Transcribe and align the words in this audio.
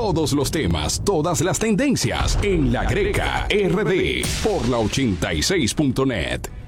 Todos 0.00 0.32
los 0.32 0.50
temas, 0.50 1.02
todas 1.04 1.42
las 1.42 1.58
tendencias 1.58 2.38
en 2.42 2.72
La 2.72 2.84
Greca 2.84 3.46
RD 3.50 4.24
por 4.42 4.66
la 4.70 4.78
86.net. 4.78 6.59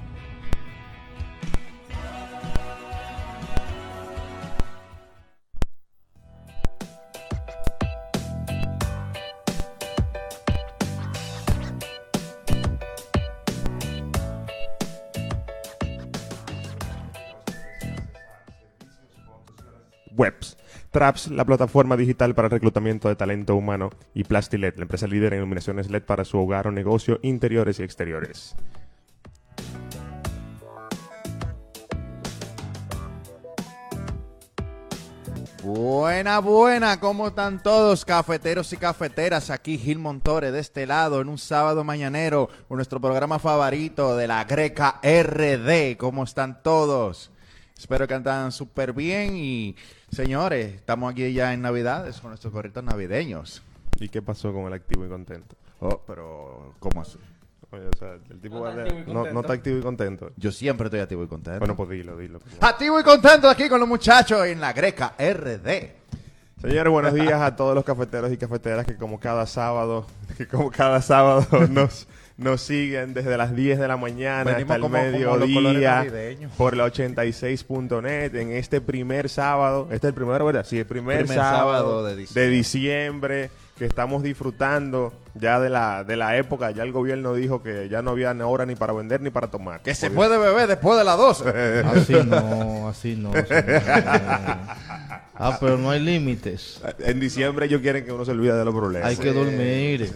Traps, 20.93 21.31
la 21.31 21.43
plataforma 21.43 21.97
digital 21.97 22.35
para 22.35 22.45
el 22.45 22.51
reclutamiento 22.51 23.09
de 23.09 23.15
talento 23.15 23.55
humano, 23.55 23.89
y 24.13 24.25
Plastilet, 24.25 24.77
la 24.77 24.83
empresa 24.83 25.07
líder 25.07 25.33
en 25.33 25.39
iluminaciones 25.39 25.89
LED 25.89 26.03
para 26.03 26.23
su 26.23 26.37
hogar 26.37 26.67
o 26.67 26.71
negocio, 26.71 27.19
interiores 27.23 27.79
y 27.79 27.83
exteriores. 27.83 28.55
Buena, 35.63 36.39
buena, 36.39 36.99
¿cómo 36.99 37.29
están 37.29 37.63
todos 37.63 38.05
cafeteros 38.05 38.71
y 38.73 38.77
cafeteras? 38.77 39.49
Aquí 39.49 39.79
Gil 39.79 39.97
Montore 39.97 40.51
de 40.51 40.59
este 40.59 40.85
lado 40.85 41.21
en 41.21 41.27
un 41.27 41.39
sábado 41.39 41.83
mañanero, 41.83 42.49
con 42.67 42.75
nuestro 42.75 43.01
programa 43.01 43.39
favorito 43.39 44.15
de 44.15 44.27
la 44.27 44.43
Greca 44.43 44.99
RD. 45.01 45.97
¿Cómo 45.97 46.23
están 46.23 46.61
todos? 46.61 47.32
Espero 47.83 48.07
que 48.07 48.13
andan 48.13 48.53
súper 48.53 48.93
bien 48.93 49.35
y 49.35 49.75
señores, 50.09 50.73
estamos 50.75 51.11
aquí 51.11 51.33
ya 51.33 51.53
en 51.53 51.61
Navidades 51.61 52.21
con 52.21 52.29
nuestros 52.31 52.53
gorritos 52.53 52.81
navideños. 52.81 53.61
¿Y 53.99 54.07
qué 54.07 54.21
pasó 54.21 54.53
con 54.53 54.67
el 54.67 54.71
activo 54.73 55.05
y 55.05 55.09
contento? 55.09 55.57
Oh, 55.81 56.01
pero 56.07 56.75
¿cómo 56.79 57.01
así? 57.01 57.17
Oye, 57.71 57.83
o 57.93 57.97
sea, 57.99 58.13
el 58.29 58.39
tipo 58.39 58.55
No 58.55 58.61
va 58.61 58.69
está 58.69 58.83
de- 58.83 59.05
no, 59.13 59.25
no 59.33 59.41
está 59.41 59.51
activo 59.51 59.79
y 59.79 59.81
contento. 59.81 60.31
Yo 60.37 60.49
siempre 60.53 60.87
estoy 60.87 61.01
activo 61.01 61.25
y 61.25 61.27
contento. 61.27 61.59
Bueno, 61.59 61.75
pues 61.75 61.89
dilo, 61.89 62.15
dilo. 62.15 62.39
activo 62.61 63.01
y 63.01 63.03
contento 63.03 63.49
aquí 63.49 63.67
con 63.67 63.81
los 63.81 63.89
muchachos 63.89 64.45
en 64.45 64.61
la 64.61 64.71
Greca 64.71 65.15
RD. 65.19 65.91
Señores, 66.61 66.89
buenos 66.89 67.13
días 67.13 67.41
a 67.41 67.53
todos 67.53 67.75
los 67.75 67.83
cafeteros 67.83 68.31
y 68.31 68.37
cafeteras 68.37 68.85
que 68.85 68.95
como 68.95 69.19
cada 69.19 69.45
sábado, 69.45 70.07
que 70.37 70.47
como 70.47 70.71
cada 70.71 71.01
sábado 71.01 71.67
nos, 71.67 72.07
nos 72.37 72.61
siguen 72.61 73.13
desde 73.13 73.37
las 73.37 73.55
10 73.55 73.77
de 73.79 73.87
la 73.87 73.95
mañana 73.97 74.43
Venimos 74.43 74.61
hasta 74.71 74.75
el 74.75 74.81
como- 74.81 74.97
como 74.97 75.39
mediodía 75.47 75.95
navideños. 76.03 76.51
por 76.57 76.75
la 76.75 76.85
86.net 76.85 78.35
en 78.35 78.51
este 78.51 78.81
primer 78.81 79.29
sábado. 79.29 79.83
Este 79.91 80.07
es 80.07 80.09
el 80.09 80.13
primero, 80.13 80.45
¿verdad? 80.45 80.65
Sí, 80.65 80.79
el 80.79 80.85
primer, 80.85 81.19
Primer 81.19 81.37
sábado, 81.37 81.73
sábado 81.73 82.05
de 82.05 82.15
diciembre. 82.15 82.43
de 82.43 82.49
diciembre 82.49 83.49
que 83.77 83.85
estamos 83.85 84.23
disfrutando 84.23 85.13
ya 85.35 85.59
de 85.59 85.69
la, 85.69 86.03
de 86.03 86.15
la 86.15 86.37
época. 86.37 86.71
Ya 86.71 86.83
el 86.83 86.91
gobierno 86.91 87.33
dijo 87.33 87.61
que 87.63 87.89
ya 87.89 88.01
no 88.01 88.11
había 88.11 88.31
hora 88.45 88.65
ni 88.65 88.75
para 88.75 88.93
vender 88.93 89.21
ni 89.21 89.29
para 89.29 89.47
tomar. 89.47 89.81
Que 89.81 89.95
se 89.95 90.09
puede 90.11 90.37
beber 90.37 90.67
después 90.67 90.97
de 90.97 91.03
las 91.03 91.17
12. 91.17 91.83
Así 91.85 92.13
no, 92.25 92.87
así 92.89 93.15
no. 93.15 93.31
señor. 93.33 93.81
Ah, 95.35 95.57
pero 95.59 95.77
no 95.77 95.89
hay 95.89 95.99
límites. 95.99 96.79
En 96.99 97.19
diciembre 97.19 97.65
ellos 97.65 97.81
quieren 97.81 98.05
que 98.05 98.11
uno 98.11 98.23
se 98.23 98.31
olvide 98.31 98.53
de 98.53 98.63
los 98.63 98.73
problemas. 98.73 99.09
Hay 99.09 99.17
que 99.17 99.33
dormir. 99.33 100.11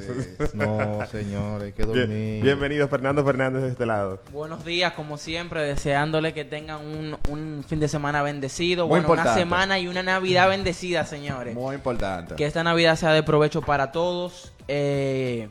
No, 0.53 1.05
señor, 1.11 1.63
hay 1.63 1.71
que 1.73 1.83
Bien- 1.85 1.97
dormir. 2.07 2.43
bienvenido 2.43 2.87
Fernando 2.87 3.25
Fernández 3.25 3.63
de 3.63 3.69
este 3.69 3.85
lado. 3.87 4.21
Buenos 4.31 4.63
días, 4.63 4.93
como 4.93 5.17
siempre, 5.17 5.61
deseándole 5.63 6.33
que 6.33 6.45
tengan 6.45 6.85
un, 6.85 7.17
un 7.29 7.65
fin 7.67 7.79
de 7.79 7.87
semana 7.87 8.21
bendecido. 8.21 8.87
Muy 8.87 8.99
bueno, 8.99 9.13
una 9.21 9.33
semana 9.33 9.79
y 9.79 9.87
una 9.87 10.03
Navidad 10.03 10.49
bendecida, 10.49 11.03
señores. 11.05 11.55
Muy 11.55 11.75
importante. 11.75 12.35
Que 12.35 12.45
esta 12.45 12.63
Navidad 12.63 12.95
sea 12.95 13.11
de 13.11 13.23
provecho 13.23 13.61
para 13.61 13.91
todos. 13.91 14.53
Eh, 14.67 15.49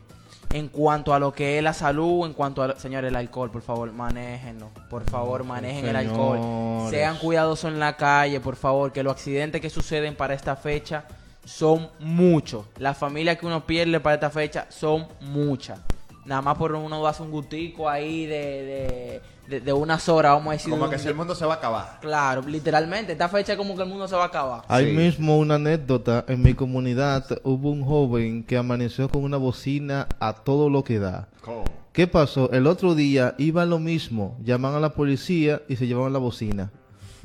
en 0.52 0.68
cuanto 0.68 1.12
a 1.12 1.18
lo 1.18 1.32
que 1.32 1.58
es 1.58 1.64
la 1.64 1.72
salud, 1.72 2.26
en 2.26 2.32
cuanto 2.32 2.62
a, 2.62 2.78
señores, 2.78 3.10
el 3.10 3.16
alcohol, 3.16 3.50
por 3.50 3.62
favor, 3.62 3.92
manéjenlo. 3.92 4.70
Por 4.88 5.04
favor, 5.04 5.44
manejen 5.44 5.86
el 5.86 5.96
alcohol. 5.96 6.88
Sean 6.90 7.18
cuidadosos 7.18 7.72
en 7.72 7.78
la 7.78 7.96
calle, 7.96 8.40
por 8.40 8.56
favor, 8.56 8.92
que 8.92 9.02
los 9.02 9.12
accidentes 9.12 9.60
que 9.60 9.70
suceden 9.70 10.14
para 10.14 10.34
esta 10.34 10.56
fecha 10.56 11.04
son 11.44 11.88
muchos. 11.98 12.66
Las 12.78 12.96
familias 12.96 13.38
que 13.38 13.46
uno 13.46 13.66
pierde 13.66 14.00
para 14.00 14.14
esta 14.14 14.30
fecha 14.30 14.66
son 14.68 15.06
muchas. 15.20 15.80
Nada 16.26 16.42
más 16.42 16.58
por 16.58 16.72
uno 16.74 17.06
hace 17.06 17.22
un 17.22 17.30
gustico 17.30 17.88
ahí 17.88 18.26
de, 18.26 18.34
de, 18.36 19.20
de- 19.48 19.60
de 19.60 19.72
unas 19.72 20.08
horas, 20.08 20.32
vamos 20.32 20.48
a 20.48 20.52
decir. 20.52 20.70
Como 20.70 20.84
un- 20.84 20.90
que 20.90 20.98
si 20.98 21.06
el 21.08 21.14
mundo 21.14 21.34
se 21.34 21.46
va 21.46 21.54
a 21.54 21.56
acabar. 21.56 21.98
Claro, 22.00 22.42
literalmente. 22.42 23.12
Esta 23.12 23.28
fecha 23.28 23.52
es 23.52 23.58
como 23.58 23.76
que 23.76 23.82
el 23.82 23.88
mundo 23.88 24.08
se 24.08 24.16
va 24.16 24.24
a 24.24 24.26
acabar. 24.26 24.62
Hay 24.68 24.86
Sí. 24.86 24.92
mismo 24.96 25.38
una 25.38 25.54
anécdota. 25.54 26.24
En 26.26 26.42
mi 26.42 26.54
comunidad 26.54 27.24
hubo 27.44 27.70
un 27.70 27.84
joven 27.84 28.42
que 28.44 28.56
amaneció 28.56 29.08
con 29.08 29.22
una 29.22 29.36
bocina 29.36 30.08
a 30.18 30.32
todo 30.32 30.68
lo 30.68 30.82
que 30.82 30.98
da. 30.98 31.28
¿Qué 31.92 32.06
pasó? 32.08 32.50
El 32.52 32.66
otro 32.66 32.94
día 32.94 33.34
iba 33.38 33.64
lo 33.64 33.78
mismo. 33.78 34.36
Llaman 34.44 34.74
a 34.74 34.80
la 34.80 34.90
policía 34.90 35.62
y 35.68 35.76
se 35.76 35.86
llevaban 35.86 36.12
la 36.12 36.18
bocina. 36.18 36.70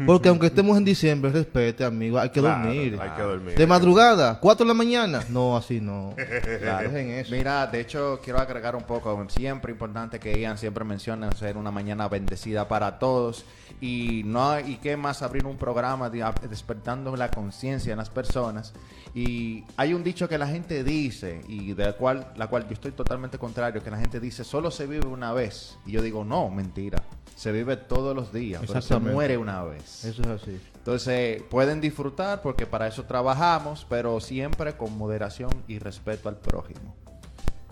Porque 0.06 0.29
aunque 0.29 0.47
estemos 0.47 0.78
en 0.78 0.85
diciembre, 0.85 1.31
respete, 1.31 1.84
amigo, 1.84 2.18
hay 2.19 2.29
que 2.29 2.40
Claro, 2.40 2.63
dormir. 2.66 2.97
Hay 3.02 3.09
que 3.12 3.22
dormir. 3.22 3.56
De 3.56 3.68
madrugada, 3.68 4.40
4 4.40 4.66
de 4.66 4.68
la 4.68 4.74
mañana. 4.74 5.24
No, 5.29 5.56
así 5.57 5.79
no. 5.81 6.13
Dejen 6.18 7.12
eso. 7.12 7.31
Mira, 7.31 7.68
de 7.68 7.81
hecho, 7.81 8.19
quiero 8.24 8.40
agregar 8.40 8.75
un 8.75 8.84
poco. 8.84 9.25
Siempre 9.29 9.72
importante 9.72 10.19
que 10.19 10.40
Ian 10.40 10.57
siempre 10.57 10.84
menciona 10.84 11.31
ser 11.34 11.57
una 11.57 11.72
mañana 11.72 12.07
bendecida 12.07 12.68
para 12.68 12.97
todos. 13.00 13.46
Y 13.79 14.22
no 14.25 14.59
y 14.59 14.75
qué 14.78 14.96
más 14.97 15.22
abrir 15.22 15.46
un 15.46 15.57
programa 15.57 16.09
de- 16.09 16.23
despertando 16.50 17.16
la 17.16 17.29
conciencia 17.31 17.91
en 17.91 17.97
las 17.97 18.09
personas. 18.09 18.73
Y 19.13 19.63
hay 19.75 19.94
un 19.94 20.03
dicho 20.03 20.29
que 20.29 20.38
la 20.38 20.47
gente 20.47 20.84
dice, 20.84 21.41
y 21.47 21.73
de 21.73 21.85
la 21.88 21.94
cual, 21.94 22.31
la 22.38 22.47
cual 22.47 22.66
yo 22.68 22.73
estoy 22.73 22.91
totalmente 22.91 23.38
contrario, 23.38 23.84
que 23.84 23.91
la 23.91 23.97
gente 23.97 24.19
dice, 24.19 24.44
solo 24.44 24.72
se 24.72 24.88
vive 24.88 25.08
una 25.08 25.34
vez. 25.34 25.78
Y 25.85 25.91
yo 25.91 26.02
digo, 26.02 26.23
no, 26.23 26.50
mentira. 26.50 27.02
Se 27.35 27.52
vive 27.52 27.75
todos 27.75 28.16
los 28.16 28.31
días, 28.31 28.62
pero 28.68 28.81
se 28.81 29.00
muere 29.00 29.35
una 29.38 29.63
vez. 29.63 29.81
Eso 29.84 30.22
es 30.22 30.28
así. 30.28 30.59
Entonces, 30.75 31.42
pueden 31.44 31.81
disfrutar 31.81 32.42
porque 32.42 32.66
para 32.66 32.88
eso 32.88 33.03
trabajamos, 33.03 33.86
pero 33.90 34.19
siempre 34.19 34.74
con 34.74 34.97
moderación 34.97 35.52
y 35.68 35.80
respeto 35.80 36.30
al 36.30 36.38
prójimo. 36.38 36.96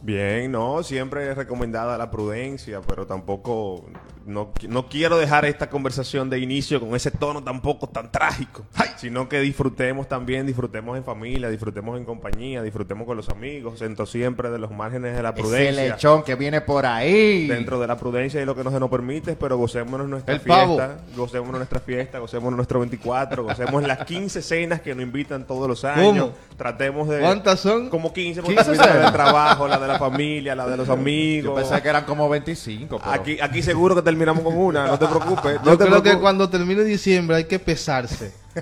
Bien, 0.02 0.52
no, 0.52 0.82
siempre 0.84 1.30
es 1.30 1.36
recomendada 1.36 1.98
la 1.98 2.10
prudencia, 2.10 2.82
pero 2.82 3.06
tampoco, 3.06 3.86
no, 4.30 4.52
no 4.68 4.88
quiero 4.88 5.18
dejar 5.18 5.46
esta 5.46 5.70
conversación 5.70 6.30
de 6.30 6.40
inicio 6.40 6.80
con 6.80 6.96
ese 6.96 7.12
tono 7.12 7.44
tampoco 7.44 7.88
tan 7.90 8.12
trágico, 8.12 8.64
sino 8.98 9.28
que 9.28 9.40
disfrutemos 9.40 10.08
también, 10.08 10.46
disfrutemos 10.46 10.98
en 10.98 11.04
familia, 11.04 11.50
disfrutemos 11.50 11.98
en 11.98 12.06
compañía, 12.06 12.62
disfrutemos 12.62 13.06
con 13.08 13.18
los 13.18 13.30
amigos, 13.30 13.80
dentro 13.80 14.06
siempre 14.06 14.50
de 14.50 14.60
los 14.60 14.72
márgenes 14.72 15.16
de 15.16 15.24
la 15.24 15.30
Ese 15.32 15.42
prudencia. 15.42 15.84
lechón 15.96 16.24
que 16.24 16.36
viene 16.36 16.62
por 16.62 16.86
ahí. 16.86 17.48
Dentro 17.48 17.80
de 17.80 17.88
la 17.88 17.98
prudencia 17.98 18.42
y 18.42 18.46
lo 18.46 18.56
que 18.56 18.64
no 18.64 18.72
se 18.72 18.80
nos 18.80 18.90
permite, 18.90 19.36
pero 19.36 19.58
gocémonos 19.58 20.08
nuestra 20.08 20.36
El 20.36 20.42
pavo. 20.42 20.78
fiesta, 20.78 20.98
gocémonos 21.16 21.58
nuestra 21.58 21.80
fiesta, 21.80 22.20
gocémonos 22.20 22.56
nuestro 22.56 22.80
24, 22.80 23.44
gocemos 23.44 23.84
las 23.84 24.06
15 24.06 24.42
cenas 24.42 24.82
que 24.82 24.94
nos 24.94 25.04
invitan 25.04 25.48
todos 25.48 25.68
los 25.68 25.84
años. 25.84 26.26
¿Cómo? 26.28 26.34
Tratemos 26.56 27.08
de... 27.10 27.20
¿Cuántas 27.22 27.60
son? 27.60 27.90
Como 27.90 28.14
15, 28.14 28.42
porque 28.44 28.56
15 28.58 28.72
también 28.76 28.96
la 28.98 29.02
del 29.06 29.12
trabajo, 29.14 29.68
la 29.68 29.80
de 29.80 29.88
la 29.88 29.98
familia, 29.98 30.56
la 30.56 30.68
de 30.68 30.78
los 30.78 30.88
Yo 30.88 30.94
amigos. 30.94 31.60
pensé 31.60 31.82
que 31.82 31.90
eran 31.90 32.04
como 32.06 32.30
25. 32.30 33.00
pero- 33.00 33.12
Aquí, 33.12 33.40
aquí 33.42 33.64
seguro 33.64 33.96
que 33.96 34.02
terminamos 34.04 34.19
con 34.26 34.58
una, 34.58 34.88
no 34.88 35.00
te 35.00 35.08
preocupes. 35.08 35.60
No 35.62 35.72
Yo 35.72 35.78
te 35.78 35.86
creo 35.86 36.04
que 36.04 36.18
cuando 36.18 36.50
termine 36.50 36.84
diciembre 36.84 37.38
hay 37.38 37.46
que 37.46 37.60
pesarse. 37.60 38.34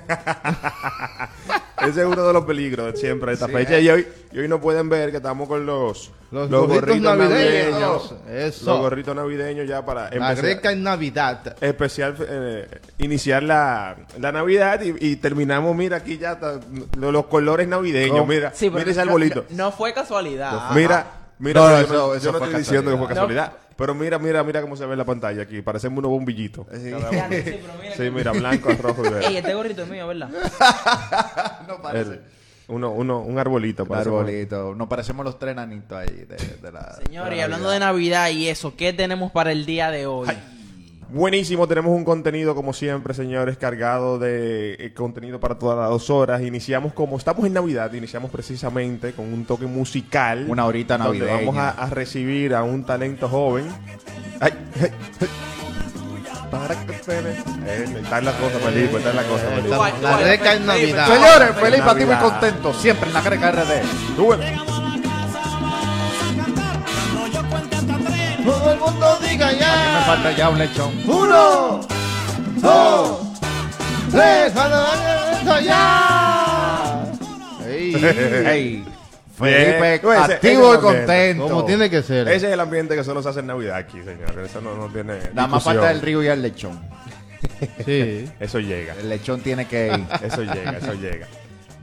Ese 1.81 2.01
es 2.01 2.07
uno 2.07 2.25
de 2.25 2.33
los 2.33 2.43
peligros 2.45 2.91
de 2.93 2.99
siempre 2.99 3.29
de 3.29 3.33
esta 3.35 3.45
Sí, 3.47 3.53
fecha. 3.53 3.77
eh. 3.77 3.81
Y 3.81 3.89
hoy, 3.89 4.07
y 4.31 4.39
hoy 4.39 4.47
no 4.47 4.59
pueden 4.59 4.89
ver 4.89 5.11
que 5.11 5.17
estamos 5.17 5.47
con 5.47 5.65
los, 5.65 6.11
Los 6.31 6.49
gorritos 6.49 7.17
navideños. 7.17 8.15
Eso. 8.29 8.65
Los 8.65 8.79
gorritos 8.79 9.15
navideños 9.15 9.67
ya 9.67 9.85
para 9.85 10.09
La 10.09 10.15
empezar. 10.15 10.37
greca 10.37 10.71
en 10.71 10.83
Navidad. 10.83 11.55
especial 11.61 12.15
eh, 12.19 12.67
iniciar 12.97 13.43
la, 13.43 13.95
la 14.19 14.31
Navidad 14.31 14.81
y, 14.81 14.95
y 14.99 15.15
terminamos, 15.17 15.75
mira, 15.75 15.97
aquí 15.97 16.17
ya 16.17 16.33
está, 16.33 16.59
lo- 16.97 17.11
los 17.11 17.27
colores 17.27 17.67
navideños, 17.67 18.27
mira, 18.27 18.51
Sí, 18.55 18.69
mira 18.71 18.89
ese 18.89 19.01
arbolito. 19.01 19.45
No, 19.51 19.65
no 19.65 19.71
fue 19.71 19.93
casualidad. 19.93 20.71
Mira, 20.73 21.05
mira, 21.39 21.61
No, 21.61 21.69
yo 21.69 21.77
eso- 21.79 21.93
no, 21.93 22.13
eso 22.15 22.25
yo 22.25 22.31
no 22.31 22.37
fue 22.39 22.47
estoy 22.47 22.61
diciendo 22.63 22.91
que 22.91 22.97
fue 22.97 23.07
casualidad. 23.07 23.53
Pero 23.77 23.93
mira, 23.95 24.17
mira, 24.19 24.43
mira 24.43 24.61
cómo 24.61 24.75
se 24.75 24.85
ve 24.85 24.93
en 24.93 24.97
la 24.97 25.05
pantalla 25.05 25.43
aquí, 25.43 25.61
parecemos 25.61 25.99
unos 25.99 26.11
bombillitos. 26.11 26.65
Sí. 26.73 26.77
Sí, 26.79 26.91
pero 26.91 27.11
mira 27.11 27.91
Sí, 27.95 28.03
que- 28.03 28.11
mira, 28.11 28.31
blanco, 28.31 28.71
rojo 28.81 29.03
y 29.03 29.07
Ey, 29.07 29.13
verde. 29.13 29.37
este 29.37 29.53
gorrito 29.53 29.83
es 29.83 29.87
mío, 29.89 30.07
¿verdad? 30.07 30.29
no 31.67 31.81
parece. 31.81 32.11
El- 32.11 32.21
uno, 32.69 32.91
uno, 32.91 33.21
un 33.21 33.39
arbolito. 33.39 33.85
Un 33.85 33.95
arbolito. 33.95 34.75
Nos 34.75 34.89
parecemos 34.89 35.23
los 35.25 35.39
tres 35.39 35.55
nanitos 35.55 35.97
ahí 35.97 36.25
de, 36.27 36.35
de 36.61 36.71
la. 36.71 36.95
Señores, 37.01 37.29
de 37.29 37.35
y 37.35 37.37
la 37.39 37.43
hablando 37.45 37.69
de 37.69 37.79
Navidad 37.79 38.29
y 38.29 38.49
eso, 38.49 38.75
¿qué 38.75 38.91
tenemos 38.91 39.31
para 39.31 39.53
el 39.53 39.65
día 39.65 39.89
de 39.89 40.05
hoy? 40.05 40.27
Buenísimo, 41.09 41.67
tenemos 41.67 41.91
un 41.95 42.03
contenido 42.03 42.53
como 42.53 42.73
siempre, 42.73 43.13
señores, 43.13 43.57
cargado 43.57 44.19
de 44.19 44.73
eh, 44.73 44.93
contenido 44.93 45.39
para 45.39 45.55
todas 45.57 45.77
las 45.77 45.89
dos 45.89 46.09
horas. 46.09 46.41
Iniciamos 46.41 46.91
como 46.93 47.17
estamos 47.17 47.45
en 47.45 47.53
Navidad, 47.53 47.93
iniciamos 47.93 48.29
precisamente 48.29 49.13
con 49.13 49.31
un 49.31 49.45
toque 49.45 49.65
musical. 49.67 50.45
Una 50.49 50.65
horita 50.65 50.97
donde 50.97 51.19
navideña. 51.19 51.45
Vamos 51.45 51.57
a, 51.57 51.69
a 51.69 51.89
recibir 51.89 52.53
a 52.53 52.63
un 52.63 52.83
talento 52.83 53.29
joven. 53.29 53.65
Ay, 54.41 54.51
ay, 54.81 54.91
ay. 55.21 55.27
Para 56.51 56.75
que 56.85 56.93
Eh, 56.93 57.85
Está 58.01 58.19
en 58.19 58.25
la 58.25 58.31
cosa, 58.33 58.59
Felipe, 58.59 58.97
está 58.97 59.09
en 59.09 59.15
la 59.15 59.23
cosa, 59.23 59.43
Felipe. 59.55 59.75
La 60.01 60.17
reca 60.17 60.53
en. 60.55 60.65
Navidad. 60.65 61.07
Señores, 61.07 61.55
feliz, 61.55 61.79
activo 61.81 62.11
y 62.11 62.15
Navidad. 62.15 62.21
contento. 62.21 62.73
Siempre 62.73 63.07
en 63.07 63.13
la 63.13 63.21
Greca 63.21 63.51
RD. 63.51 64.15
Súbele. 64.15 64.57
Todo 68.47 68.71
el 68.71 68.79
mundo 68.79 69.17
diga 69.29 69.47
Me 69.51 69.57
ya. 69.59 70.03
falta 70.05 70.31
ya 70.31 70.49
un 70.49 70.57
lechón. 70.57 70.93
Uno, 71.05 71.81
dos, 72.57 73.19
tres, 74.11 74.47
esto 74.47 75.59
ya. 75.59 77.03
Ey, 77.67 77.93
Hey, 78.45 78.85
Felipe, 79.37 79.79
Bien. 79.81 79.99
Pues 80.01 80.17
ese- 80.19 80.23
ese 80.25 80.33
activo 80.35 80.73
es 80.73 80.79
y 80.79 80.81
contento. 80.81 81.43
como 81.49 81.65
tiene 81.65 81.89
que 81.89 82.01
ser. 82.01 82.27
Ese 82.29 82.47
es 82.47 82.53
el 82.53 82.59
ambiente 82.59 82.95
que 82.95 83.03
solo 83.03 83.21
se 83.21 83.29
hace 83.29 83.41
en 83.41 83.47
Navidad 83.47 83.75
aquí, 83.75 83.99
señor. 84.03 84.39
Eso 84.43 84.61
no, 84.61 84.75
no 84.75 84.87
tiene. 84.87 85.19
Nada 85.33 85.47
más 85.47 85.63
falta 85.63 85.91
el 85.91 86.01
río 86.01 86.23
y 86.23 86.27
el 86.27 86.41
lechón. 86.41 86.79
Sí. 87.85 88.29
Eso 88.39 88.59
llega. 88.59 88.95
El 88.99 89.09
lechón 89.09 89.41
tiene 89.41 89.65
que 89.67 89.87
ir. 89.87 90.05
Eso 90.25 90.41
llega, 90.43 90.71
eso 90.77 90.93
llega. 90.93 91.27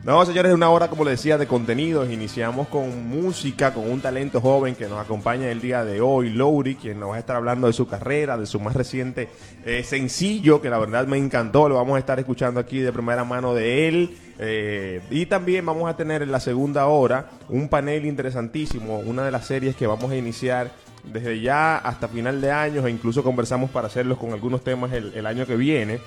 No, 0.04 0.22
señores, 0.26 0.52
una 0.52 0.68
hora, 0.68 0.88
como 0.88 1.02
les 1.02 1.12
decía, 1.18 1.38
de 1.38 1.46
contenidos. 1.46 2.10
Iniciamos 2.10 2.68
con 2.68 3.08
música, 3.08 3.72
con 3.72 3.90
un 3.90 4.02
talento 4.02 4.38
joven 4.38 4.74
que 4.74 4.86
nos 4.86 5.00
acompaña 5.02 5.48
el 5.50 5.62
día 5.62 5.82
de 5.82 6.02
hoy, 6.02 6.28
Lowry, 6.28 6.74
quien 6.74 7.00
nos 7.00 7.10
va 7.12 7.16
a 7.16 7.18
estar 7.20 7.36
hablando 7.36 7.68
de 7.68 7.72
su 7.72 7.88
carrera, 7.88 8.36
de 8.36 8.44
su 8.44 8.60
más 8.60 8.74
reciente 8.74 9.30
eh, 9.64 9.82
sencillo, 9.82 10.60
que 10.60 10.68
la 10.68 10.78
verdad 10.78 11.06
me 11.06 11.16
encantó. 11.16 11.70
Lo 11.70 11.76
vamos 11.76 11.96
a 11.96 12.00
estar 12.00 12.18
escuchando 12.18 12.60
aquí 12.60 12.80
de 12.80 12.92
primera 12.92 13.24
mano 13.24 13.54
de 13.54 13.88
él. 13.88 14.18
Eh, 14.38 15.00
y 15.10 15.24
también 15.24 15.64
vamos 15.64 15.88
a 15.88 15.96
tener 15.96 16.20
en 16.20 16.30
la 16.32 16.40
segunda 16.40 16.84
hora 16.86 17.30
un 17.48 17.70
panel 17.70 18.04
interesantísimo, 18.04 18.98
una 18.98 19.24
de 19.24 19.30
las 19.30 19.46
series 19.46 19.74
que 19.74 19.86
vamos 19.86 20.10
a 20.10 20.16
iniciar 20.16 20.70
desde 21.04 21.40
ya 21.40 21.76
hasta 21.78 22.08
final 22.08 22.42
de 22.42 22.50
año 22.50 22.86
e 22.86 22.90
incluso 22.90 23.22
conversamos 23.22 23.70
para 23.70 23.86
hacerlos 23.86 24.18
con 24.18 24.32
algunos 24.34 24.62
temas 24.62 24.92
el- 24.92 25.14
el 25.14 25.24
año 25.24 25.46
que 25.46 25.56
viene. 25.56 26.00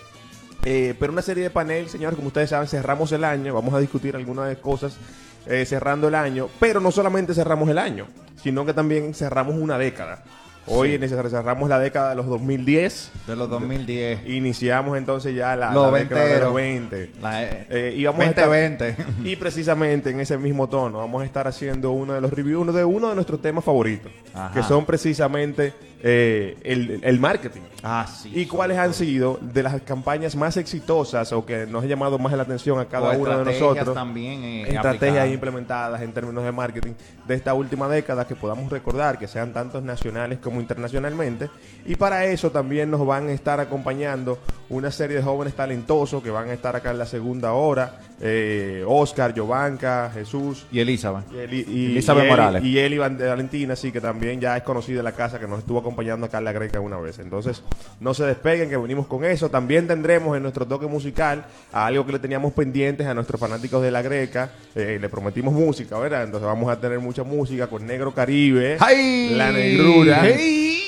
Eh, 0.69 0.95
pero 0.99 1.13
una 1.13 1.21
serie 1.21 1.43
de 1.43 1.49
panel, 1.49 1.87
señores, 1.87 2.17
como 2.17 2.27
ustedes 2.27 2.49
saben, 2.49 2.67
cerramos 2.67 3.09
el 3.13 3.23
año, 3.23 3.53
vamos 3.53 3.73
a 3.73 3.79
discutir 3.79 4.17
algunas 4.17 4.57
cosas 4.57 4.97
eh, 5.45 5.65
cerrando 5.65 6.09
el 6.09 6.15
año, 6.15 6.49
pero 6.59 6.81
no 6.81 6.91
solamente 6.91 7.33
cerramos 7.33 7.69
el 7.69 7.77
año, 7.77 8.05
sino 8.35 8.65
que 8.65 8.73
también 8.73 9.13
cerramos 9.13 9.55
una 9.55 9.77
década. 9.77 10.25
Hoy 10.69 10.93
ese- 10.95 11.07
cerramos 11.29 11.69
la 11.69 11.79
década 11.79 12.09
de 12.09 12.15
los 12.15 12.25
2010, 12.27 13.11
De 13.25 13.35
los 13.35 13.49
2010. 13.49 14.27
iniciamos 14.27 14.97
entonces 14.97 15.33
ya 15.35 15.55
la, 15.55 15.71
Los 15.71 15.91
la 15.91 15.99
década 15.99 16.25
de 16.25 16.39
los 16.41 16.53
venteros. 16.53 16.53
20. 16.53 17.21
La, 17.21 17.43
eh, 17.43 17.67
Eh, 17.69 17.93
y 17.97 18.03
vamos 18.05 18.21
a 18.21 18.29
estar- 18.29 18.45
2020. 18.47 18.95
Y 19.23 19.35
precisamente 19.37 20.09
en 20.09 20.19
ese 20.19 20.37
mismo 20.37 20.67
tono 20.67 20.97
vamos 20.99 21.21
a 21.21 21.25
estar 21.25 21.47
haciendo 21.47 21.91
uno 21.91 22.13
de 22.13 22.21
los 22.21 22.31
reviews 22.31 22.73
de 22.73 22.83
uno 22.83 23.09
de 23.09 23.15
nuestros 23.15 23.41
temas 23.41 23.63
favoritos, 23.63 24.11
Ajá. 24.33 24.53
que 24.53 24.63
son 24.63 24.85
precisamente 24.85 25.73
eh, 26.03 26.55
el, 26.63 26.99
el 27.01 27.19
marketing. 27.19 27.61
Ah, 27.81 28.05
sí. 28.07 28.31
¿Y 28.35 28.45
cuáles 28.45 28.77
han 28.77 28.93
sido 28.93 29.39
de 29.41 29.63
las 29.63 29.81
campañas 29.81 30.35
más 30.35 30.55
exitosas 30.57 31.33
o 31.33 31.43
que 31.43 31.65
nos 31.65 31.83
ha 31.83 31.87
llamado 31.87 32.19
más 32.19 32.33
la 32.33 32.43
atención 32.43 32.79
a 32.79 32.85
cada 32.85 33.17
uno 33.17 33.39
de 33.39 33.45
nosotros? 33.45 33.95
también 33.95 34.43
eh, 34.43 34.61
estrategias 34.63 34.93
aplicadas. 35.23 35.33
implementadas 35.33 36.01
en 36.03 36.11
términos 36.13 36.43
de 36.43 36.51
marketing 36.51 36.91
de 37.27 37.33
esta 37.33 37.55
última 37.55 37.87
década 37.89 38.27
que 38.27 38.35
podamos 38.35 38.71
recordar 38.71 39.17
que 39.17 39.27
sean 39.27 39.53
tantos 39.53 39.81
nacionales 39.81 40.37
como 40.37 40.56
internacionalmente 40.61 41.49
y 41.85 41.95
para 41.95 42.25
eso 42.25 42.51
también 42.51 42.91
nos 42.91 43.05
van 43.05 43.29
a 43.29 43.31
estar 43.31 43.59
acompañando 43.59 44.37
una 44.69 44.91
serie 44.91 45.17
de 45.17 45.23
jóvenes 45.23 45.53
talentosos 45.53 46.21
que 46.21 46.29
van 46.29 46.49
a 46.49 46.53
estar 46.53 46.75
acá 46.75 46.91
en 46.91 46.97
la 46.97 47.05
segunda 47.05 47.53
hora 47.53 47.99
eh, 48.19 48.83
Oscar, 48.87 49.33
Giovanca, 49.33 50.09
Jesús 50.13 50.65
Y 50.71 50.79
Elizabeth. 50.79 51.25
y 51.31 51.37
Eli- 51.37 51.65
y- 51.69 51.85
Elizabeth 51.91 52.23
y 52.23 52.25
Eli- 52.25 52.29
Morales. 52.31 52.63
Y 52.63 52.79
Eli 52.79 52.97
Valentina, 52.97 53.75
sí, 53.75 53.91
que 53.91 54.01
también 54.01 54.41
ya 54.41 54.57
es 54.57 54.63
conocida 54.63 54.99
en 54.99 55.05
la 55.05 55.11
casa, 55.11 55.39
que 55.39 55.47
nos 55.47 55.59
estuvo 55.59 55.79
acompañando 55.79 56.25
acá 56.25 56.39
en 56.39 56.45
la 56.45 56.51
Greca 56.51 56.79
una 56.79 56.97
vez. 56.97 57.19
Entonces, 57.19 57.61
no 57.99 58.13
se 58.15 58.25
despeguen, 58.25 58.69
que 58.69 58.77
venimos 58.77 59.05
con 59.07 59.23
eso. 59.23 59.49
También 59.49 59.87
tendremos 59.87 60.35
en 60.35 60.41
nuestro 60.41 60.65
toque 60.65 60.87
musical 60.87 61.45
algo 61.71 62.05
que 62.07 62.13
le 62.13 62.19
teníamos 62.19 62.53
pendientes 62.53 63.05
a 63.05 63.13
nuestros 63.13 63.39
fanáticos 63.39 63.83
de 63.83 63.91
la 63.91 64.01
Greca. 64.01 64.49
Eh, 64.73 64.97
le 64.99 65.09
prometimos 65.09 65.53
música, 65.53 65.97
¿verdad? 65.99 66.23
Entonces 66.23 66.47
vamos 66.47 66.69
a 66.71 66.79
tener 66.81 66.99
mucha 66.99 67.23
música 67.23 67.67
con 67.67 67.85
Negro 67.85 68.13
Caribe, 68.15 68.77
¡Ay! 68.79 69.29
La 69.35 69.51
Negrura, 69.51 70.21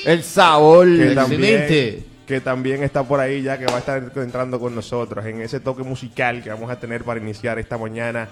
El 0.04 0.22
sabor. 0.24 0.86
que 0.86 1.12
Excelente. 1.12 1.14
también, 1.20 2.04
que 2.26 2.40
también 2.40 2.82
está 2.82 3.02
por 3.02 3.20
ahí 3.20 3.42
ya, 3.42 3.58
que 3.58 3.66
va 3.66 3.76
a 3.76 3.78
estar 3.78 4.10
entrando 4.16 4.58
con 4.60 4.74
nosotros 4.74 5.24
en 5.26 5.40
ese 5.42 5.60
toque 5.60 5.82
musical 5.82 6.42
que 6.42 6.50
vamos 6.50 6.70
a 6.70 6.78
tener 6.78 7.04
para 7.04 7.20
iniciar 7.20 7.58
esta 7.58 7.76
mañana 7.78 8.28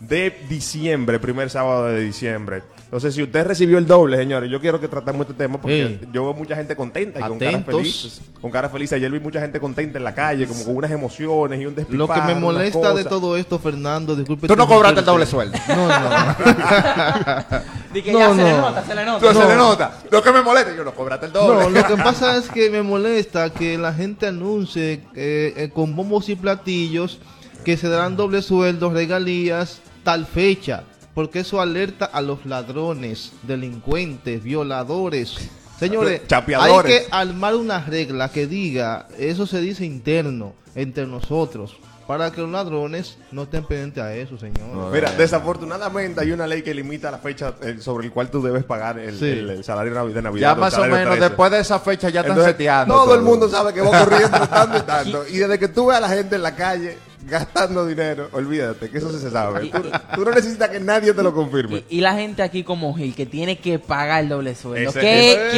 de 0.00 0.32
diciembre, 0.48 1.18
primer 1.18 1.50
sábado 1.50 1.86
de 1.86 2.00
diciembre. 2.00 2.62
Entonces, 2.84 3.14
si 3.14 3.22
usted 3.22 3.44
recibió 3.46 3.78
el 3.78 3.86
doble, 3.86 4.16
señores, 4.16 4.48
yo 4.48 4.60
quiero 4.60 4.80
que 4.80 4.86
tratemos 4.88 5.22
este 5.22 5.34
tema 5.34 5.60
porque 5.60 5.98
Sí. 6.00 6.08
yo 6.12 6.22
veo 6.22 6.34
mucha 6.34 6.54
gente 6.54 6.76
contenta 6.76 7.18
y 7.18 7.22
con 7.22 7.36
cara 7.38 7.50
Atentos. 7.50 7.74
feliz. 7.76 8.20
Con 8.40 8.50
cara 8.52 8.68
feliz. 8.70 8.92
Ayer 8.92 9.10
vi 9.10 9.18
mucha 9.20 9.40
gente 9.40 9.58
contenta 9.60 9.98
en 9.98 10.04
la 10.04 10.14
calle, 10.14 10.46
como 10.46 10.64
con 10.64 10.76
unas 10.76 10.90
emociones 10.92 11.60
y 11.60 11.66
un 11.66 11.74
Lo 11.74 11.80
despifarro. 11.80 12.26
que 12.28 12.34
me 12.34 12.40
molesta 12.40 12.94
de 12.94 13.04
todo 13.04 13.36
esto, 13.36 13.58
Fernando, 13.58 14.14
disculpe. 14.14 14.46
Tú 14.46 14.54
no 14.56 14.66
cobraste 14.68 15.00
el 15.00 15.06
doble 15.06 15.26
sueldo. 15.26 15.58
No, 15.68 15.88
no. 15.88 16.10
Di 17.92 18.02
que 18.02 18.12
No, 18.12 18.18
ya 18.18 18.28
se 18.34 18.42
le 18.44 18.50
no. 18.52 18.60
nota, 18.60 18.84
se 18.84 18.94
le 18.94 19.04
nota. 19.04 19.32
se 19.34 19.48
le 19.48 19.56
nota. 19.56 19.98
Lo 20.10 20.22
que 20.22 20.32
me 20.32 20.42
molesta, 20.42 20.74
yo 20.76 20.84
no 20.84 20.94
cobraste 20.94 21.26
el 21.26 21.32
doble. 21.32 21.64
No, 21.64 21.70
lo 21.70 21.86
que 21.86 21.96
pasa 22.02 22.36
es 22.36 22.48
que 22.48 22.68
me 22.70 22.82
molesta 22.82 23.50
que 23.50 23.78
la 23.78 23.92
gente 23.94 24.26
anuncie 24.26 25.04
eh, 25.14 25.54
eh, 25.56 25.70
con 25.72 25.96
bombos 25.96 26.28
y 26.28 26.36
platillos 26.36 27.18
que 27.64 27.76
se 27.76 27.88
darán 27.88 28.16
doble 28.16 28.42
sueldo, 28.42 28.90
regalías, 28.90 29.80
tal 30.04 30.26
fecha. 30.26 30.84
Porque 31.14 31.40
eso 31.40 31.60
alerta 31.60 32.04
a 32.04 32.20
los 32.20 32.46
ladrones, 32.46 33.32
delincuentes, 33.42 34.42
violadores. 34.42 35.36
Señores, 35.78 36.22
Chapeadores. 36.26 36.92
hay 36.92 37.00
que 37.00 37.08
armar 37.10 37.54
una 37.54 37.80
regla 37.84 38.28
que 38.30 38.46
diga, 38.46 39.06
eso 39.18 39.46
se 39.46 39.60
dice 39.60 39.84
interno, 39.84 40.52
entre 40.74 41.06
nosotros, 41.06 41.76
para 42.08 42.32
que 42.32 42.40
los 42.40 42.50
ladrones 42.50 43.18
no 43.30 43.42
estén 43.44 43.62
pendientes 43.64 44.02
a 44.02 44.14
eso, 44.16 44.36
señores. 44.38 44.92
Mira, 44.92 45.12
desafortunadamente 45.12 46.20
hay 46.22 46.32
una 46.32 46.46
ley 46.46 46.62
que 46.62 46.72
limita 46.74 47.10
la 47.10 47.18
fecha 47.18 47.54
eh, 47.62 47.76
sobre 47.80 48.06
el 48.06 48.12
cual 48.12 48.30
tú 48.30 48.42
debes 48.42 48.64
pagar 48.64 48.98
el, 48.98 49.16
Sí. 49.18 49.26
el- 49.26 49.50
el 49.50 49.62
salario 49.64 49.92
de 50.08 50.22
Navidad. 50.22 50.54
Ya 50.54 50.54
más 50.60 50.74
o 50.78 50.82
menos, 50.86 51.02
13. 51.14 51.20
después 51.20 51.50
de 51.52 51.60
esa 51.60 51.78
fecha 51.78 52.08
ya 52.08 52.22
están 52.22 52.42
seteando. 52.42 52.94
Todo, 52.94 53.14
el 53.14 53.20
mundo 53.20 53.48
sabe 53.48 53.72
que 53.74 53.82
va 53.82 53.96
a 53.98 54.02
ocurrir 54.02 54.22
entre 54.24 54.46
tanto 54.46 54.78
y 54.78 54.82
tanto. 54.82 55.24
Y 55.28 55.36
desde 55.36 55.58
que 55.58 55.68
tú 55.68 55.86
ves 55.86 55.98
a 55.98 56.00
la 56.00 56.08
gente 56.08 56.36
en 56.36 56.42
la 56.42 56.56
calle 56.56 56.96
gastando 57.24 57.84
dinero, 57.86 58.28
olvídate 58.32 58.88
que 58.88 58.96
eso 58.96 59.12
sí 59.12 59.18
se 59.18 59.30
sabe. 59.30 59.68
Tú, 59.68 59.82
tú 60.14 60.24
no 60.24 60.30
necesitas 60.30 60.70
que 60.70 60.80
nadie 60.80 61.12
te 61.12 61.22
lo 61.22 61.34
confirme. 61.34 61.84
Y, 61.90 61.98
y 61.98 62.00
la 62.00 62.14
gente 62.14 62.42
aquí 62.42 62.64
como 62.64 62.94
Gil, 62.94 63.14
que 63.14 63.26
tiene 63.26 63.58
que 63.58 63.78
pagar 63.78 64.22
el 64.22 64.30
doble 64.30 64.54
sueldo. 64.54 64.88
Ese- 64.90 65.00
¿Qué, 65.00 65.32
ese- 65.32 65.50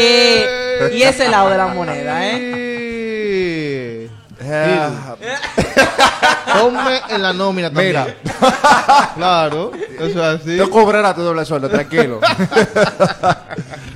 qué? 0.90 0.96
Y 0.98 1.02
ese 1.02 1.28
lado 1.28 1.48
de 1.50 1.56
la 1.56 1.68
moneda, 1.68 2.26
¿eh? 2.28 2.69
Ponme 6.58 7.00
en 7.10 7.22
la 7.22 7.32
nómina 7.32 7.70
también. 7.70 7.88
Mira. 7.88 8.16
claro, 9.14 9.72
eso 9.98 10.08
es 10.08 10.40
así. 10.40 10.56
Yo 10.56 10.70
cobrará 10.70 11.14
tu 11.14 11.22
doble 11.22 11.44
sueldo, 11.44 11.68
tranquilo. 11.68 12.20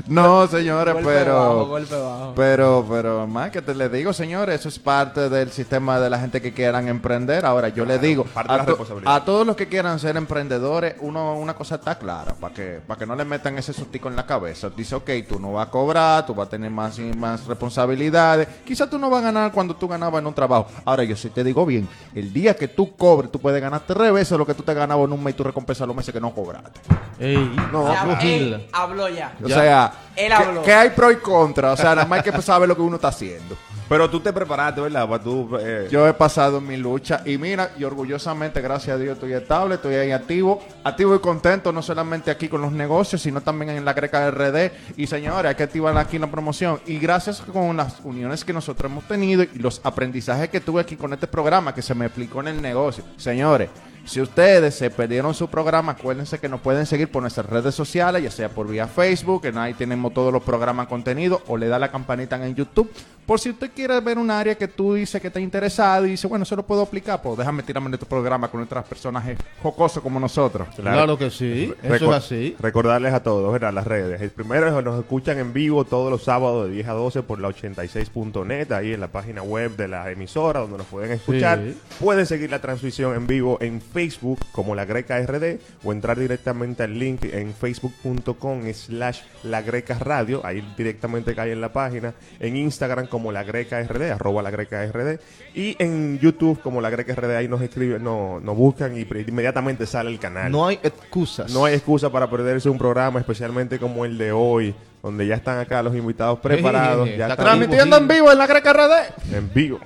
no, 0.06 0.46
señores, 0.46 0.94
Golpe 0.94 1.08
pero. 1.10 1.34
bajo, 1.38 1.66
golpe 1.66 1.94
bajo. 1.94 2.32
Pero, 2.36 2.86
pero, 2.90 3.26
más 3.26 3.50
que 3.50 3.62
te 3.62 3.74
le 3.74 3.88
digo, 3.88 4.12
señores, 4.12 4.60
eso 4.60 4.68
es 4.68 4.78
parte 4.78 5.28
del 5.30 5.50
sistema 5.50 5.98
de 5.98 6.10
la 6.10 6.18
gente 6.18 6.42
que 6.42 6.52
quieran 6.52 6.88
emprender. 6.88 7.46
Ahora, 7.46 7.68
yo 7.68 7.84
le 7.84 7.98
digo 7.98 8.24
parte 8.24 8.52
de 8.52 8.56
la 8.58 8.62
a, 8.62 8.66
to- 8.66 8.70
responsabilidad. 8.72 9.14
a 9.16 9.24
todos 9.24 9.46
los 9.46 9.56
que 9.56 9.66
quieran 9.68 9.98
ser 9.98 10.16
emprendedores, 10.16 10.96
uno, 11.00 11.34
una 11.38 11.54
cosa 11.54 11.76
está 11.76 11.96
clara, 11.98 12.34
para 12.34 12.52
que, 12.54 12.80
para 12.86 12.98
que 12.98 13.06
no 13.06 13.14
le 13.16 13.24
metan 13.24 13.56
ese 13.58 13.72
sustico 13.72 14.08
en 14.08 14.16
la 14.16 14.26
cabeza. 14.26 14.68
Dice, 14.76 14.94
ok, 14.94 15.10
tú 15.28 15.40
no 15.40 15.52
vas 15.54 15.68
a 15.68 15.70
cobrar, 15.70 16.26
tú 16.26 16.34
vas 16.34 16.48
a 16.48 16.50
tener 16.50 16.70
más 16.70 16.98
y 16.98 17.02
más 17.14 17.46
responsabilidades. 17.46 18.46
Quizás 18.64 18.90
tú 18.90 18.98
no 18.98 19.08
vas 19.10 19.20
a 19.22 19.26
ganar 19.26 19.52
cuando 19.52 19.74
tú 19.74 19.88
ganabas 19.88 20.20
en 20.20 20.26
un 20.26 20.34
trabajo. 20.34 20.66
Ahora, 20.84 21.04
yo 21.04 21.16
sí 21.16 21.30
te 21.30 21.42
digo 21.42 21.64
bien, 21.64 21.88
el 22.14 22.32
día 22.32 22.54
que 22.54 22.68
tú 22.68 22.94
cobres, 22.96 23.30
tú 23.30 23.38
puedes 23.40 23.60
ganarte 23.60 23.94
tres 23.94 24.12
veces 24.12 24.36
lo 24.38 24.46
que 24.46 24.54
tú 24.54 24.62
te 24.62 24.74
ganabas 24.74 25.06
en 25.06 25.12
un 25.12 25.22
mes 25.24 25.34
y 25.34 25.36
tú 25.36 25.44
recompensas 25.44 25.86
los 25.86 25.96
meses 25.96 26.12
que 26.12 26.20
no 26.20 26.34
cobraste. 26.34 26.80
Ey, 27.18 27.36
O 27.72 27.86
sea, 27.90 28.04
no, 28.04 28.16
Gil. 28.16 28.54
él 28.54 28.68
habló 28.72 29.08
ya. 29.08 29.34
O 29.42 29.46
Ya. 29.48 29.54
sea, 29.54 29.92
Él 30.16 30.28
que- 30.28 30.34
habló. 30.34 30.62
que 30.62 30.72
hay 30.72 30.90
pro 30.90 31.10
y 31.10 31.16
contra. 31.16 31.72
O 31.72 31.76
sea, 31.76 31.94
nada 31.94 32.06
más 32.06 32.24
hay 32.24 32.30
que 32.32 32.42
saber 32.42 32.68
lo 32.68 32.76
que 32.76 32.82
uno 32.82 32.96
está 32.96 33.08
haciendo. 33.08 33.56
Pero 33.86 34.08
tú 34.08 34.18
te 34.20 34.32
preparaste, 34.32 34.80
¿verdad? 34.80 35.06
Para 35.06 35.22
tú, 35.22 35.58
eh, 35.60 35.88
Yo 35.90 36.08
he 36.08 36.14
pasado 36.14 36.58
mi 36.58 36.78
lucha 36.78 37.20
y 37.26 37.36
mira, 37.36 37.72
y 37.78 37.84
orgullosamente, 37.84 38.62
gracias 38.62 38.96
a 38.96 38.98
Dios, 38.98 39.12
estoy 39.12 39.34
estable, 39.34 39.74
estoy 39.74 39.94
ahí 39.96 40.10
activo, 40.10 40.64
activo 40.84 41.14
y 41.14 41.18
contento, 41.18 41.70
no 41.70 41.82
solamente 41.82 42.30
aquí 42.30 42.48
con 42.48 42.62
los 42.62 42.72
negocios, 42.72 43.20
sino 43.20 43.42
también 43.42 43.72
en 43.72 43.84
la 43.84 43.92
Greca 43.92 44.30
RD. 44.30 44.70
Y 44.96 45.06
señores, 45.06 45.50
hay 45.50 45.54
que 45.54 45.64
activar 45.64 45.96
aquí 45.98 46.18
la 46.18 46.28
promoción. 46.30 46.80
Y 46.86 46.98
gracias 46.98 47.42
con 47.42 47.76
las 47.76 47.96
uniones 48.04 48.42
que 48.42 48.54
nosotros 48.54 48.90
hemos 48.90 49.04
tenido 49.06 49.42
y 49.42 49.50
los 49.58 49.82
aprendizajes 49.84 50.48
que 50.48 50.60
tuve 50.60 50.80
aquí 50.80 50.96
con 50.96 51.12
este 51.12 51.26
programa 51.26 51.74
que 51.74 51.82
se 51.82 51.94
me 51.94 52.06
explicó 52.06 52.40
en 52.40 52.48
el 52.48 52.62
negocio. 52.62 53.04
Señores, 53.18 53.68
Si 54.06 54.20
ustedes 54.20 54.74
se 54.74 54.90
perdieron 54.90 55.34
su 55.34 55.48
programa, 55.48 55.92
acuérdense 55.92 56.38
que 56.38 56.48
nos 56.48 56.60
pueden 56.60 56.86
seguir 56.86 57.10
por 57.10 57.22
nuestras 57.22 57.46
redes 57.46 57.74
sociales, 57.74 58.22
ya 58.22 58.30
sea 58.30 58.48
por 58.48 58.68
vía 58.68 58.86
Facebook, 58.86 59.42
que 59.42 59.52
ahí 59.56 59.74
tenemos 59.74 60.12
todos 60.12 60.32
los 60.32 60.42
programas 60.42 60.88
contenidos, 60.88 61.40
o 61.46 61.56
le 61.56 61.68
da 61.68 61.78
la 61.78 61.90
campanita 61.90 62.44
en 62.44 62.54
YouTube. 62.54 62.90
Por 63.26 63.40
si 63.40 63.48
usted 63.48 63.70
quiere 63.74 63.98
ver 64.00 64.18
un 64.18 64.30
área 64.30 64.54
que 64.54 64.68
tú 64.68 64.94
dices 64.94 65.18
que 65.20 65.28
está 65.28 65.40
interesado 65.40 66.04
y 66.04 66.10
dice, 66.10 66.26
bueno, 66.26 66.42
eso 66.42 66.54
lo 66.56 66.62
puedo 66.62 66.82
aplicar, 66.82 67.22
pues 67.22 67.38
déjame 67.38 67.62
tirarme 67.62 67.88
en 67.88 67.94
este 67.94 68.04
programa 68.04 68.48
con 68.48 68.60
nuestros 68.60 68.84
personajes 68.84 69.38
jocosos 69.62 70.02
como 70.02 70.20
nosotros. 70.20 70.68
Claro, 70.76 71.16
que 71.16 71.30
sí, 71.30 71.72
eso 71.82 72.10
es 72.10 72.16
así. 72.16 72.56
Recordarles 72.60 73.14
a 73.14 73.22
todos, 73.22 73.50
¿verdad? 73.50 73.72
Las 73.72 73.86
redes. 73.86 74.20
El 74.20 74.30
primero 74.30 74.68
es 74.68 74.74
que 74.74 74.82
nos 74.82 75.00
escuchan 75.00 75.38
en 75.38 75.54
vivo 75.54 75.84
todos 75.84 76.10
los 76.10 76.22
sábados 76.22 76.68
de 76.68 76.74
10 76.74 76.88
a 76.88 76.92
12 76.92 77.22
por 77.22 77.40
la 77.40 77.48
86.net, 77.48 78.70
ahí 78.72 78.92
en 78.92 79.00
la 79.00 79.08
página 79.08 79.42
web 79.42 79.74
de 79.74 79.88
la 79.88 80.10
emisora 80.10 80.60
donde 80.60 80.76
nos 80.76 80.86
pueden 80.86 81.12
escuchar. 81.12 81.60
Sí. 81.64 81.78
Pueden 82.00 82.26
seguir 82.26 82.50
la 82.50 82.60
transmisión 82.60 83.14
en 83.16 83.26
vivo 83.26 83.56
en 83.62 83.80
Facebook 83.94 84.40
como 84.50 84.74
La 84.74 84.84
Greca 84.84 85.18
RD 85.20 85.58
o 85.84 85.92
entrar 85.92 86.18
directamente 86.18 86.82
al 86.82 86.98
link 86.98 87.24
en 87.24 87.54
facebook.com 87.54 88.62
slash 88.72 89.20
La 89.44 89.62
Greca 89.62 89.96
Radio, 90.00 90.44
ahí 90.44 90.66
directamente 90.76 91.34
cae 91.34 91.52
en 91.52 91.60
la 91.60 91.72
página. 91.72 92.12
En 92.40 92.56
Instagram 92.56 93.06
como 93.06 93.30
La 93.30 93.44
Greca 93.44 93.80
RD, 93.80 94.10
arroba 94.10 94.42
La 94.42 94.50
Greca 94.50 94.84
RD. 94.84 95.20
Y 95.54 95.76
en 95.78 96.18
YouTube 96.18 96.60
como 96.60 96.80
La 96.80 96.90
Greca 96.90 97.14
RD, 97.14 97.36
ahí 97.36 97.46
nos 97.46 97.62
escriben, 97.62 98.02
no, 98.02 98.40
nos 98.40 98.56
buscan 98.56 98.98
y 98.98 99.06
inmediatamente 99.26 99.86
sale 99.86 100.10
el 100.10 100.18
canal. 100.18 100.50
No 100.50 100.66
hay 100.66 100.80
excusas. 100.82 101.52
No 101.52 101.64
hay 101.64 101.74
excusa 101.74 102.10
para 102.10 102.28
perderse 102.28 102.68
un 102.68 102.78
programa, 102.78 103.20
especialmente 103.20 103.78
como 103.78 104.04
el 104.04 104.18
de 104.18 104.32
hoy, 104.32 104.74
donde 105.02 105.24
ya 105.26 105.36
están 105.36 105.60
acá 105.60 105.82
los 105.84 105.94
invitados 105.94 106.40
preparados. 106.40 107.08
Ya 107.16 107.28
está 107.28 107.36
Transmitiendo 107.36 107.96
en 107.96 108.08
vivo 108.08 108.32
en 108.32 108.38
la 108.38 108.48
Greca 108.48 108.72
RD. 108.72 109.34
en 109.36 109.50
vivo. 109.54 109.78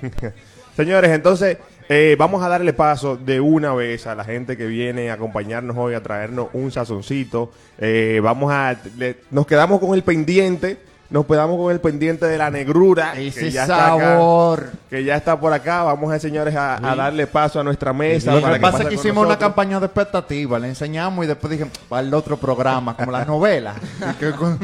Señores, 0.76 1.10
entonces 1.10 1.58
eh, 1.88 2.16
vamos 2.18 2.42
a 2.42 2.48
darle 2.48 2.72
paso 2.72 3.16
de 3.16 3.40
una 3.40 3.74
vez 3.74 4.06
a 4.06 4.14
la 4.14 4.24
gente 4.24 4.56
que 4.56 4.66
viene 4.66 5.10
a 5.10 5.14
acompañarnos 5.14 5.76
hoy 5.76 5.94
a 5.94 6.02
traernos 6.02 6.48
un 6.52 6.70
sazoncito. 6.70 7.50
Eh, 7.78 8.20
vamos 8.22 8.52
a, 8.52 8.76
le- 8.98 9.16
nos 9.30 9.46
quedamos 9.46 9.80
con 9.80 9.94
el 9.94 10.02
pendiente, 10.02 10.76
nos 11.10 11.24
quedamos 11.24 11.56
con 11.56 11.72
el 11.72 11.80
pendiente 11.80 12.26
de 12.26 12.36
la 12.36 12.50
negrura 12.50 13.14
Ese 13.18 13.40
que 13.40 13.50
ya 13.50 13.62
está 13.62 13.94
acá, 13.94 14.04
sabor. 14.18 14.70
que 14.90 15.04
ya 15.04 15.16
está 15.16 15.40
por 15.40 15.52
acá. 15.54 15.82
Vamos 15.84 16.12
a 16.12 16.18
señores 16.18 16.54
a, 16.54 16.76
a 16.76 16.94
darle 16.94 17.26
paso 17.26 17.58
a 17.58 17.64
nuestra 17.64 17.94
mesa. 17.94 18.34
Lo 18.34 18.52
que 18.52 18.60
pasa 18.60 18.82
es 18.82 18.88
que 18.88 18.94
hicimos 18.96 19.24
una 19.24 19.38
campaña 19.38 19.80
de 19.80 19.86
expectativa, 19.86 20.58
le 20.58 20.68
enseñamos 20.68 21.24
y 21.24 21.28
después 21.28 21.50
dije, 21.50 21.66
para 21.88 22.02
el 22.06 22.12
otro 22.12 22.36
programa, 22.36 22.94
como 22.94 23.10
las 23.10 23.26
novelas. 23.26 23.76
Con- 24.38 24.58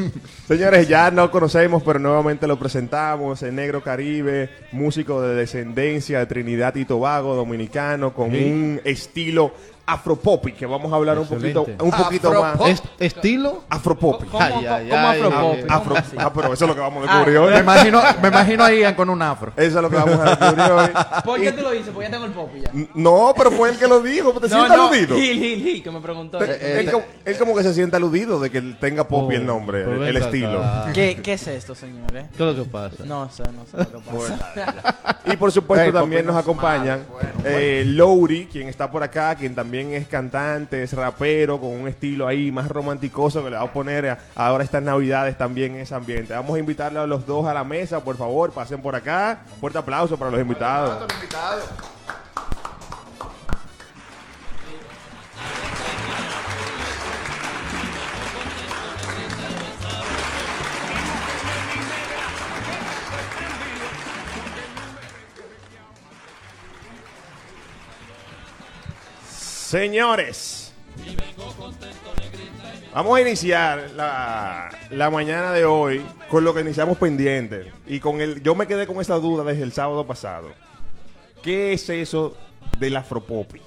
Señores, 0.47 0.87
ya 0.87 1.09
no 1.09 1.31
conocemos, 1.31 1.81
pero 1.83 1.97
nuevamente 1.97 2.45
lo 2.45 2.59
presentamos. 2.59 3.41
El 3.41 3.55
Negro 3.55 3.81
Caribe, 3.81 4.49
músico 4.71 5.21
de 5.23 5.33
descendencia 5.33 6.19
de 6.19 6.25
Trinidad 6.27 6.75
y 6.75 6.85
Tobago, 6.85 7.33
dominicano, 7.35 8.13
con 8.13 8.29
Sí. 8.31 8.43
un 8.51 8.81
estilo 8.83 9.51
afropopi, 9.87 10.51
que 10.53 10.65
vamos 10.65 10.91
a 10.91 10.95
hablar 10.95 11.19
un 11.19 11.27
poquito, 11.27 11.63
un 11.79 11.91
poquito 11.91 12.29
Afropop. 12.29 12.59
más. 12.61 12.69
Est- 12.69 12.85
¿Estilo? 12.99 13.63
Afropopi. 13.69 14.25
¿Cómo, 14.25 14.43
Ay, 14.43 14.51
cómo- 14.53 14.69
ay, 14.69 14.89
cómo 14.89 15.07
ay, 15.07 15.19
afropop? 15.21 15.53
ay, 15.55 15.61
¿Cómo 15.61 15.75
Afro- 15.95 15.95
ah, 16.17 16.31
pero 16.33 16.53
eso 16.53 16.65
es 16.65 16.69
lo 16.69 16.75
que 16.75 16.81
vamos 16.81 17.07
a 17.07 17.11
descubrir 17.11 17.37
Ah, 17.37 17.41
hoy. 17.41 17.53
me, 17.53 17.59
imagino, 17.59 18.01
me 18.21 18.27
imagino 18.29 18.63
a 18.63 18.73
Ian 18.73 18.95
con 18.95 19.09
un 19.09 19.21
afro. 19.21 19.53
Eso 19.55 19.77
es 19.77 19.81
lo 19.83 19.89
que 19.89 19.95
vamos 19.95 20.19
a 20.19 20.35
descubrir 20.35 20.71
hoy. 20.71 20.89
¿Por 21.23 21.39
qué 21.41 21.51
tú 21.51 21.61
lo 21.61 21.71
dices? 21.71 21.89
Porque 21.93 22.07
ya 22.07 22.11
tengo 22.11 22.25
el 22.25 22.31
pop 22.31 22.49
ya. 22.55 22.71
No, 22.95 23.33
pero 23.37 23.51
fue 23.51 23.69
él 23.69 23.77
que 23.77 23.87
lo 23.87 23.99
dijo. 24.01 24.31
¿Te 24.39 24.49
sientes 24.49 24.71
aludido? 24.71 25.15
Gil, 25.15 25.39
Gil, 25.39 25.63
Gil, 25.63 25.83
que 25.83 25.91
me 25.91 26.01
preguntó. 26.01 26.39
Él, 26.43 26.49
él 26.61 26.91
como, 26.91 27.03
él 27.23 27.37
como 27.37 27.55
que 27.55 27.63
se 27.63 27.73
siente 27.73 27.95
aludido 27.95 28.39
de 28.39 28.49
que 28.49 28.61
tenga 28.61 29.07
Poppy 29.07 29.35
Oh, 29.35 29.37
el 29.37 29.45
nombre, 29.45 29.83
pero 29.83 30.03
el, 30.03 30.15
el 30.15 30.17
estilo. 30.17 30.63
¿Qué, 30.93 31.19
¿Qué 31.21 31.33
es 31.33 31.47
esto, 31.47 31.75
señores? 31.75 32.25
¿Qué 32.35 32.43
es 32.49 32.55
lo 32.55 32.63
que 32.63 32.69
pasa? 32.69 33.03
No 33.05 33.29
sé, 33.29 33.43
no 33.51 33.65
sé 33.65 33.77
lo 33.91 34.01
que 34.01 34.09
pasa. 34.09 34.95
Y 35.25 35.37
por 35.37 35.51
supuesto 35.51 35.85
Ey, 35.85 35.91
también 35.91 36.25
nos 36.25 36.33
no 36.35 36.39
acompañan 36.39 37.01
eh, 37.43 37.83
Lowry, 37.85 38.47
quien 38.51 38.67
está 38.67 38.89
por 38.89 39.01
acá, 39.03 39.35
quien 39.35 39.53
también 39.55 39.74
es 39.75 40.07
cantante, 40.07 40.83
es 40.83 40.93
rapero, 40.93 41.59
con 41.59 41.69
un 41.69 41.87
estilo 41.87 42.27
ahí 42.27 42.51
más 42.51 42.69
romanticoso 42.69 43.43
que 43.43 43.49
le 43.49 43.57
va 43.57 43.63
a 43.63 43.73
poner 43.73 44.17
ahora 44.35 44.63
estas 44.63 44.83
navidades 44.83 45.37
también 45.37 45.75
en 45.75 45.81
ese 45.81 45.95
ambiente. 45.95 46.33
Vamos 46.33 46.55
a 46.55 46.59
invitarle 46.59 46.99
a 46.99 47.07
los 47.07 47.25
dos 47.25 47.45
a 47.47 47.53
la 47.53 47.63
mesa, 47.63 48.03
por 48.03 48.17
favor, 48.17 48.51
pasen 48.51 48.81
por 48.81 48.95
acá. 48.95 49.39
Fuerte 49.59 49.77
aplauso 49.77 50.17
para 50.17 50.31
los 50.31 50.39
invitados. 50.39 51.05
Señores, 69.75 70.71
vamos 72.93 73.17
a 73.17 73.21
iniciar 73.21 73.91
la, 73.93 74.69
la 74.89 75.09
mañana 75.09 75.51
de 75.51 75.65
hoy 75.65 76.01
con 76.29 76.45
lo 76.45 76.53
que 76.53 76.61
iniciamos 76.61 76.97
pendiente. 76.97 77.73
Y 77.85 77.99
con 77.99 78.21
el, 78.21 78.41
yo 78.41 78.55
me 78.55 78.67
quedé 78.67 78.87
con 78.87 79.01
esa 79.01 79.15
duda 79.15 79.43
desde 79.43 79.63
el 79.63 79.73
sábado 79.73 80.07
pasado. 80.07 80.47
¿Qué 81.43 81.73
es 81.73 81.89
eso 81.89 82.37
del 82.79 82.95
afropopi? 82.95 83.59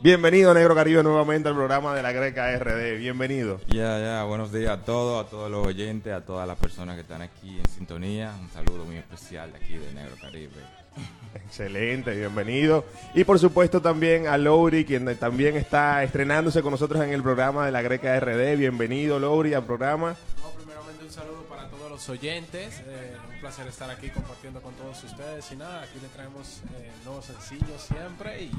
Bienvenido, 0.00 0.52
Negro 0.52 0.74
Caribe, 0.74 1.04
nuevamente 1.04 1.48
al 1.48 1.54
programa 1.54 1.94
de 1.94 2.02
la 2.02 2.10
Greca 2.10 2.50
RD. 2.58 2.98
Bienvenido. 2.98 3.60
Ya, 3.68 4.00
ya, 4.00 4.24
buenos 4.24 4.52
días 4.52 4.80
a 4.80 4.84
todos, 4.84 5.24
a 5.24 5.30
todos 5.30 5.48
los 5.48 5.64
oyentes, 5.64 6.12
a 6.12 6.22
todas 6.22 6.48
las 6.48 6.58
personas 6.58 6.96
que 6.96 7.02
están 7.02 7.22
aquí 7.22 7.56
en 7.56 7.70
sintonía. 7.70 8.34
Un 8.40 8.50
saludo 8.50 8.84
muy 8.84 8.96
especial 8.96 9.52
de 9.52 9.58
aquí 9.58 9.74
de 9.78 9.92
Negro 9.92 10.16
Caribe. 10.20 10.81
Excelente, 11.34 12.14
bienvenido. 12.14 12.84
Y 13.14 13.24
por 13.24 13.38
supuesto 13.38 13.80
también 13.82 14.26
a 14.26 14.38
Lowry, 14.38 14.84
quien 14.84 15.16
también 15.18 15.56
está 15.56 16.02
estrenándose 16.02 16.62
con 16.62 16.70
nosotros 16.72 17.02
en 17.02 17.10
el 17.10 17.22
programa 17.22 17.66
de 17.66 17.72
la 17.72 17.82
Greca 17.82 18.18
RD. 18.18 18.56
Bienvenido, 18.56 19.18
Lowry, 19.18 19.54
al 19.54 19.64
programa. 19.64 20.14
No, 20.42 20.50
primeramente 20.50 21.04
un 21.04 21.10
saludo 21.10 21.42
para 21.48 21.68
todos 21.68 21.90
los 21.90 22.08
oyentes. 22.08 22.80
eh, 22.86 23.16
un 23.34 23.40
placer 23.40 23.66
estar 23.66 23.90
aquí 23.90 24.08
compartiendo 24.10 24.60
con 24.62 24.72
todos 24.74 25.02
ustedes. 25.04 25.50
Y 25.52 25.56
nada, 25.56 25.82
aquí 25.82 25.98
les 26.00 26.10
traemos 26.12 26.60
eh, 26.78 26.90
nuevos 27.04 27.24
sencillos 27.26 27.82
siempre. 27.82 28.42
Y. 28.44 28.50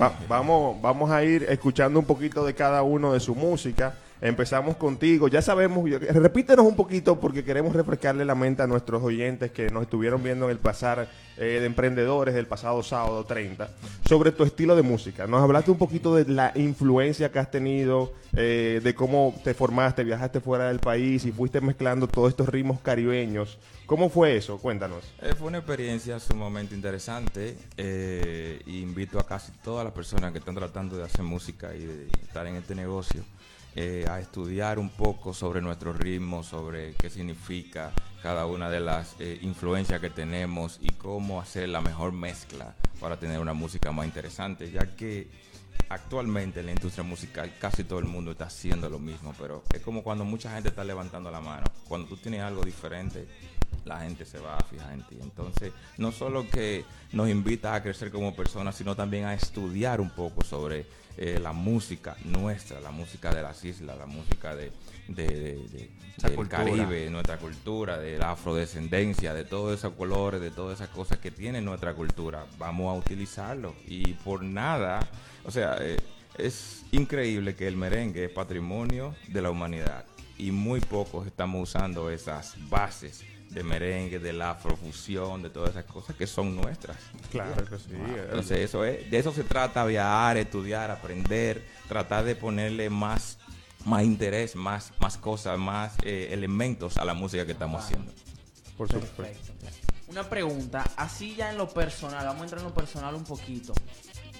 Va- 0.00 0.12
vamos, 0.28 0.80
vamos 0.82 1.10
a 1.10 1.22
ir 1.24 1.44
escuchando 1.48 1.98
un 2.00 2.04
poquito 2.06 2.44
de 2.44 2.54
cada 2.54 2.82
uno 2.82 3.12
de 3.12 3.20
su 3.20 3.34
música. 3.34 3.94
Empezamos 4.24 4.76
contigo. 4.76 5.28
Ya 5.28 5.42
sabemos, 5.42 5.86
repítenos 5.90 6.64
un 6.64 6.74
poquito 6.76 7.20
porque 7.20 7.44
queremos 7.44 7.74
refrescarle 7.76 8.24
la 8.24 8.34
mente 8.34 8.62
a 8.62 8.66
nuestros 8.66 9.02
oyentes 9.02 9.50
que 9.50 9.68
nos 9.68 9.82
estuvieron 9.82 10.22
viendo 10.22 10.46
en 10.46 10.52
el 10.52 10.56
pasar 10.56 11.10
eh, 11.36 11.58
de 11.60 11.66
emprendedores 11.66 12.34
del 12.34 12.46
pasado 12.46 12.82
sábado 12.82 13.24
30 13.24 13.68
sobre 14.08 14.32
tu 14.32 14.44
estilo 14.44 14.76
de 14.76 14.82
música. 14.82 15.26
Nos 15.26 15.42
hablaste 15.42 15.70
un 15.70 15.76
poquito 15.76 16.14
de 16.14 16.24
la 16.24 16.52
influencia 16.54 17.30
que 17.30 17.38
has 17.38 17.50
tenido, 17.50 18.14
eh, 18.32 18.80
de 18.82 18.94
cómo 18.94 19.34
te 19.44 19.52
formaste, 19.52 20.04
viajaste 20.04 20.40
fuera 20.40 20.68
del 20.68 20.78
país 20.78 21.26
y 21.26 21.30
fuiste 21.30 21.60
mezclando 21.60 22.08
todos 22.08 22.30
estos 22.30 22.48
ritmos 22.48 22.80
caribeños. 22.80 23.58
¿Cómo 23.84 24.08
fue 24.08 24.38
eso? 24.38 24.56
Cuéntanos. 24.56 25.04
Eh, 25.20 25.34
fue 25.36 25.48
una 25.48 25.58
experiencia 25.58 26.18
sumamente 26.18 26.74
interesante. 26.74 27.58
eh, 27.76 28.62
invito 28.68 29.18
a 29.18 29.26
casi 29.26 29.52
todas 29.62 29.84
las 29.84 29.92
personas 29.92 30.32
que 30.32 30.38
están 30.38 30.54
tratando 30.54 30.96
de 30.96 31.04
hacer 31.04 31.22
música 31.22 31.74
y 31.74 31.84
de 31.84 32.06
estar 32.22 32.46
en 32.46 32.56
este 32.56 32.74
negocio 32.74 33.22
eh, 33.76 34.06
a 34.08 34.20
estudiar 34.20 34.78
un 34.78 34.90
poco 34.90 35.34
sobre 35.34 35.60
nuestros 35.60 35.96
ritmos, 35.96 36.46
sobre 36.46 36.94
qué 36.94 37.10
significa 37.10 37.92
cada 38.22 38.46
una 38.46 38.70
de 38.70 38.80
las 38.80 39.16
eh, 39.18 39.38
influencias 39.42 40.00
que 40.00 40.10
tenemos 40.10 40.78
y 40.80 40.90
cómo 40.92 41.40
hacer 41.40 41.68
la 41.68 41.80
mejor 41.80 42.12
mezcla 42.12 42.74
para 43.00 43.18
tener 43.18 43.40
una 43.40 43.52
música 43.52 43.92
más 43.92 44.06
interesante, 44.06 44.70
ya 44.70 44.94
que 44.94 45.28
actualmente 45.88 46.60
en 46.60 46.66
la 46.66 46.72
industria 46.72 47.04
musical 47.04 47.52
casi 47.58 47.84
todo 47.84 47.98
el 47.98 48.06
mundo 48.06 48.30
está 48.30 48.44
haciendo 48.44 48.88
lo 48.88 48.98
mismo, 48.98 49.34
pero 49.38 49.64
es 49.74 49.80
como 49.82 50.02
cuando 50.02 50.24
mucha 50.24 50.54
gente 50.54 50.68
está 50.68 50.84
levantando 50.84 51.30
la 51.30 51.40
mano. 51.40 51.66
Cuando 51.88 52.08
tú 52.08 52.16
tienes 52.16 52.40
algo 52.42 52.64
diferente, 52.64 53.26
la 53.84 54.00
gente 54.00 54.24
se 54.24 54.38
va 54.38 54.56
a 54.56 54.64
fijar 54.64 54.92
en 54.92 55.02
ti. 55.02 55.18
Entonces, 55.20 55.72
no 55.98 56.12
solo 56.12 56.48
que 56.48 56.84
nos 57.12 57.28
invita 57.28 57.74
a 57.74 57.82
crecer 57.82 58.10
como 58.10 58.34
personas, 58.34 58.76
sino 58.76 58.96
también 58.96 59.24
a 59.24 59.34
estudiar 59.34 60.00
un 60.00 60.10
poco 60.10 60.42
sobre 60.42 60.86
eh, 61.16 61.38
la 61.42 61.52
música 61.52 62.16
nuestra, 62.24 62.80
la 62.80 62.90
música 62.90 63.32
de 63.34 63.42
las 63.42 63.64
islas, 63.64 63.96
la 63.98 64.06
música 64.06 64.54
de, 64.56 64.72
de- 65.08 65.26
de- 65.26 65.68
de- 65.68 65.90
del 66.22 66.34
cultura. 66.36 66.64
Caribe, 66.64 67.10
nuestra 67.10 67.38
cultura, 67.38 67.98
de 67.98 68.18
la 68.18 68.32
afrodescendencia, 68.32 69.34
de 69.34 69.44
todos 69.44 69.78
esos 69.78 69.92
colores, 69.94 70.40
de 70.40 70.50
todas 70.50 70.80
esas 70.80 70.88
cosas 70.94 71.18
que 71.18 71.30
tiene 71.30 71.60
nuestra 71.60 71.94
cultura. 71.94 72.46
Vamos 72.58 72.94
a 72.94 72.98
utilizarlo. 72.98 73.74
Y 73.86 74.14
por 74.14 74.42
nada, 74.42 75.00
o 75.44 75.50
sea, 75.50 75.76
eh, 75.80 75.96
es 76.38 76.84
increíble 76.92 77.54
que 77.54 77.66
el 77.68 77.76
merengue 77.76 78.24
es 78.24 78.30
patrimonio 78.30 79.14
de 79.28 79.42
la 79.42 79.50
humanidad 79.50 80.04
y 80.36 80.50
muy 80.50 80.80
pocos 80.80 81.26
estamos 81.28 81.68
usando 81.70 82.10
esas 82.10 82.56
bases 82.68 83.22
de 83.54 83.62
merengue, 83.62 84.18
de 84.18 84.32
la 84.32 84.50
afrofusión, 84.50 85.42
de 85.42 85.50
todas 85.50 85.70
esas 85.70 85.84
cosas 85.84 86.16
que 86.16 86.26
son 86.26 86.56
nuestras. 86.56 86.96
Claro 87.30 87.64
que 87.64 87.78
sí. 87.78 87.92
Entonces, 87.92 88.58
eso 88.58 88.84
es, 88.84 89.08
de 89.10 89.18
eso 89.18 89.32
se 89.32 89.44
trata, 89.44 89.84
viajar, 89.84 90.36
estudiar, 90.36 90.90
aprender, 90.90 91.64
tratar 91.88 92.24
de 92.24 92.34
ponerle 92.34 92.90
más, 92.90 93.38
más 93.84 94.02
interés, 94.02 94.56
más, 94.56 94.92
más 94.98 95.16
cosas, 95.16 95.58
más 95.58 95.92
eh, 96.02 96.28
elementos 96.32 96.96
a 96.96 97.04
la 97.04 97.14
música 97.14 97.46
que 97.46 97.52
estamos 97.52 97.84
haciendo. 97.84 98.12
Por 98.76 98.90
supuesto. 98.90 99.52
Una 100.08 100.28
pregunta, 100.28 100.84
así 100.96 101.34
ya 101.34 101.50
en 101.50 101.56
lo 101.56 101.68
personal, 101.68 102.26
vamos 102.26 102.42
a 102.42 102.44
entrar 102.44 102.60
en 102.60 102.68
lo 102.68 102.74
personal 102.74 103.14
un 103.14 103.24
poquito. 103.24 103.72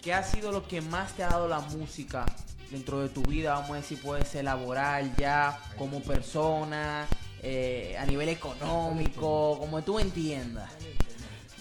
¿Qué 0.02 0.12
ha 0.12 0.22
sido 0.22 0.52
lo 0.52 0.66
que 0.66 0.82
más 0.82 1.12
te 1.12 1.22
ha 1.22 1.28
dado 1.28 1.48
la 1.48 1.60
música 1.60 2.26
dentro 2.70 3.00
de 3.00 3.08
tu 3.08 3.22
vida? 3.22 3.54
Vamos 3.54 3.70
a 3.70 3.76
decir, 3.76 4.00
puede 4.02 4.24
ser 4.24 4.44
laboral 4.44 5.14
ya, 5.16 5.58
como 5.78 6.02
persona, 6.02 7.06
eh, 7.44 7.96
a 7.98 8.06
nivel 8.06 8.28
económico, 8.30 9.58
como 9.60 9.82
tú 9.82 9.98
entiendas. 9.98 10.70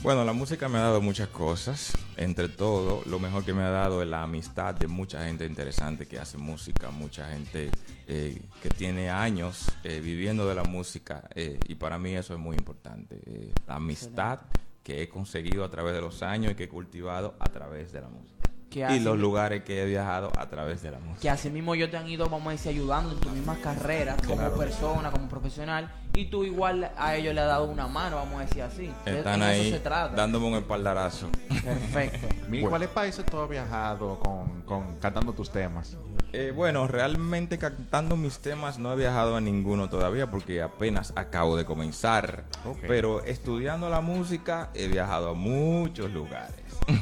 Bueno, 0.03 0.25
la 0.25 0.33
música 0.33 0.67
me 0.67 0.79
ha 0.79 0.81
dado 0.81 0.99
muchas 0.99 1.29
cosas. 1.29 1.93
Entre 2.17 2.49
todo, 2.49 3.03
lo 3.05 3.19
mejor 3.19 3.45
que 3.45 3.53
me 3.53 3.63
ha 3.63 3.69
dado 3.69 4.01
es 4.01 4.07
la 4.09 4.23
amistad 4.23 4.75
de 4.75 4.87
mucha 4.87 5.23
gente 5.25 5.45
interesante 5.45 6.07
que 6.07 6.19
hace 6.19 6.37
música, 6.37 6.91
mucha 6.91 7.29
gente 7.29 7.69
eh, 8.07 8.41
que 8.61 8.69
tiene 8.69 9.09
años 9.09 9.71
eh, 9.85 10.01
viviendo 10.01 10.45
de 10.45 10.55
la 10.55 10.65
música. 10.65 11.29
eh, 11.35 11.57
y 11.69 11.75
para 11.75 11.97
mí 11.97 12.15
eso 12.15 12.33
es 12.33 12.39
muy 12.39 12.57
importante. 12.57 13.17
La 13.65 13.75
amistad 13.75 14.41
que 14.83 15.01
he 15.01 15.07
conseguido 15.07 15.63
a 15.63 15.69
través 15.69 15.93
de 15.93 16.01
los 16.01 16.21
años 16.21 16.51
y 16.51 16.55
que 16.55 16.65
he 16.65 16.69
cultivado 16.69 17.35
a 17.39 17.45
través 17.45 17.93
de 17.93 18.01
la 18.01 18.09
música. 18.09 18.42
Que 18.73 18.95
Y 18.95 18.99
los 18.99 19.19
lugares 19.19 19.63
que 19.63 19.83
he 19.83 19.85
viajado 19.85 20.31
a 20.37 20.49
través 20.49 20.81
de 20.81 20.89
la 20.91 20.97
música. 20.99 21.21
que 21.21 21.29
así 21.29 21.49
mismo 21.49 21.75
yo 21.75 21.89
te 21.89 21.97
han 21.97 22.07
ido, 22.09 22.27
vamos 22.29 22.47
a 22.47 22.51
decir, 22.51 22.71
ayudando 22.71 23.11
en 23.13 23.19
tu 23.19 23.29
misma 23.29 23.55
carrera, 23.57 24.15
como 24.23 24.37
Claro. 24.37 24.57
persona, 24.57 25.11
como 25.11 25.29
profesional, 25.29 25.91
y 26.15 26.25
tú 26.25 26.43
igual 26.43 26.91
a 26.97 27.15
ellos 27.15 27.33
le 27.35 27.41
has 27.41 27.47
dado 27.47 27.65
una 27.65 27.87
mano, 27.87 28.15
vamos 28.17 28.41
a 28.41 28.45
decir 28.45 28.61
así. 28.63 28.91
Están 29.05 29.41
ahí 29.43 29.67
eso 29.67 29.77
se 29.77 29.81
trata. 29.83 30.15
dándome 30.15 30.47
un 30.47 30.55
espaldarazo. 30.55 31.29
Perfecto. 31.63 32.27
Mil, 32.49 32.67
¿cuáles 32.67 32.89
países 32.89 33.25
tú 33.25 33.39
has 33.39 33.49
viajado 33.49 34.19
con, 34.19 34.61
con- 34.63 34.95
cantando 34.99 35.33
tus 35.33 35.49
temas? 35.51 35.95
Eh, 36.35 36.51
bueno, 36.55 36.87
realmente 36.87 37.59
cantando 37.59 38.17
mis 38.17 38.39
temas 38.39 38.79
no 38.79 38.91
he 38.93 38.95
viajado 38.95 39.35
a 39.35 39.41
ninguno 39.41 39.87
todavía 39.87 40.31
porque 40.31 40.63
apenas 40.63 41.13
acabo 41.15 41.55
de 41.57 41.65
comenzar. 41.65 42.45
Pero 42.87 43.23
estudiando 43.23 43.87
la 43.89 44.01
música 44.01 44.69
he 44.73 44.87
viajado 44.87 45.29
a 45.29 45.33
muchos 45.33 46.11
lugares. 46.11 46.55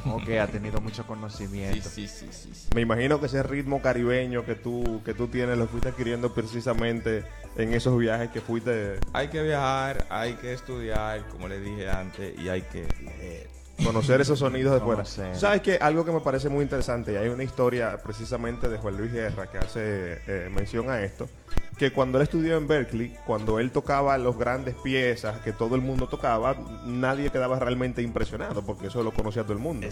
Ok, 0.05 0.29
ha 0.41 0.47
tenido 0.47 0.79
mucho 0.81 1.05
conocimiento. 1.05 1.89
sí, 1.89 2.07
sí, 2.07 2.27
sí, 2.31 2.50
sí. 2.53 2.67
Me 2.75 2.81
imagino 2.81 3.19
que 3.19 3.25
ese 3.25 3.43
ritmo 3.43 3.81
caribeño 3.81 4.45
que 4.45 4.55
tú, 4.55 5.01
que 5.03 5.13
tú 5.13 5.27
tienes 5.27 5.57
lo 5.57 5.67
fuiste 5.67 5.89
adquiriendo 5.89 6.33
precisamente 6.33 7.23
en 7.57 7.73
esos 7.73 7.97
viajes 7.97 8.29
que 8.29 8.41
fuiste 8.41 9.00
Hay 9.13 9.27
que 9.29 9.41
viajar, 9.41 10.05
hay 10.09 10.33
que 10.35 10.53
estudiar, 10.53 11.27
como 11.29 11.47
le 11.47 11.59
dije 11.59 11.89
antes, 11.89 12.38
y 12.39 12.50
hay 12.50 12.61
que 12.61 12.85
leer. 13.03 13.50
conocer 13.83 14.21
esos 14.21 14.39
sonidos 14.39 14.73
de 14.73 14.79
fuera. 14.81 15.05
¿Sabes 15.05 15.61
qué? 15.61 15.77
Algo 15.81 16.05
que 16.05 16.11
me 16.11 16.21
parece 16.21 16.50
muy 16.50 16.63
interesante, 16.63 17.13
y 17.13 17.15
hay 17.15 17.29
una 17.29 17.43
historia 17.43 17.97
precisamente 18.03 18.69
de 18.69 18.77
Juan 18.77 18.97
Luis 18.97 19.11
Guerra 19.11 19.47
que 19.50 19.57
hace 19.57 20.19
eh, 20.27 20.50
mención 20.53 20.89
a 20.89 21.01
esto, 21.01 21.27
que 21.81 21.91
cuando 21.91 22.19
él 22.19 22.21
estudió 22.21 22.57
en 22.57 22.67
Berkeley, 22.67 23.15
cuando 23.25 23.57
él 23.57 23.71
tocaba 23.71 24.15
las 24.15 24.38
grandes 24.38 24.75
piezas 24.75 25.39
que 25.39 25.51
todo 25.51 25.73
el 25.73 25.81
mundo 25.81 26.05
tocaba, 26.05 26.55
nadie 26.85 27.31
quedaba 27.31 27.57
realmente 27.57 28.03
impresionado, 28.03 28.61
porque 28.61 28.85
eso 28.85 29.01
lo 29.01 29.11
conocía 29.11 29.41
todo 29.41 29.53
el 29.53 29.57
mundo. 29.59 29.88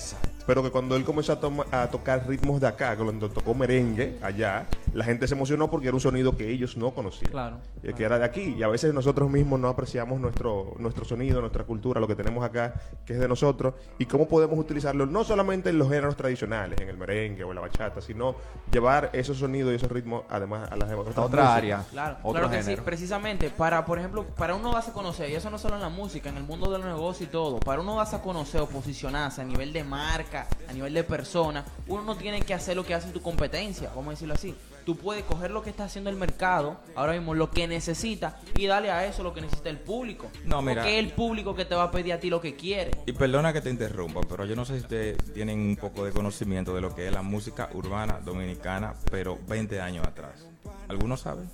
Pero 0.46 0.62
que 0.62 0.70
cuando 0.70 0.96
él 0.96 1.04
comenzó 1.04 1.34
a, 1.34 1.40
toma- 1.40 1.66
a 1.72 1.88
tocar 1.88 2.28
ritmos 2.28 2.62
de 2.62 2.68
acá, 2.68 2.96
cuando 2.96 3.28
tocó 3.32 3.56
merengue 3.56 4.20
allá, 4.22 4.68
la 4.94 5.04
gente 5.04 5.28
se 5.28 5.34
emocionó 5.34 5.72
porque 5.72 5.88
era 5.88 5.96
un 5.96 6.00
sonido 6.00 6.38
que 6.38 6.48
ellos 6.52 6.78
no 6.78 6.92
conocían. 6.92 7.32
Claro. 7.32 7.58
Y 7.82 7.92
que 7.94 8.04
era 8.04 8.20
de 8.20 8.26
aquí. 8.26 8.54
Y 8.56 8.62
a 8.62 8.68
veces 8.68 8.94
nosotros 8.94 9.28
mismos 9.28 9.60
no 9.60 9.68
apreciamos 9.68 10.20
nuestro, 10.20 10.76
nuestro 10.78 11.06
sonido, 11.06 11.42
nuestra 11.42 11.64
cultura, 11.64 12.00
lo 12.00 12.08
que 12.08 12.16
tenemos 12.16 12.46
acá, 12.46 12.76
que 13.04 13.14
es 13.14 13.20
de 13.20 13.28
nosotros, 13.28 13.74
y 13.98 14.06
cómo 14.06 14.28
podemos 14.28 14.60
utilizarlo 14.60 15.08
no 15.08 15.24
solamente 15.24 15.72
en 15.72 15.80
los 15.80 15.90
géneros 15.90 16.16
tradicionales, 16.16 16.80
en 16.82 16.90
el 16.90 16.98
merengue 16.98 17.44
o 17.44 17.50
en 17.50 17.56
la 17.56 17.62
bachata, 17.62 18.00
sino 18.00 18.36
llevar 18.72 19.10
esos 19.14 19.38
sonidos 19.38 19.72
y 19.72 19.76
esos 19.78 19.92
ritmos 19.92 20.22
además 20.30 20.72
a 20.72 20.76
las 20.76 20.92
otras 20.92 21.18
A 21.18 21.22
otra 21.22 21.44
músicas. 21.56 21.79
Claro, 21.92 22.18
otro 22.20 22.32
claro 22.32 22.50
que 22.50 22.58
género. 22.58 22.82
sí, 22.82 22.86
precisamente 22.86 23.50
para, 23.50 23.86
por 23.86 24.00
ejemplo, 24.00 24.26
para 24.26 24.56
uno 24.56 24.72
darse 24.72 24.92
a 24.92 24.94
conocer, 24.94 25.30
y 25.30 25.36
eso 25.36 25.50
no 25.50 25.58
solo 25.58 25.76
en 25.76 25.82
la 25.82 25.90
música, 25.90 26.30
en 26.30 26.38
el 26.38 26.44
mundo 26.44 26.72
de 26.72 26.78
los 26.78 26.88
negocios 26.88 27.30
y 27.30 27.32
todo, 27.32 27.60
para 27.60 27.82
uno 27.82 27.96
darse 27.96 28.16
a 28.16 28.22
conocer 28.22 28.62
o 28.62 28.68
posicionarse 28.68 29.42
a 29.42 29.46
nivel 29.46 29.74
de 29.74 29.84
marca, 29.84 30.48
a 30.68 30.74
nivel 30.74 30.94
de 30.94 31.04
persona, 31.04 31.66
uno 31.88 32.04
no 32.04 32.16
tiene 32.16 32.42
que 32.42 32.54
hacer 32.54 32.76
lo 32.76 32.86
que 32.86 32.94
hace 32.94 33.12
tu 33.12 33.22
competencia, 33.22 33.90
vamos 33.90 34.08
a 34.08 34.12
decirlo 34.12 34.34
así. 34.34 34.56
Tú 34.86 34.96
puedes 34.96 35.24
coger 35.24 35.52
lo 35.52 35.62
que 35.62 35.70
está 35.70 35.84
haciendo 35.84 36.10
el 36.10 36.16
mercado, 36.16 36.80
ahora 36.96 37.14
mismo 37.14 37.36
lo 37.36 37.52
que 37.52 37.68
necesita, 37.68 38.40
y 38.56 38.66
darle 38.66 38.90
a 38.90 39.06
eso 39.06 39.22
lo 39.22 39.34
que 39.34 39.42
necesita 39.42 39.70
el 39.70 39.78
público. 39.78 40.32
No, 40.46 40.64
mira. 40.64 40.82
Porque 40.82 40.98
es 40.98 41.06
el 41.06 41.12
público 41.12 41.54
que 41.54 41.66
te 41.66 41.76
va 41.76 41.84
a 41.84 41.92
pedir 41.92 42.14
a 42.14 42.20
ti 42.20 42.30
lo 42.30 42.42
que 42.42 42.56
quiere. 42.56 42.92
Y 43.06 43.12
perdona 43.12 43.54
que 43.54 43.62
te 43.62 43.70
interrumpa, 43.70 44.22
pero 44.28 44.46
yo 44.46 44.56
no 44.56 44.66
sé 44.66 44.78
si 44.78 44.82
ustedes 44.82 45.18
tienen 45.34 45.60
un 45.60 45.76
poco 45.76 46.06
de 46.06 46.12
conocimiento 46.12 46.74
de 46.74 46.82
lo 46.82 46.96
que 46.96 47.08
es 47.08 47.14
la 47.14 47.22
música 47.22 47.70
urbana 47.74 48.20
dominicana, 48.24 48.96
pero 49.12 49.38
20 49.48 49.80
años 49.80 50.08
atrás. 50.08 50.48
¿Algunos 50.90 51.22
saben? 51.22 51.50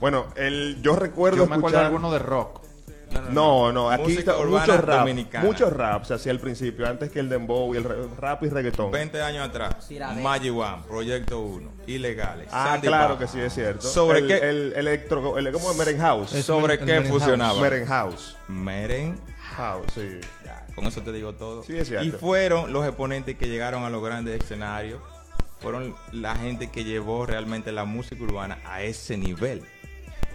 Bueno, 0.00 0.26
el, 0.36 0.82
yo 0.82 0.96
recuerdo 0.96 1.38
Yo 1.38 1.46
me 1.46 1.56
acuerdo 1.56 1.78
de 1.78 1.84
escuchar... 1.84 1.86
alguno 1.86 2.12
de 2.12 2.18
rock. 2.18 2.60
No, 3.30 3.72
no, 3.72 3.90
aquí 3.90 4.02
Música 4.02 4.20
está 4.32 4.38
urbana 4.38 4.66
mucho 4.66 4.76
rap, 4.82 4.98
dominicana. 4.98 5.44
muchos 5.44 5.72
raps 5.72 6.10
hacia 6.10 6.32
el 6.32 6.40
principio, 6.40 6.86
antes 6.86 7.10
que 7.10 7.20
el 7.20 7.28
dembow 7.28 7.72
y 7.74 7.78
el 7.78 7.84
rap 8.16 8.42
y 8.42 8.48
reggaetón. 8.48 8.90
20 8.90 9.22
años 9.22 9.48
atrás. 9.48 9.88
Magic 10.22 10.54
One, 10.54 10.82
Proyecto 10.86 11.40
1, 11.40 11.70
Ilegales. 11.86 12.48
Ah, 12.50 12.70
Sandy 12.72 12.88
claro 12.88 13.18
que 13.18 13.26
sí, 13.26 13.40
es 13.40 13.54
cierto. 13.54 13.86
¿Sobre 13.86 14.18
el, 14.18 14.26
qué? 14.26 14.36
El 14.38 14.72
electro, 14.74 15.38
el, 15.38 15.50
¿cómo 15.52 15.70
es? 15.70 15.76
Meren 15.78 15.98
House. 15.98 16.34
Es 16.34 16.44
¿Sobre 16.44 16.74
el 16.74 16.84
qué 16.84 17.00
fusionaba? 17.02 17.58
Meren 17.60 17.86
House. 17.86 18.36
Meren 18.48 19.18
House, 19.56 19.86
sí. 19.94 20.20
Ya, 20.44 20.66
con 20.74 20.84
eso 20.86 21.00
te 21.00 21.12
digo 21.12 21.32
todo. 21.34 21.62
Sí, 21.62 21.76
es 21.78 21.88
cierto. 21.88 22.04
y 22.06 22.10
fueron 22.10 22.72
los 22.72 22.84
exponentes 22.84 23.36
que 23.36 23.48
llegaron 23.48 23.84
a 23.84 23.90
los 23.90 24.02
grandes 24.04 24.42
escenarios, 24.42 25.00
fueron 25.66 25.96
la 26.12 26.36
gente 26.36 26.68
que 26.68 26.84
llevó 26.84 27.26
realmente 27.26 27.72
la 27.72 27.84
música 27.84 28.22
urbana 28.22 28.58
a 28.64 28.84
ese 28.84 29.16
nivel. 29.18 29.62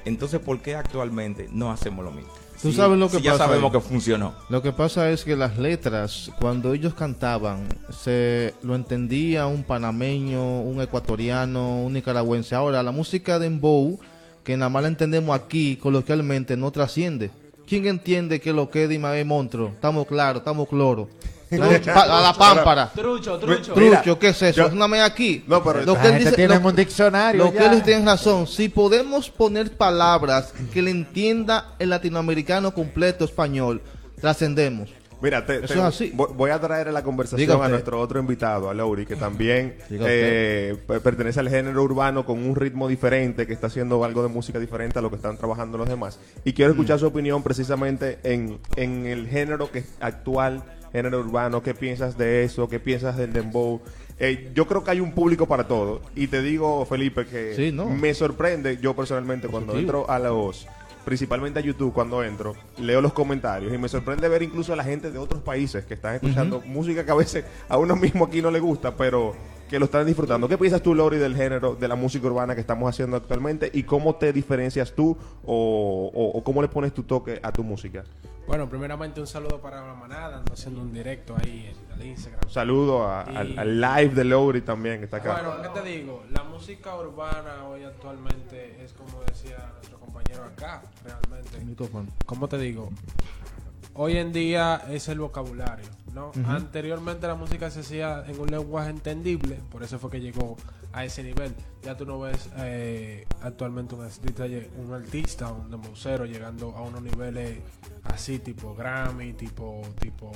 Entonces, 0.04 0.42
¿por 0.42 0.60
qué 0.60 0.76
actualmente 0.76 1.48
no 1.54 1.72
hacemos 1.72 2.04
lo 2.04 2.12
mismo? 2.12 2.34
Tú 2.62 2.70
Si- 2.72 2.76
sabes 2.76 3.00
lo 3.00 3.10
que 3.10 3.18
si 3.20 3.24
ya 3.24 3.32
pasa 3.32 3.46
sabemos 3.46 3.74
ahí. 3.74 3.80
que 3.80 3.88
funcionó. 3.88 4.34
Lo 4.50 4.62
que 4.62 4.74
pasa 4.74 5.10
es 5.10 5.24
que 5.24 5.38
las 5.38 5.58
letras, 5.58 6.30
cuando 6.38 6.74
ellos 6.74 6.94
cantaban, 6.96 7.66
se 7.98 8.54
lo 8.62 8.76
entendía 8.76 9.48
un 9.48 9.64
panameño, 9.64 10.60
un 10.64 10.82
ecuatoriano, 10.82 11.82
un 11.82 11.94
nicaragüense. 11.94 12.54
Ahora, 12.54 12.84
la 12.84 12.92
música 12.92 13.40
de 13.40 13.48
Embow, 13.48 14.02
que 14.44 14.58
nada 14.58 14.68
más 14.68 14.82
la 14.82 14.90
entendemos 14.90 15.34
aquí 15.34 15.78
coloquialmente, 15.78 16.58
no 16.58 16.72
trasciende. 16.72 17.32
¿Quién 17.72 17.86
entiende 17.88 18.42
que 18.42 18.52
lo 18.52 18.70
que 18.70 18.84
es 18.84 18.90
Dimabe 18.90 19.24
Montro? 19.24 19.70
Estamos 19.70 20.06
claros, 20.06 20.42
estamos 20.42 20.68
cloros. 20.68 21.08
Pa- 21.50 22.02
a 22.20 22.22
la 22.22 22.34
pámpara. 22.34 22.92
Trucho, 22.94 23.38
trucho. 23.40 23.74
Mira, 23.78 24.02
Trucho, 24.02 24.20
¿qué 24.20 24.28
es 24.28 24.42
eso? 24.42 24.58
yo- 24.58 24.68
Es 24.68 24.74
una 24.74 24.90
me 24.90 25.00
aquí. 25.02 25.46
No, 25.48 25.64
pero 25.64 25.80
lo 25.86 25.94
que 25.98 26.08
él 26.10 26.18
dice, 26.20 26.48
lo- 26.50 26.68
un 26.68 26.76
diccionario 26.76 27.46
lo 27.46 27.52
que 27.54 27.66
él 27.66 27.82
tiene 27.82 28.04
razón, 28.06 28.46
si 28.46 28.68
podemos 28.68 29.30
poner 29.30 29.72
palabras 29.78 30.54
que 30.74 30.82
le 30.82 30.92
entienda 30.92 31.76
el 31.80 31.92
latinoamericano 31.92 32.74
completo 32.74 33.24
español, 33.24 33.82
trascendemos. 34.20 34.90
Mira, 35.22 35.46
te- 35.46 35.60
te- 35.60 35.80
así. 35.80 36.12
voy, 36.16 36.50
a 36.52 36.60
traer 36.60 36.88
a 36.88 36.92
la 36.92 37.04
conversación 37.04 37.62
a 37.62 37.68
nuestro 37.70 38.00
otro 38.00 38.20
invitado, 38.20 38.70
a 38.70 38.74
Lauri, 38.74 39.06
que 39.06 39.16
también 39.16 39.76
eh, 39.90 40.76
per- 40.88 41.02
pertenece 41.02 41.40
al 41.40 41.50
género 41.50 41.84
urbano 41.84 42.26
con 42.26 42.44
un 42.44 42.56
ritmo 42.56 42.88
diferente, 42.88 43.46
que 43.48 43.54
está 43.54 43.68
haciendo 43.68 44.04
algo 44.04 44.24
de 44.24 44.30
música 44.30 44.60
diferente 44.60 45.00
a 45.00 45.02
lo 45.02 45.10
que 45.10 45.16
están 45.18 45.38
trabajando 45.38 45.78
los 45.78 45.88
demás. 45.88 46.20
Y 46.44 46.54
quiero 46.54 46.72
escuchar 46.72 47.00
su 47.00 47.08
opinión 47.08 47.44
precisamente 47.44 48.20
en, 48.24 48.58
en 48.76 49.06
el 49.06 49.28
género 49.28 49.72
que 49.72 49.84
actual, 50.00 50.64
género 50.92 51.20
urbano, 51.20 51.62
qué 51.64 51.74
piensas 51.74 52.18
de 52.18 52.44
eso, 52.44 52.68
qué 52.68 52.80
piensas 52.80 53.16
del 53.18 53.32
dembow. 53.32 53.82
Eh, 54.20 54.52
yo 54.54 54.68
creo 54.68 54.84
que 54.84 54.92
hay 54.92 55.00
un 55.00 55.14
público 55.14 55.48
para 55.48 55.68
todo. 55.68 56.02
Y 56.16 56.28
te 56.28 56.42
digo, 56.42 56.86
Felipe, 56.86 57.26
que 57.26 57.56
Sí, 57.56 57.72
no. 57.72 57.86
me 57.90 58.14
sorprende, 58.14 58.78
yo 58.82 58.96
personalmente, 58.96 59.48
cuando 59.48 59.76
entro 59.78 60.08
a 60.10 60.20
los 60.20 60.68
principalmente 61.04 61.60
a 61.60 61.62
YouTube 61.62 61.94
cuando 61.94 62.24
entro, 62.24 62.54
leo 62.78 63.02
los 63.02 63.14
comentarios 63.14 63.74
y 63.74 63.78
me 63.78 63.90
sorprende 63.90 64.28
ver 64.28 64.44
incluso 64.44 64.74
a 64.74 64.76
la 64.76 64.84
gente 64.84 65.12
de 65.12 65.18
otros 65.18 65.42
países 65.42 65.86
que 65.86 65.96
están 65.96 66.16
escuchando 66.16 66.62
música 66.62 67.04
que 67.06 67.12
a 67.12 67.16
veces 67.16 67.46
a 67.68 67.78
uno 67.78 67.96
mismo 67.96 68.26
aquí 68.26 68.42
no 68.42 68.52
le 68.52 68.60
gusta, 68.60 68.96
pero 68.96 69.36
que 69.72 69.80
lo 69.80 69.86
están 69.86 70.06
disfrutando. 70.06 70.50
¿Qué 70.50 70.58
piensas 70.58 70.82
tú, 70.84 70.94
Lori, 70.94 71.18
del 71.18 71.34
género 71.34 71.76
de 71.76 71.88
la 71.88 71.96
música 71.96 72.28
urbana 72.28 72.54
que 72.56 72.60
estamos 72.62 72.90
haciendo 72.90 73.16
actualmente 73.16 73.72
y 73.74 73.84
cómo 73.84 74.16
te 74.16 74.34
diferencias 74.34 74.92
tú 74.94 75.18
o, 75.46 76.12
o- 76.14 76.38
o 76.38 76.44
cómo 76.44 76.62
le 76.62 76.68
pones 76.68 76.94
tu 76.94 77.04
toque 77.04 77.40
a 77.42 77.54
tu 77.54 77.64
música? 77.64 78.04
Bueno, 78.48 78.68
primeramente 78.68 79.22
un 79.22 79.28
saludo 79.28 79.62
para 79.62 79.86
la 79.88 79.94
manada, 79.94 80.40
ando 80.40 80.52
haciendo 80.52 80.82
un 80.82 80.92
directo 80.92 81.38
ahí 81.42 81.74
en 81.94 82.02
el 82.02 82.06
Instagram. 82.08 82.42
Un 82.46 82.52
saludo 82.52 83.08
a- 83.08 83.26
Y- 83.32 83.36
al, 83.38 83.60
al 83.60 83.80
live 83.82 84.10
de 84.14 84.24
Lori 84.26 84.60
también 84.62 85.00
que 85.00 85.06
está 85.06 85.18
acá. 85.18 85.42
Bueno, 85.42 85.62
¿qué 85.74 85.80
te 85.82 85.88
digo? 85.88 86.24
La 86.32 86.44
música 86.44 86.94
urbana 86.98 87.66
hoy 87.70 87.86
actualmente 87.86 88.84
es 88.84 88.92
como 88.92 89.22
decía 89.24 89.72
nuestro 89.76 89.98
compañero 90.00 90.44
acá, 90.44 90.82
realmente. 91.06 91.64
Micrófono. 91.64 92.08
¿Cómo 92.26 92.50
te 92.50 92.58
digo? 92.58 92.90
Hoy 93.94 94.18
en 94.18 94.34
día 94.34 94.82
es 94.90 95.08
el 95.08 95.20
vocabulario, 95.20 95.86
¿no? 96.14 96.32
Anteriormente 96.46 97.28
la 97.28 97.36
música 97.36 97.70
se 97.72 97.82
hacía 97.82 98.24
en 98.28 98.40
un 98.40 98.48
lenguaje 98.50 98.90
entendible, 98.90 99.60
por 99.72 99.84
eso 99.84 99.98
fue 100.00 100.10
que 100.12 100.20
llegó 100.20 100.58
a 100.94 101.06
ese 101.06 101.24
nivel. 101.24 101.54
Ya 101.84 101.96
tú 101.96 102.06
no 102.06 102.20
ves 102.20 102.50
eh, 102.58 103.26
actualmente 103.42 103.96
un 103.96 104.04
artista, 104.04 104.46
un 104.78 104.94
artista, 104.94 105.52
un 105.52 105.72
dembowcero 105.72 106.26
llegando 106.26 106.76
a 106.76 106.82
unos 106.82 107.02
niveles 107.02 107.60
así, 108.04 108.40
tipo 108.40 108.76
Grammy, 108.76 109.34
tipo, 109.34 109.82
tipo 110.00 110.32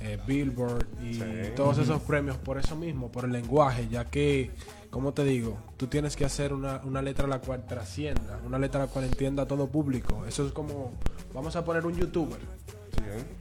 eh, 0.00 0.18
Billboard 0.26 0.86
y 1.02 1.14
Sí. 1.14 1.22
todos 1.54 1.78
esos 1.78 2.02
premios 2.02 2.36
por 2.38 2.58
eso 2.58 2.76
mismo, 2.76 3.10
por 3.10 3.24
el 3.24 3.32
lenguaje, 3.32 3.88
ya 3.88 4.04
que, 4.06 4.50
como 4.90 5.12
te 5.14 5.24
digo, 5.24 5.58
tú 5.76 5.86
tienes 5.86 6.16
que 6.16 6.24
hacer 6.24 6.52
una, 6.52 6.80
una 6.84 7.00
letra 7.02 7.26
la 7.26 7.40
cual 7.40 7.66
trascienda, 7.66 8.40
una 8.44 8.58
letra 8.58 8.80
la 8.82 8.86
cual 8.88 9.04
entienda 9.06 9.44
a 9.44 9.46
todo 9.46 9.66
público. 9.68 10.24
Eso 10.26 10.46
es 10.46 10.52
como, 10.52 10.92
vamos 11.34 11.54
a 11.56 11.64
poner 11.64 11.86
un 11.86 11.94
youtuber. 11.96 12.38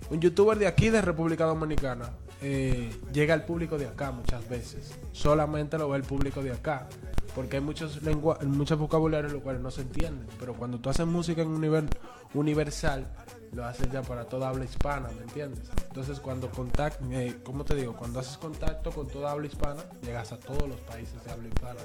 Un 0.09 0.21
youtuber 0.21 0.57
de 0.57 0.67
aquí, 0.67 0.89
de 0.89 1.01
República 1.01 1.45
Dominicana, 1.45 2.11
eh, 2.41 2.91
llega 3.11 3.33
al 3.33 3.43
público 3.45 3.77
de 3.77 3.87
acá 3.87 4.11
muchas 4.11 4.47
veces. 4.47 4.91
Solamente 5.11 5.77
lo 5.77 5.89
ve 5.89 5.97
el 5.97 6.03
público 6.03 6.43
de 6.43 6.51
acá. 6.51 6.87
Porque 7.33 7.57
hay 7.57 7.61
muchos 7.61 8.01
lengua 8.01 8.39
muchos 8.45 8.79
vocabularios 8.79 9.33
los 9.33 9.41
cuales 9.41 9.61
no 9.61 9.69
se 9.69 9.81
entienden. 9.81 10.25
Pero 10.39 10.53
cuando 10.53 10.79
tú 10.79 10.89
haces 10.89 11.05
música 11.05 11.41
en 11.41 11.49
un 11.49 11.59
nivel 11.59 11.89
universal, 12.33 13.05
lo 13.51 13.65
haces 13.65 13.91
ya 13.91 14.01
para 14.01 14.25
toda 14.25 14.49
habla 14.49 14.63
hispana, 14.63 15.09
¿me 15.17 15.23
entiendes? 15.23 15.69
Entonces 15.87 16.19
cuando 16.19 16.49
contact, 16.49 17.01
eh, 17.11 17.37
¿cómo 17.43 17.65
te 17.65 17.75
digo? 17.75 17.93
Cuando 17.93 18.19
haces 18.19 18.37
contacto 18.37 18.91
con 18.91 19.07
toda 19.07 19.31
habla 19.31 19.47
hispana, 19.47 19.81
llegas 20.01 20.31
a 20.31 20.39
todos 20.39 20.67
los 20.67 20.79
países 20.81 21.23
de 21.25 21.31
habla 21.31 21.47
hispana. 21.47 21.79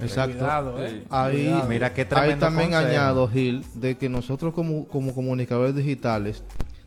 Exacto. 0.00 0.38
Cuidado, 0.38 0.84
eh. 0.84 1.04
Ahí, 1.10 1.44
Cuidado. 1.44 1.68
Mira 1.68 1.94
qué 1.94 2.02
ahí 2.02 2.08
tremendo 2.08 2.46
también 2.46 2.70
consejo. 2.70 2.90
añado, 2.90 3.28
Gil, 3.28 3.64
de 3.74 3.96
que 3.96 4.08
nosotros 4.08 4.52
como, 4.54 4.86
como 4.88 5.14
comunicadores 5.14 5.74
digitales 5.74 6.42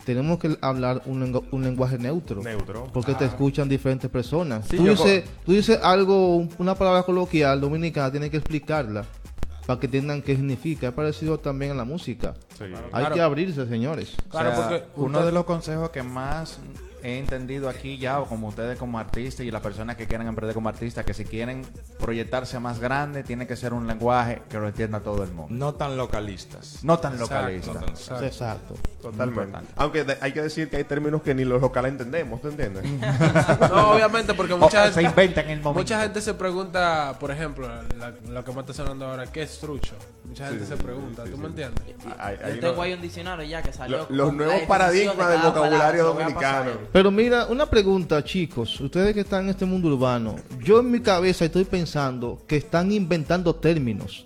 tenemos 0.08 0.40
que 0.40 0.58
hablar 0.62 1.02
un, 1.06 1.20
lengu- 1.22 1.44
un 1.52 1.64
lenguaje 1.66 1.98
neutro. 1.98 2.42
Neutro. 2.42 2.88
Porque 2.94 3.14
te 3.14 3.26
escuchan 3.26 3.68
diferentes 3.68 4.10
personas. 4.10 4.66
Sí, 4.66 4.78
tú, 4.78 4.86
dices, 4.88 5.26
tú 5.46 5.52
dices 5.52 5.78
algo, 5.84 6.38
un- 6.38 6.50
una 6.60 6.76
palabra 6.76 7.04
coloquial 7.04 7.60
dominicana, 7.60 8.10
tienes 8.10 8.30
que 8.30 8.38
explicarla 8.38 9.04
para 9.66 9.82
que 9.82 9.88
entiendan 9.88 10.22
qué 10.22 10.34
significa. 10.38 10.88
Es 10.88 10.94
parecido 10.94 11.40
también 11.40 11.74
a 11.74 11.76
la 11.76 11.84
música. 11.84 12.36
Sí. 12.58 12.64
Hay 12.64 12.72
Claro. 13.02 13.16
que 13.16 13.22
abrirse, 13.22 13.68
señores. 13.68 14.16
Claro, 14.30 14.52
O 14.52 14.56
sea, 14.56 14.70
porque 14.70 14.86
uno 14.96 15.18
usted- 15.18 15.26
de 15.26 15.32
los 15.34 15.44
consejos 15.44 15.90
que 15.90 16.04
más 16.04 16.58
he 17.04 17.20
entendido 17.20 17.70
aquí 17.70 17.98
ya, 17.98 18.20
o 18.20 18.26
como 18.26 18.48
ustedes 18.48 18.78
como 18.80 19.00
artistas 19.00 19.46
y 19.46 19.52
las 19.52 19.62
personas 19.62 19.96
que 19.98 20.08
quieren 20.08 20.28
emprender 20.28 20.54
como 20.54 20.70
artistas, 20.70 21.06
que 21.06 21.14
si 21.14 21.26
quieren 21.26 21.66
proyectarse 22.00 22.60
más 22.60 22.80
grande, 22.80 23.24
tiene 23.24 23.48
que 23.48 23.56
ser 23.56 23.74
un 23.74 23.88
lenguaje 23.88 24.42
que 24.50 24.58
lo 24.58 24.68
entienda 24.68 25.00
todo 25.02 25.24
el 25.24 25.32
mundo. 25.32 25.54
No 25.54 25.74
tan 25.76 25.96
localistas. 25.98 26.84
No 26.84 26.98
tan 27.00 27.14
Exacto, 27.14 27.36
localista. 27.36 27.74
no 27.74 27.80
tan- 27.80 27.90
Exacto. 27.90 28.26
Exacto. 28.26 28.74
Totalmente. 29.02 29.58
Aunque 29.76 30.04
de- 30.04 30.18
hay 30.22 30.32
que 30.34 30.42
decir 30.42 30.70
que 30.70 30.78
hay 30.78 30.84
términos 30.84 31.22
que 31.22 31.34
ni 31.34 31.46
los 31.46 31.62
locales 31.62 31.92
entendemos, 31.92 32.42
¿te 32.42 32.50
entiendes? 32.50 32.84
No, 33.70 33.92
obviamente, 33.92 34.34
porque 34.34 34.56
mucha 34.56 34.84
o 34.84 34.88
se 34.88 34.94
gente, 35.02 35.04
inventa 35.10 35.42
en 35.42 35.50
el 35.52 35.62
momento. 35.62 35.80
mucha 35.80 36.02
gente 36.02 36.22
se 36.22 36.34
pregunta, 36.34 37.16
por 37.20 37.32
ejemplo, 37.32 37.68
la- 37.98 38.14
lo 38.30 38.44
que 38.44 38.52
me 38.52 38.60
está 38.62 38.74
sonando 38.74 39.06
ahora, 39.08 39.26
¿qué 39.28 39.44
es 39.44 39.60
trucho? 39.60 39.96
Mucha 40.26 40.48
gente 40.48 40.66
Sí, 40.66 40.72
se 40.72 40.78
pregunta, 40.78 41.24
sí, 41.24 41.30
¿tú 41.32 41.36
sí. 41.38 41.42
me 41.42 41.48
entiendes? 41.50 41.84
Hay- 42.20 42.38
hay 42.44 42.56
Yo 42.56 42.60
tengo 42.70 42.82
ahí 42.82 42.94
un 42.94 43.02
diccionario 43.02 43.46
ya 43.46 43.62
que 43.62 43.72
salió. 43.72 44.00
Lo- 44.10 44.26
los 44.26 44.34
nuevos 44.34 44.62
paradigmas 44.68 45.18
de 45.18 45.34
del 45.34 45.42
vocabulario 45.42 46.14
palabra, 46.14 46.26
dominicano. 46.26 46.72
Pero 46.92 47.12
mira, 47.12 47.46
una 47.48 47.66
pregunta, 47.66 48.24
chicos. 48.24 48.80
Ustedes 48.80 49.14
que 49.14 49.22
están 49.22 49.46
en 49.46 49.50
este 49.52 49.66
mundo 49.66 49.90
urbano, 49.90 50.36
yo 50.64 50.80
en 50.80 50.90
mi 50.90 51.00
cabeza 51.02 51.46
estoy 51.46 51.66
pensando 51.66 52.42
que 52.48 52.58
están 52.58 52.92
inventando 52.92 53.54
términos. 53.56 54.26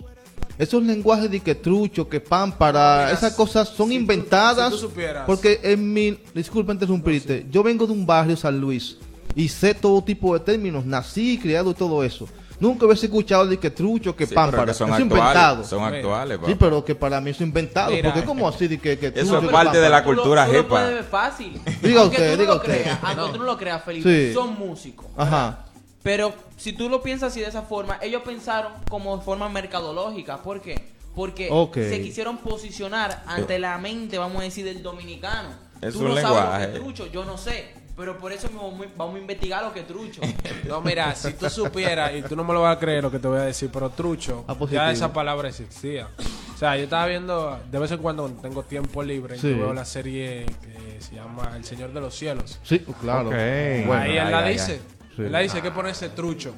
Esos 0.58 0.82
lenguajes 0.82 1.30
de 1.30 1.40
que 1.40 1.54
trucho, 1.54 2.08
que 2.08 2.20
pámpara, 2.20 3.04
Mira, 3.06 3.12
esas 3.12 3.34
cosas 3.34 3.68
son 3.68 3.88
si 3.88 3.94
tú- 3.96 4.00
inventadas. 4.00 4.66
si 4.66 4.80
tú 4.80 4.88
supieras. 4.88 5.24
porque 5.26 5.60
en 5.62 5.92
mi. 5.92 6.18
Disculpa 6.34 6.72
interrumpirte. 6.72 7.46
Yo 7.50 7.62
vengo 7.62 7.86
de 7.86 7.92
un 7.92 8.06
barrio, 8.06 8.36
San 8.36 8.60
Luis, 8.60 8.98
y 9.34 9.48
sé 9.48 9.74
todo 9.74 10.02
tipo 10.04 10.32
de 10.34 10.40
términos. 10.40 10.84
Nací, 10.86 11.38
criado 11.38 11.70
y 11.70 11.74
todo 11.74 12.04
eso. 12.04 12.28
Nunca 12.62 12.86
hubiese 12.86 13.06
escuchado 13.06 13.44
de 13.44 13.58
que 13.58 13.70
trucho, 13.70 14.14
que 14.14 14.24
Sí, 14.24 14.34
pámpara. 14.36 14.66
que 14.66 14.72
son 14.74 14.88
Eso 14.90 14.96
es 14.98 15.02
actuales. 15.02 15.24
inventado. 15.26 15.64
Son 15.64 15.82
actuales, 15.82 16.38
Sí, 16.46 16.54
pero 16.54 16.84
que 16.84 16.94
para 16.94 17.20
mí 17.20 17.30
eso 17.30 17.42
es 17.42 17.48
inventado. 17.48 17.90
Mira. 17.90 18.12
porque 18.12 18.24
como 18.24 18.46
así 18.46 18.68
de 18.68 18.78
que, 18.78 18.96
que 19.00 19.06
Eso 19.08 19.14
trucho, 19.16 19.38
es 19.38 19.42
que 19.46 19.48
parte 19.52 19.80
de 19.80 19.88
la 19.90 20.04
cultura 20.04 20.46
tú 20.46 20.52
lo, 20.52 20.58
jepa. 20.62 20.88
Fácil. 21.10 21.60
Diga 21.82 22.02
Aunque 22.02 22.16
usted, 22.18 22.30
tú 22.30 22.36
no 22.36 22.42
diga 22.42 22.54
lo 22.54 22.60
usted. 22.60 22.82
creas, 22.82 22.98
aunque 23.02 23.32
tú 23.32 23.38
no 23.38 23.44
lo 23.44 23.58
creas, 23.58 23.82
Felipe, 23.84 24.28
Sí. 24.28 24.32
son 24.34 24.56
músicos. 24.56 25.06
Ajá. 25.16 25.64
Pero 26.04 26.32
si 26.56 26.72
tú 26.72 26.88
lo 26.88 27.02
piensas 27.02 27.32
así 27.32 27.40
de 27.40 27.46
esa 27.46 27.62
forma, 27.62 27.98
ellos 28.00 28.22
pensaron 28.24 28.72
como 28.88 29.16
de 29.16 29.24
forma 29.24 29.48
mercadológica. 29.48 30.38
¿Por 30.40 30.60
qué? 30.60 30.88
Porque 31.16 31.48
se 31.90 32.00
quisieron 32.00 32.38
posicionar 32.38 33.24
ante 33.26 33.58
la 33.58 33.76
mente, 33.78 34.18
vamos 34.18 34.40
a 34.40 34.44
decir, 34.44 34.64
del 34.64 34.82
dominicano. 34.84 35.48
Es 35.80 35.94
tú 35.94 35.98
un 35.98 36.04
no 36.10 36.14
sabes 36.14 36.28
lenguaje. 36.30 36.60
lo 36.66 36.70
que 36.72 36.76
es 36.78 36.82
trucho, 36.84 37.06
yo 37.12 37.24
no 37.24 37.36
sé. 37.36 37.74
Pero 37.96 38.16
por 38.18 38.32
eso 38.32 38.48
mismo 38.48 38.70
vamos- 38.70 38.86
vamos 38.96 39.16
a 39.16 39.18
investigar 39.18 39.62
lo 39.62 39.72
que 39.72 39.80
es 39.80 39.86
trucho. 39.86 40.20
No, 40.68 40.80
mira, 40.80 41.14
si 41.14 41.32
tú 41.34 41.48
supieras, 41.50 42.12
y 42.14 42.22
tú 42.22 42.34
no 42.36 42.44
me 42.44 42.54
lo 42.54 42.62
vas 42.62 42.76
a 42.76 42.80
creer 42.80 43.02
lo 43.02 43.10
que 43.10 43.18
te 43.18 43.28
voy 43.28 43.38
a 43.38 43.42
decir, 43.42 43.68
pero 43.72 43.90
trucho, 43.90 44.44
Ah, 44.48 44.54
positivo. 44.54 44.82
ya 44.82 44.90
esa 44.90 45.12
palabra 45.12 45.48
existía. 45.48 46.08
O 46.54 46.56
sea, 46.56 46.76
yo 46.76 46.84
estaba 46.84 47.06
viendo, 47.06 47.58
de 47.70 47.78
vez 47.78 47.90
en 47.90 47.98
cuando 47.98 48.22
cuando 48.22 48.40
tengo 48.40 48.62
tiempo 48.62 49.02
libre, 49.02 49.38
Sí. 49.38 49.50
yo 49.50 49.56
veo 49.58 49.72
la 49.74 49.84
serie 49.84 50.46
que 50.62 51.00
se 51.02 51.14
llama 51.16 51.52
El 51.56 51.64
Señor 51.64 51.92
de 51.92 52.00
los 52.00 52.14
Cielos. 52.16 52.58
Sí, 52.62 52.78
claro. 53.00 53.28
Ok. 53.28 53.34
Bueno, 53.34 53.92
ahí 53.94 54.16
él 54.16 54.30
la 54.30 54.44
dice. 54.44 54.80
Sí. 55.16 55.22
Él 55.22 55.32
la 55.32 55.40
dice 55.40 55.60
que 55.60 55.70
ponerse 55.70 56.08
trucho. 56.10 56.54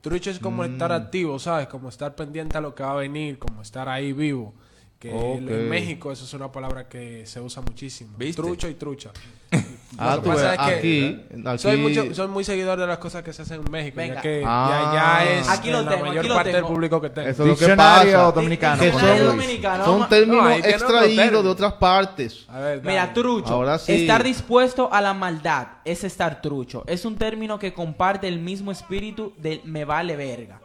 Trucho 0.00 0.30
es 0.30 0.38
como 0.40 0.64
estar 0.64 0.90
Mm. 0.90 0.94
activo, 0.94 1.38
¿sabes? 1.38 1.68
Como 1.68 1.90
estar 1.90 2.14
pendiente 2.16 2.58
a 2.58 2.60
lo 2.60 2.74
que 2.74 2.82
va 2.82 2.92
a 2.92 2.96
venir, 2.96 3.38
como 3.38 3.62
estar 3.62 3.88
ahí 3.88 4.12
vivo. 4.12 4.52
Que 4.98 5.10
en 5.10 5.68
México 5.68 6.10
eso 6.12 6.24
es 6.24 6.32
una 6.34 6.50
palabra 6.50 6.88
que 6.88 7.26
se 7.26 7.40
usa 7.40 7.60
muchísimo. 7.62 8.16
¿Viste? 8.16 8.40
Trucho 8.40 8.68
y 8.68 8.74
trucha. 8.74 9.10
Ah, 9.98 10.18
tú 10.22 10.30
ves, 10.30 10.40
que 10.40 10.46
aquí, 10.48 11.26
aquí, 11.30 11.58
Soy, 11.58 11.76
mucho, 11.76 12.14
soy 12.14 12.26
muy 12.28 12.44
seguidor 12.44 12.78
de 12.78 12.86
las 12.86 12.96
cosas 12.98 13.22
que 13.22 13.32
se 13.32 13.42
hacen 13.42 13.60
en 13.64 13.70
México, 13.70 13.96
Venga. 13.98 14.14
ya 14.16 14.20
que 14.22 14.42
Ah. 14.46 14.90
ya, 14.94 15.24
ya 15.24 15.32
es 15.40 15.48
Aquí 15.50 15.70
lo 15.70 15.82
la 15.82 15.90
tengo, 15.90 16.04
mayor 16.06 16.18
aquí 16.20 16.28
lo 16.28 16.34
parte 16.34 16.52
del 16.52 16.64
público 16.64 17.00
que 17.00 17.10
tengo. 17.10 17.28
Eso 17.28 17.42
es 17.42 17.48
lo 17.50 17.56
que 17.68 17.76
pasa. 17.76 18.32
dominicano. 18.32 18.80
Que 18.82 18.90
son, 18.92 19.24
dominicano, 19.26 19.84
son 19.84 20.08
términos 20.08 20.44
No, 20.44 20.50
extraídos 20.54 21.44
de 21.44 21.50
otras 21.50 21.72
partes. 21.74 22.46
A 22.48 22.58
ver. 22.60 22.82
Mira, 22.82 23.12
trucho. 23.12 23.52
Ahora 23.52 23.78
sí. 23.78 23.92
Estar 23.92 24.22
dispuesto 24.22 24.88
a 24.92 25.00
la 25.00 25.12
maldad 25.14 25.66
es 25.84 26.04
estar 26.04 26.40
trucho. 26.40 26.84
Es 26.86 27.04
un 27.04 27.16
término 27.16 27.58
que 27.58 27.74
comparte 27.74 28.28
el 28.28 28.38
mismo 28.38 28.72
espíritu 28.72 29.34
del 29.36 29.60
me 29.64 29.84
vale 29.84 30.16
verga. 30.16 30.60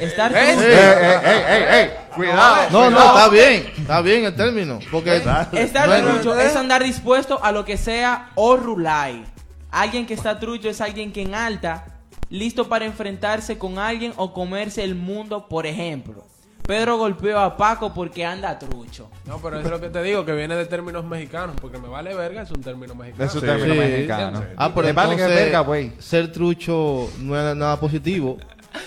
Estar 0.00 0.32
¿Ves? 0.32 0.56
trucho, 0.56 2.14
Cuidado. 2.14 2.56
No, 2.70 2.90
no, 2.90 2.98
está 2.98 3.28
bien. 3.28 3.72
Está 3.78 4.00
bien 4.00 4.24
el 4.24 4.34
término. 4.34 4.78
Porque 4.90 5.16
estar 5.16 5.50
trucho 5.50 6.38
es 6.38 6.56
andar 6.56 6.82
dispuesto 6.82 7.38
a 7.42 7.52
lo 7.52 7.64
que 7.64 7.76
sea 7.76 8.30
o 8.34 8.56
rulay. 8.56 9.24
Alguien 9.70 10.06
que 10.06 10.14
está 10.14 10.38
trucho 10.40 10.68
es 10.68 10.80
alguien 10.80 11.12
que 11.12 11.22
en 11.22 11.34
alta, 11.34 11.84
listo 12.28 12.68
para 12.68 12.84
enfrentarse 12.84 13.58
con 13.58 13.78
alguien 13.78 14.12
o 14.16 14.32
comerse 14.32 14.82
el 14.82 14.94
mundo, 14.96 15.46
por 15.48 15.66
ejemplo. 15.66 16.24
Pedro 16.66 16.98
golpeó 16.98 17.38
a 17.38 17.56
Paco 17.56 17.92
porque 17.94 18.24
anda 18.24 18.56
trucho. 18.58 19.10
No, 19.26 19.38
pero 19.38 19.56
eso 19.58 19.66
es 19.66 19.70
lo 19.72 19.80
que 19.80 19.88
te 19.88 20.02
digo, 20.02 20.24
que 20.24 20.32
viene 20.32 20.54
de 20.54 20.66
términos 20.66 21.04
mexicanos, 21.04 21.56
porque 21.60 21.78
me 21.78 21.88
vale 21.88 22.14
verga 22.14 22.42
es 22.42 22.50
un 22.50 22.60
término 22.62 22.94
mexicano. 22.94 23.24
Es 23.24 23.34
un 23.34 23.40
Sí. 23.40 23.46
término 23.46 23.74
Sí. 23.74 23.80
mexicano. 23.80 24.44
Ah, 24.56 24.70
pero 24.74 24.86
Le 24.86 24.92
vale 24.92 25.16
que 25.16 25.22
entonces, 25.22 25.44
verga, 25.44 25.60
güey. 25.60 25.92
ser 25.98 26.30
trucho 26.30 27.08
no 27.18 27.36
es 27.50 27.56
nada 27.56 27.78
positivo. 27.80 28.38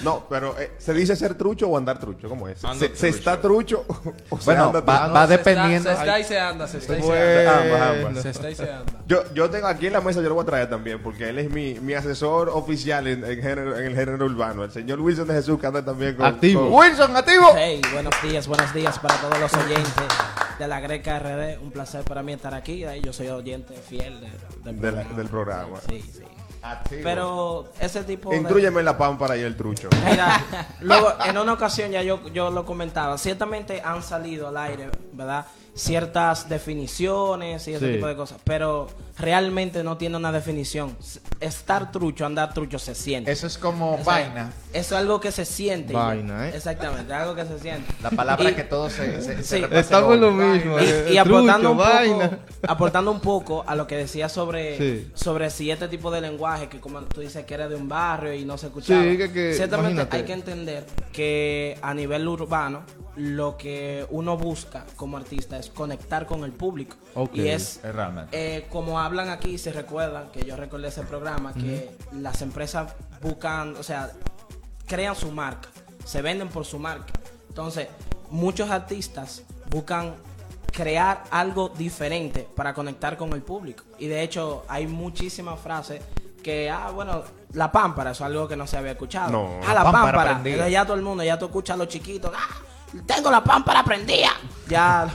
No, 0.01 0.25
pero 0.29 0.57
eh, 0.59 0.71
¿se 0.77 0.93
dice 0.93 1.15
ser 1.15 1.35
trucho 1.35 1.67
o 1.67 1.77
andar 1.77 1.99
trucho? 1.99 2.29
¿Cómo 2.29 2.47
es? 2.47 2.63
Ando 2.63 2.79
¿Se, 2.79 2.87
se 2.87 3.07
trucho. 3.11 3.17
está 3.17 3.41
trucho 3.41 3.85
o 4.29 4.37
se 4.37 4.45
Bueno, 4.45 4.65
anda 4.67 4.81
va, 4.81 4.97
trucho? 4.99 5.13
va 5.13 5.27
Se 5.27 5.33
está- 5.35 5.49
dependiendo. 5.51 5.89
Se 5.89 5.95
está 5.95 6.19
y 6.19 6.23
se 6.23 6.39
anda, 6.39 6.67
se 6.67 6.77
está 6.77 6.97
y 6.97 7.01
se 7.01 7.07
Bueno. 7.07 7.51
Ambas, 7.51 7.81
ambas. 7.81 8.05
anda. 8.07 8.21
Se 8.21 8.29
está 8.29 8.49
y 8.51 8.55
se 8.55 8.71
anda. 8.71 8.93
Yo, 9.07 9.33
yo 9.33 9.49
tengo 9.49 9.67
aquí 9.67 9.87
en 9.87 9.93
la 9.93 10.01
mesa, 10.01 10.21
yo 10.21 10.29
lo 10.29 10.35
voy 10.35 10.43
a 10.43 10.45
traer 10.45 10.69
también, 10.69 11.01
porque 11.01 11.29
él 11.29 11.39
es 11.39 11.49
mi, 11.49 11.75
mi 11.81 11.93
asesor 11.93 12.49
oficial 12.49 13.07
en, 13.07 13.23
en 13.25 13.41
género, 13.41 13.77
en 13.77 13.85
el 13.85 13.95
género 13.95 14.25
urbano. 14.25 14.63
El 14.63 14.71
señor 14.71 14.99
Wilson 15.01 15.27
de 15.27 15.33
Jesús, 15.35 15.59
que 15.59 15.67
anda 15.67 15.83
también 15.83 16.15
con... 16.15 16.25
Activo. 16.25 16.69
con- 16.69 16.73
Wilson, 16.79 17.15
activo. 17.17 17.47
Hey, 17.55 17.81
buenos 17.91 18.13
días, 18.23 18.47
buenos 18.47 18.73
días 18.73 18.97
para 18.99 19.15
todos 19.17 19.37
los 19.39 19.53
oyentes 19.53 19.93
de 20.59 20.67
la 20.67 20.79
Greca 20.79 21.19
RD. 21.19 21.61
Un 21.61 21.71
placer 21.71 22.03
para 22.03 22.23
mí 22.23 22.33
estar 22.33 22.53
aquí. 22.53 22.85
Yo 23.03 23.11
soy 23.11 23.27
oyente 23.27 23.73
fiel 23.75 24.21
de- 24.63 24.91
la- 24.91 25.03
del 25.03 25.27
programa. 25.27 25.77
Sí, 25.89 26.01
sí. 26.01 26.23
Activo. 26.63 27.01
Pero 27.03 27.69
ese 27.79 28.03
tipo 28.03 28.29
de... 28.29 28.37
Intrúyeme 28.37 28.79
en 28.79 28.85
la 28.85 28.97
pámpara 28.97 29.35
y 29.35 29.41
el 29.41 29.55
trucho. 29.57 29.89
Mira, 30.09 30.41
luego 30.79 31.13
en 31.25 31.37
una 31.37 31.53
ocasión 31.53 31.91
ya 31.91 32.01
yo, 32.01 32.27
yo 32.29 32.49
lo 32.51 32.65
comentaba, 32.65 33.17
ciertamente 33.17 33.81
han 33.83 34.01
salido 34.01 34.47
al 34.47 34.57
aire, 34.57 34.89
¿verdad? 35.11 35.45
Ciertas 35.75 36.49
definiciones 36.49 37.67
y 37.67 37.73
ese 37.73 37.87
Sí. 37.87 37.93
tipo 37.93 38.05
de 38.05 38.15
cosas, 38.15 38.37
pero 38.43 38.87
realmente 39.17 39.83
no 39.83 39.97
tiene 39.97 40.17
una 40.17 40.31
definición. 40.31 40.95
Estar 41.39 41.91
trucho, 41.91 42.25
andar 42.27 42.53
trucho 42.53 42.77
se 42.77 42.93
siente. 42.93 43.31
Eso 43.31 43.47
es 43.47 43.57
como 43.57 43.97
vaina. 44.03 44.51
Eso 44.71 44.95
es 44.95 45.01
algo 45.01 45.19
que 45.19 45.31
se 45.31 45.45
siente. 45.45 45.93
Vaina, 45.93 46.47
¿eh? 46.47 46.53
Exactamente, 46.55 47.11
algo 47.13 47.33
que 47.33 47.45
se 47.45 47.57
siente. 47.59 47.91
La 48.03 48.11
palabra 48.11 48.51
Y- 48.51 48.53
que 48.53 48.63
todos 48.63 48.93
se, 48.93 49.19
se, 49.21 49.43
Sí. 49.43 49.63
Estamos 49.71 50.17
lo 50.19 50.31
mismo. 50.31 50.79
y, 50.79 50.83
eh, 50.83 51.07
y 51.13 51.17
aportando, 51.17 51.69
trucho, 51.69 51.71
un 51.71 51.77
poco, 51.77 51.89
vaina. 51.89 52.39
aportando 52.67 53.11
un 53.11 53.19
poco 53.19 53.63
a 53.67 53.75
lo 53.75 53.87
que 53.87 53.97
decía 53.97 54.29
sobre, 54.29 54.77
Sí. 54.77 55.11
sobre 55.15 55.49
si 55.49 55.71
este 55.71 55.87
tipo 55.87 56.11
de 56.11 56.21
lenguaje, 56.21 56.69
que 56.69 56.79
como 56.79 57.01
tú 57.01 57.21
dices 57.21 57.45
que 57.45 57.53
era 57.55 57.67
de 57.67 57.75
un 57.75 57.89
barrio 57.89 58.33
y 58.33 58.45
no 58.45 58.57
se 58.59 58.67
escuchaba. 58.67 59.01
Sí, 59.03 59.17
que- 59.17 59.31
que- 59.31 59.53
Ciertamente 59.53 59.91
imagínate. 59.93 60.17
hay 60.17 60.23
que 60.23 60.33
entender 60.33 60.85
que 61.11 61.77
a 61.81 61.93
nivel 61.95 62.27
urbano, 62.27 62.83
lo 63.15 63.57
que 63.57 64.05
uno 64.09 64.37
busca 64.37 64.85
como 64.95 65.17
artista 65.17 65.57
es 65.57 65.69
conectar 65.69 66.25
con 66.25 66.43
el 66.43 66.51
público. 66.51 66.97
Y 67.33 67.47
es 67.47 67.79
eh, 68.31 68.67
como 68.69 68.99
hablan 68.99 69.29
aquí, 69.29 69.57
se 69.57 69.71
recuerdan 69.71 70.31
que 70.31 70.43
yo 70.45 70.55
recordé 70.55 70.87
ese 70.87 71.03
programa, 71.03 71.53
que 71.53 71.95
las 72.13 72.41
empresas 72.41 72.93
buscan, 73.21 73.75
o 73.77 73.83
sea, 73.83 74.11
crean 74.87 75.15
su 75.15 75.31
marca, 75.31 75.69
se 76.05 76.21
venden 76.21 76.49
por 76.49 76.65
su 76.65 76.79
marca. 76.79 77.13
Entonces, 77.49 77.87
muchos 78.31 78.69
artistas 78.71 79.43
buscan 79.69 80.15
crear 80.71 81.23
algo 81.29 81.69
diferente 81.69 82.47
para 82.55 82.73
conectar 82.73 83.15
con 83.15 83.31
el 83.33 83.43
público. 83.43 83.83
Y 83.99 84.07
de 84.07 84.23
hecho, 84.23 84.65
hay 84.67 84.87
muchísimas 84.87 85.59
frases 85.59 86.01
que, 86.41 86.69
ah, 86.69 86.89
bueno, 86.89 87.23
la 87.53 87.71
pámpara, 87.71 88.11
eso 88.11 88.23
es 88.23 88.27
algo 88.27 88.47
que 88.47 88.55
no 88.55 88.65
se 88.65 88.77
había 88.77 88.91
escuchado. 88.91 89.31
No. 89.31 89.59
ah, 89.63 89.67
la 89.67 89.83
La 89.83 89.83
pámpara 89.91 90.33
pámpara. 90.33 90.69
ya 90.69 90.83
todo 90.83 90.97
el 90.97 91.03
mundo, 91.03 91.23
ya 91.23 91.37
tú 91.37 91.45
escuchas 91.45 91.75
a 91.75 91.77
los 91.77 91.87
chiquitos, 91.87 92.31
ah, 92.35 92.61
tengo 93.05 93.31
la 93.31 93.43
pámpara 93.43 93.83
prendida. 93.83 94.29
Ya, 94.67 95.07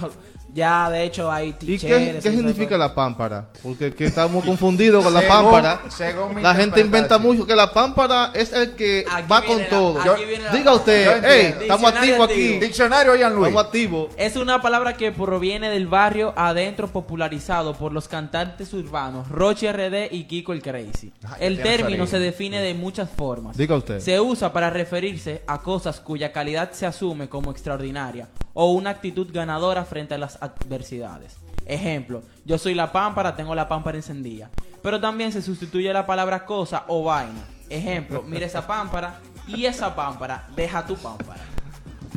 Ya, 0.58 0.90
de 0.90 1.04
hecho, 1.04 1.30
hay 1.30 1.50
¿Y 1.50 1.52
teachers. 1.78 2.22
qué, 2.22 2.30
significa 2.32 2.70
todo. 2.70 2.78
la 2.78 2.94
pámpara? 2.94 3.46
Porque 3.62 3.94
que 3.94 4.06
estamos 4.06 4.44
confundidos 4.50 5.04
con 5.04 5.14
la 5.14 5.20
Según- 5.20 5.36
pámpara. 5.36 5.80
según 5.88 6.42
La 6.42 6.54
gente 6.54 6.80
inventa 6.80 7.18
mucho 7.18 7.46
que 7.46 7.54
la 7.54 7.72
pámpara 7.72 8.32
es 8.34 8.52
el 8.52 8.72
que 8.74 9.04
Aquí 9.08 9.28
va 9.30 9.40
viene 9.40 9.54
con 9.54 9.62
la- 9.62 9.68
todo. 9.68 10.12
aquí 10.12 10.24
viene 10.24 10.44
la- 10.44 10.50
Diga 10.52 10.74
usted, 10.74 11.22
hey, 11.24 11.54
estamos 11.60 11.92
activos 11.92 12.28
aquí. 12.28 12.58
Diccionario, 12.58 13.14
Ian 13.14 13.34
Luis. 13.34 13.48
Estamos 13.48 13.66
activos. 13.66 14.08
Es 14.16 14.36
una 14.36 14.60
palabra 14.60 14.94
que 14.94 15.12
proviene 15.12 15.70
del 15.70 15.86
barrio 15.86 16.32
adentro 16.36 16.88
popularizado 16.88 17.74
por 17.74 17.92
los 17.92 18.08
cantantes 18.08 18.72
urbanos 18.74 19.28
Rochi 19.28 19.66
RD 19.70 20.08
y 20.10 20.24
Kiko 20.24 20.52
el 20.52 20.62
Crazy. 20.62 21.12
Ay, 21.24 21.36
El 21.40 21.62
término 21.62 22.06
se 22.06 22.18
define 22.18 22.60
de 22.60 22.74
muchas 22.74 23.08
formas. 23.10 23.56
Diga 23.56 23.76
usted. 23.76 24.00
Se 24.00 24.18
usa 24.20 24.52
para 24.52 24.70
referirse 24.70 25.42
a 25.46 25.58
cosas 25.60 26.00
cuya 26.00 26.32
calidad 26.32 26.72
se 26.72 26.86
asume 26.86 27.28
como 27.28 27.50
extraordinaria 27.52 28.28
o 28.54 28.72
una 28.72 28.90
actitud 28.90 29.28
ganadora 29.32 29.84
frente 29.84 30.14
a 30.14 30.18
las 30.18 30.42
adversidades. 30.64 31.36
Ejemplo, 31.66 32.22
yo 32.44 32.58
soy 32.58 32.74
la 32.74 32.90
pámpara, 32.90 33.36
tengo 33.36 33.54
la 33.54 33.68
pámpara 33.68 33.96
encendida. 33.96 34.50
Pero 34.82 35.00
también 35.00 35.32
se 35.32 35.42
sustituye 35.42 35.92
la 35.92 36.06
palabra 36.06 36.44
cosa 36.44 36.84
o 36.88 37.04
vaina. 37.04 37.44
Ejemplo, 37.68 38.22
mira 38.22 38.46
esa 38.46 38.66
pámpara 38.66 39.20
y 39.46 39.66
esa 39.66 39.94
pámpara, 39.94 40.46
deja 40.56 40.86
tu 40.86 40.96
pámpara. 40.96 41.40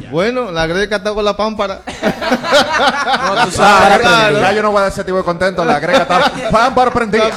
Bueno, 0.10 0.52
la 0.52 0.68
greca 0.68 0.98
está 0.98 1.14
con 1.14 1.26
la 1.26 1.36
pámpara. 1.36 1.82
No, 3.22 3.46
tú 3.46 3.52
sabes, 3.52 4.00
claro. 4.00 4.40
Ya 4.40 4.54
yo 4.54 4.62
no 4.62 4.72
voy 4.72 4.82
a 4.82 4.88
ese 4.88 5.04
tipo 5.04 5.18
de 5.18 5.24
contento. 5.24 5.64
La 5.64 5.80
greca 5.80 6.02
está 6.04 6.32
pámpara 6.52 6.92
prendida. 6.92 7.30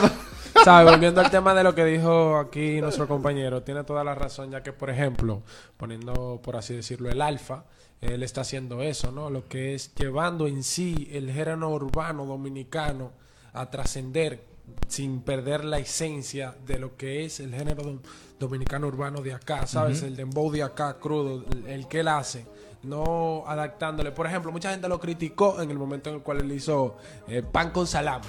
¿Sabes? 0.64 0.90
Volviendo 0.90 1.20
al 1.20 1.30
tema 1.30 1.54
de 1.54 1.62
lo 1.62 1.74
que 1.74 1.84
dijo 1.84 2.38
aquí 2.38 2.80
nuestro 2.80 3.06
compañero, 3.06 3.62
tiene 3.62 3.84
toda 3.84 4.02
la 4.04 4.14
razón, 4.14 4.50
ya 4.50 4.62
que, 4.62 4.72
por 4.72 4.90
ejemplo, 4.90 5.42
poniendo, 5.76 6.40
por 6.42 6.56
así 6.56 6.74
decirlo, 6.74 7.10
el 7.10 7.20
alfa, 7.20 7.64
él 8.00 8.22
está 8.22 8.42
haciendo 8.42 8.82
eso, 8.82 9.10
¿no? 9.12 9.30
Lo 9.30 9.48
que 9.48 9.74
es 9.74 9.94
llevando 9.94 10.46
en 10.46 10.62
sí 10.62 11.08
el 11.12 11.32
género 11.32 11.70
urbano 11.70 12.26
dominicano 12.26 13.12
a 13.52 13.70
trascender 13.70 14.44
sin 14.88 15.20
perder 15.20 15.64
la 15.64 15.78
esencia 15.78 16.54
de 16.66 16.78
lo 16.78 16.96
que 16.96 17.24
es 17.24 17.40
el 17.40 17.54
género 17.54 17.82
dom- 17.82 18.00
dominicano 18.38 18.86
urbano 18.86 19.20
de 19.22 19.32
acá, 19.34 19.66
¿sabes? 19.66 20.02
El 20.02 20.16
dembow 20.16 20.50
de 20.50 20.62
acá, 20.62 20.98
crudo, 20.98 21.44
el, 21.50 21.66
el 21.66 21.88
que 21.88 22.00
él 22.00 22.08
hace. 22.08 22.46
No 22.82 23.44
adaptándole. 23.46 24.10
Por 24.12 24.26
ejemplo, 24.26 24.52
mucha 24.52 24.70
gente 24.70 24.88
lo 24.88 25.00
criticó 25.00 25.62
en 25.62 25.70
el 25.70 25.78
momento 25.78 26.10
en 26.10 26.16
el 26.16 26.22
cual 26.22 26.40
él 26.40 26.52
hizo 26.52 26.96
eh, 27.28 27.42
pan 27.42 27.70
con 27.70 27.86
salami. 27.86 28.26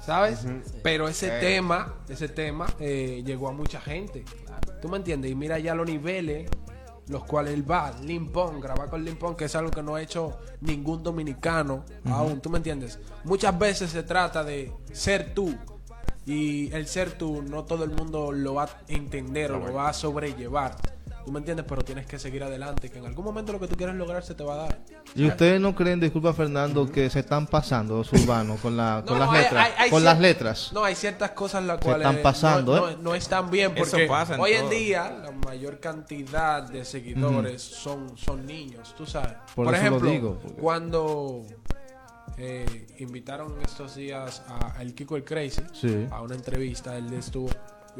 ¿Sabes? 0.00 0.46
Pero 0.82 1.08
ese 1.08 1.28
tema, 1.40 1.96
ese 2.08 2.28
tema 2.28 2.66
eh, 2.78 3.22
llegó 3.26 3.48
a 3.48 3.52
mucha 3.52 3.80
gente. 3.80 4.24
¿Tú 4.80 4.88
me 4.88 4.96
entiendes? 4.96 5.30
Y 5.30 5.34
mira 5.34 5.58
ya 5.58 5.74
los 5.74 5.86
niveles 5.86 6.48
los 7.08 7.24
cuales 7.24 7.54
él 7.54 7.68
va, 7.68 7.92
Limpón, 8.02 8.60
grabar 8.60 8.90
con 8.90 9.04
Limpón, 9.04 9.36
que 9.36 9.46
es 9.46 9.54
algo 9.54 9.70
que 9.70 9.82
no 9.82 9.94
ha 9.94 10.02
hecho 10.02 10.38
ningún 10.60 11.02
dominicano 11.02 11.84
aún, 12.06 12.40
¿tú 12.40 12.50
me 12.50 12.58
entiendes? 12.58 12.98
Muchas 13.24 13.58
veces 13.58 13.90
se 13.90 14.02
trata 14.02 14.44
de 14.44 14.72
ser 14.92 15.34
tú. 15.34 15.54
Y 16.26 16.70
el 16.74 16.86
ser 16.86 17.12
tú, 17.12 17.42
no 17.42 17.64
todo 17.64 17.84
el 17.84 17.90
mundo 17.90 18.32
lo 18.32 18.54
va 18.54 18.64
a 18.64 18.70
entender 18.88 19.50
o 19.52 19.58
lo 19.58 19.72
va 19.72 19.88
a 19.88 19.92
sobrellevar. 19.94 20.76
¿Tú 21.28 21.32
me 21.32 21.40
entiendes? 21.40 21.66
Pero 21.68 21.82
tienes 21.84 22.06
que 22.06 22.18
seguir 22.18 22.42
adelante, 22.42 22.88
que 22.90 23.00
en 23.00 23.04
algún 23.04 23.22
momento 23.22 23.52
lo 23.52 23.60
que 23.60 23.68
tú 23.68 23.76
quieres 23.76 23.94
lograr 23.96 24.24
se 24.24 24.34
te 24.34 24.42
va 24.42 24.54
a 24.54 24.56
dar. 24.62 24.78
¿Y 25.14 25.26
ustedes 25.26 25.60
no 25.60 25.74
creen, 25.74 26.00
disculpa 26.00 26.32
Fernando, 26.32 26.90
que 26.90 27.10
se 27.10 27.20
están 27.20 27.46
pasando 27.46 27.98
los 27.98 28.10
urbanos 28.14 28.58
con, 28.60 28.78
la, 28.78 29.04
con 29.06 29.18
No, 29.18 29.26
las 29.26 29.34
hay- 29.34 29.42
letras? 29.42 29.66
hay- 29.66 29.72
hay 29.76 29.90
con 29.90 30.04
las 30.04 30.18
letras. 30.18 30.70
No, 30.72 30.84
hay 30.84 30.94
ciertas 30.94 31.32
cosas 31.32 31.64
las 31.64 31.80
Se 31.80 31.84
cuales 31.84 32.06
están 32.08 32.22
pasando, 32.22 32.76
no, 32.76 32.88
¿eh? 32.88 32.96
no- 32.96 33.02
no 33.02 33.14
están 33.14 33.50
bien 33.50 33.74
porque 33.74 34.06
pasa 34.06 34.36
en 34.36 34.40
hoy 34.40 34.52
en 34.52 34.60
todo. 34.62 34.70
día 34.70 35.18
la 35.22 35.30
mayor 35.32 35.80
cantidad 35.80 36.62
de 36.62 36.82
seguidores 36.86 37.60
son, 37.60 38.16
son 38.16 38.46
niños, 38.46 38.94
tú 38.96 39.04
sabes. 39.04 39.34
Por 39.54 39.66
Por, 39.66 39.74
eso 39.74 39.82
lo 39.82 39.86
ejemplo, 39.88 40.10
digo, 40.10 40.38
porque- 40.40 40.62
cuando 40.62 41.42
eh, 42.38 42.86
invitaron 43.00 43.54
estos 43.62 43.96
días 43.96 44.42
a 44.48 44.80
el 44.80 44.94
Kiko 44.94 45.16
el 45.16 45.24
Crazy 45.24 45.60
Sí. 45.74 46.06
a 46.10 46.22
una 46.22 46.36
entrevista, 46.36 46.96
él 46.96 47.12
estuvo 47.12 47.50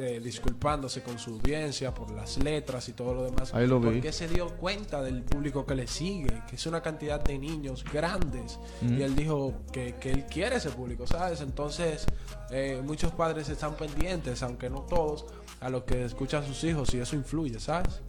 eh, 0.01 0.21
disculpándose 0.21 1.03
con 1.03 1.19
su 1.19 1.33
audiencia 1.33 1.95
por 1.95 2.11
las 2.11 2.39
letras 2.39 2.89
y 2.89 2.93
todo 2.93 3.15
lo 3.15 3.25
demás. 3.25 3.55
Ahí 3.55 3.67
lo 3.67 3.81
vi. 3.81 3.89
Porque 3.89 4.13
se 4.13 4.29
dio 4.29 4.57
cuenta 4.57 5.03
del 5.03 5.23
público 5.23 5.67
que 5.67 5.75
le 5.75 5.87
sigue, 5.87 6.43
que 6.49 6.57
es 6.57 6.67
una 6.67 6.81
cantidad 6.81 7.21
de 7.23 7.39
niños 7.39 7.85
grandes. 7.93 8.59
Y 8.83 9.03
él 9.03 9.15
dijo 9.17 9.55
que, 9.73 9.95
que 9.97 10.11
él 10.11 10.25
quiere 10.27 10.57
ese 10.57 10.71
público, 10.71 11.07
¿sabes? 11.07 11.41
Entonces, 11.41 12.07
eh, 12.51 12.81
muchos 12.85 13.13
padres 13.13 13.49
están 13.49 13.75
pendientes, 13.75 14.43
aunque 14.43 14.71
no 14.71 14.83
todos, 14.83 15.27
a 15.61 15.69
lo 15.69 15.85
que 15.85 16.05
escuchan 16.05 16.47
sus 16.47 16.63
hijos 16.65 16.95
y 16.95 17.01
eso 17.01 17.17
influye, 17.17 17.59
¿sabes? 17.59 18.01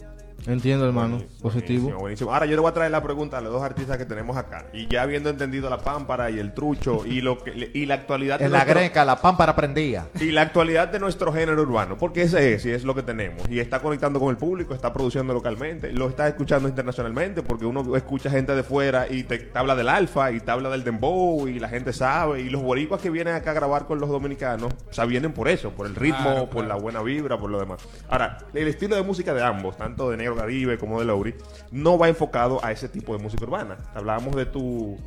Entiendo, 0.47 0.85
hermano. 0.87 1.17
Buenísimo, 1.17 1.41
Positivo. 1.41 1.79
Buenísimo, 1.83 1.99
buenísimo. 1.99 2.33
Ahora 2.33 2.45
yo 2.45 2.55
le 2.55 2.61
voy 2.61 2.69
a 2.69 2.73
traer 2.73 2.91
la 2.91 3.01
pregunta 3.03 3.37
a 3.37 3.41
los 3.41 3.51
dos 3.51 3.61
artistas 3.63 3.97
que 3.97 4.05
tenemos 4.05 4.37
acá. 4.37 4.65
Y 4.73 4.87
ya 4.87 5.01
habiendo 5.03 5.29
entendido 5.29 5.69
la 5.69 5.77
pámpara 5.79 6.29
y 6.29 6.39
el 6.39 6.53
trucho 6.53 7.05
y 7.05 7.21
lo 7.21 7.37
que 7.43 7.71
y 7.73 7.85
la 7.85 7.95
actualidad 7.95 8.39
de 8.39 8.45
En 8.45 8.51
la 8.51 8.59
nuestro- 8.59 8.79
greca, 8.79 9.05
la 9.05 9.21
pámpara 9.21 9.55
prendida. 9.55 10.07
y 10.19 10.31
la 10.31 10.41
actualidad 10.41 10.87
de 10.87 10.99
nuestro 10.99 11.31
género 11.33 11.61
urbano, 11.61 11.97
porque 11.97 12.23
ese 12.23 12.53
es 12.53 12.65
y 12.65 12.71
es 12.71 12.83
lo 12.83 12.95
que 12.95 13.03
tenemos 13.03 13.47
y 13.49 13.59
está 13.59 13.81
conectando 13.81 14.19
con 14.19 14.29
el 14.29 14.37
público, 14.37 14.73
está 14.73 14.91
produciendo 14.93 15.33
localmente, 15.33 15.91
lo 15.91 16.07
está 16.09 16.27
escuchando 16.27 16.67
internacionalmente, 16.69 17.41
porque 17.43 17.65
uno 17.65 17.95
escucha 17.95 18.29
gente 18.29 18.55
de 18.55 18.63
fuera 18.63 19.07
y 19.09 19.23
te, 19.23 19.37
te 19.39 19.57
habla 19.59 19.75
del 19.75 19.89
alfa 19.89 20.31
y 20.31 20.39
te 20.39 20.51
habla 20.51 20.69
del 20.69 20.83
dembow 20.83 21.47
y 21.47 21.59
la 21.59 21.69
gente 21.69 21.93
sabe 21.93 22.41
y 22.41 22.49
los 22.49 22.61
boricuas 22.61 23.01
que 23.01 23.09
vienen 23.09 23.33
acá 23.35 23.51
a 23.51 23.53
grabar 23.53 23.85
con 23.85 23.99
los 23.99 24.09
dominicanos, 24.09 24.73
o 24.89 24.93
sea, 24.93 25.05
vienen 25.05 25.31
por 25.33 25.47
eso, 25.47 25.71
por 25.71 25.85
el 25.87 25.95
ritmo, 25.95 26.19
Claro, 26.23 26.45
por 26.49 26.63
claro. 26.65 26.67
la 26.69 26.75
buena 26.75 27.01
vibra, 27.01 27.37
por 27.37 27.49
lo 27.49 27.59
demás. 27.59 27.79
Ahora, 28.09 28.37
el 28.53 28.67
estilo 28.67 28.95
de 28.95 29.03
música 29.03 29.33
de 29.33 29.43
ambos, 29.43 29.77
tanto 29.77 30.09
de 30.09 30.17
Negro 30.17 30.28
Caribe 30.37 30.77
como 30.77 30.99
de 30.99 31.05
Lowry, 31.05 31.35
no 31.71 31.97
va 31.97 32.07
enfocado 32.09 32.63
a 32.63 32.71
ese 32.71 32.89
tipo 32.89 33.15
de 33.15 33.21
música 33.23 33.43
urbana. 33.45 33.77
Hablábamos 33.93 34.35
de 34.35 34.45
tu 34.45 34.97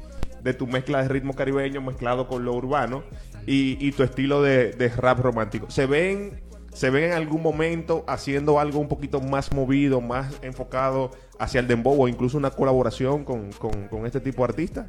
de 0.42 0.54
tu 0.54 0.66
mezcla 0.66 1.00
de 1.02 1.08
ritmo 1.08 1.34
caribeño 1.36 1.80
mezclado 1.80 2.26
con 2.26 2.44
lo 2.44 2.52
urbano 2.54 3.04
y, 3.46 3.76
y 3.86 3.92
tu 3.92 4.02
estilo 4.02 4.42
de, 4.42 4.72
de 4.72 4.88
rap 4.88 5.20
romántico. 5.20 5.70
¿Se 5.70 5.86
ven, 5.86 6.42
¿Se 6.72 6.90
ven 6.90 7.04
en 7.04 7.12
algún 7.12 7.42
momento 7.42 8.04
haciendo 8.08 8.58
algo 8.58 8.80
un 8.80 8.88
poquito 8.88 9.20
más 9.20 9.52
movido, 9.52 10.00
más 10.00 10.34
enfocado 10.42 11.12
hacia 11.38 11.60
el 11.60 11.68
dembow 11.68 12.02
o 12.02 12.08
incluso 12.08 12.38
una 12.38 12.50
colaboración 12.50 13.24
con, 13.24 13.52
con- 13.52 13.86
con 13.86 14.04
este 14.04 14.18
tipo 14.20 14.42
de 14.44 14.50
artistas? 14.50 14.86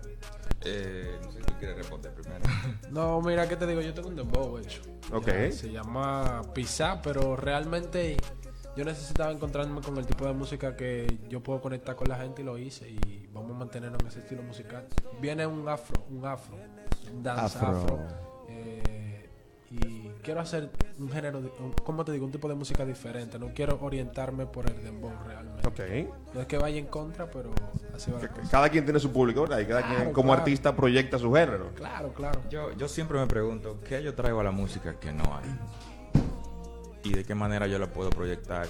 Eh, 0.65 1.17
no 1.23 1.31
sé 1.31 1.39
si 1.39 1.45
tú 1.45 1.53
quieres 1.59 1.77
responder 1.77 2.13
primero. 2.15 2.41
No, 2.89 3.21
mira, 3.21 3.47
¿qué 3.47 3.55
te 3.55 3.67
digo? 3.67 3.81
Yo 3.81 3.93
tengo 3.93 4.07
un 4.09 4.15
dembow 4.15 4.57
hecho. 4.59 4.81
Ok. 5.11 5.27
Ya, 5.27 5.51
se 5.51 5.71
llama 5.71 6.41
Pizza, 6.55 6.99
pero 7.01 7.35
realmente 7.35 8.17
yo 8.75 8.83
necesitaba 8.85 9.31
encontrarme 9.31 9.81
con 9.81 9.97
el 9.97 10.05
tipo 10.05 10.25
de 10.25 10.33
música 10.33 10.75
que 10.75 11.17
yo 11.29 11.41
puedo 11.41 11.61
conectar 11.61 11.95
con 11.95 12.07
la 12.09 12.15
gente 12.17 12.41
y 12.41 12.45
lo 12.45 12.57
hice. 12.57 12.89
Y 12.89 13.29
vamos 13.33 13.51
a 13.51 13.53
mantenernos 13.59 14.01
en 14.01 14.07
ese 14.07 14.19
estilo 14.19 14.41
musical. 14.43 14.85
Viene 15.21 15.45
un 15.45 15.67
afro, 15.69 16.03
un 16.09 16.25
afro, 16.25 16.57
un 17.11 17.21
dance 17.23 17.57
Afro. 17.57 17.67
afro. 17.67 17.99
eh, 18.49 19.29
y 19.71 20.09
quiero 20.21 20.39
hacer 20.39 20.69
un 20.99 21.09
género, 21.09 21.41
¿cómo 21.83 22.05
te 22.05 22.11
digo? 22.11 22.25
Un 22.25 22.31
tipo 22.31 22.47
de 22.47 22.53
música 22.53 22.85
diferente. 22.85 23.39
No 23.39 23.47
quiero 23.55 23.79
orientarme 23.81 24.45
por 24.45 24.69
el 24.69 24.83
dembow 24.83 25.11
realmente. 25.25 25.67
Ok. 25.67 25.79
No 26.35 26.41
es 26.41 26.47
que 26.47 26.57
vaya 26.59 26.77
en 26.77 26.85
contra, 26.85 27.25
pero 27.31 27.49
así 27.95 28.11
va. 28.11 28.19
Cada 28.51 28.69
quien 28.69 28.83
tiene 28.85 28.99
su 28.99 29.11
público, 29.11 29.41
¿verdad? 29.41 29.59
Y 29.59 29.65
cada 29.65 29.81
Claro, 29.81 29.95
quien 29.97 30.13
como 30.13 30.27
claro. 30.27 30.41
artista 30.41 30.75
proyecta 30.75 31.17
su 31.17 31.33
género. 31.33 31.69
Claro, 31.75 32.13
claro. 32.13 32.39
Yo, 32.51 32.71
yo 32.73 32.87
siempre 32.87 33.17
me 33.19 33.25
pregunto, 33.25 33.79
¿qué 33.87 34.03
yo 34.03 34.13
traigo 34.13 34.39
a 34.41 34.43
la 34.43 34.51
música 34.51 34.99
que 34.99 35.11
no 35.11 35.23
hay? 35.35 35.49
¿Y 37.03 37.11
de 37.11 37.23
qué 37.23 37.35
manera 37.35 37.67
yo 37.67 37.77
la 37.79 37.87
puedo 37.87 38.09
proyectar 38.09 38.67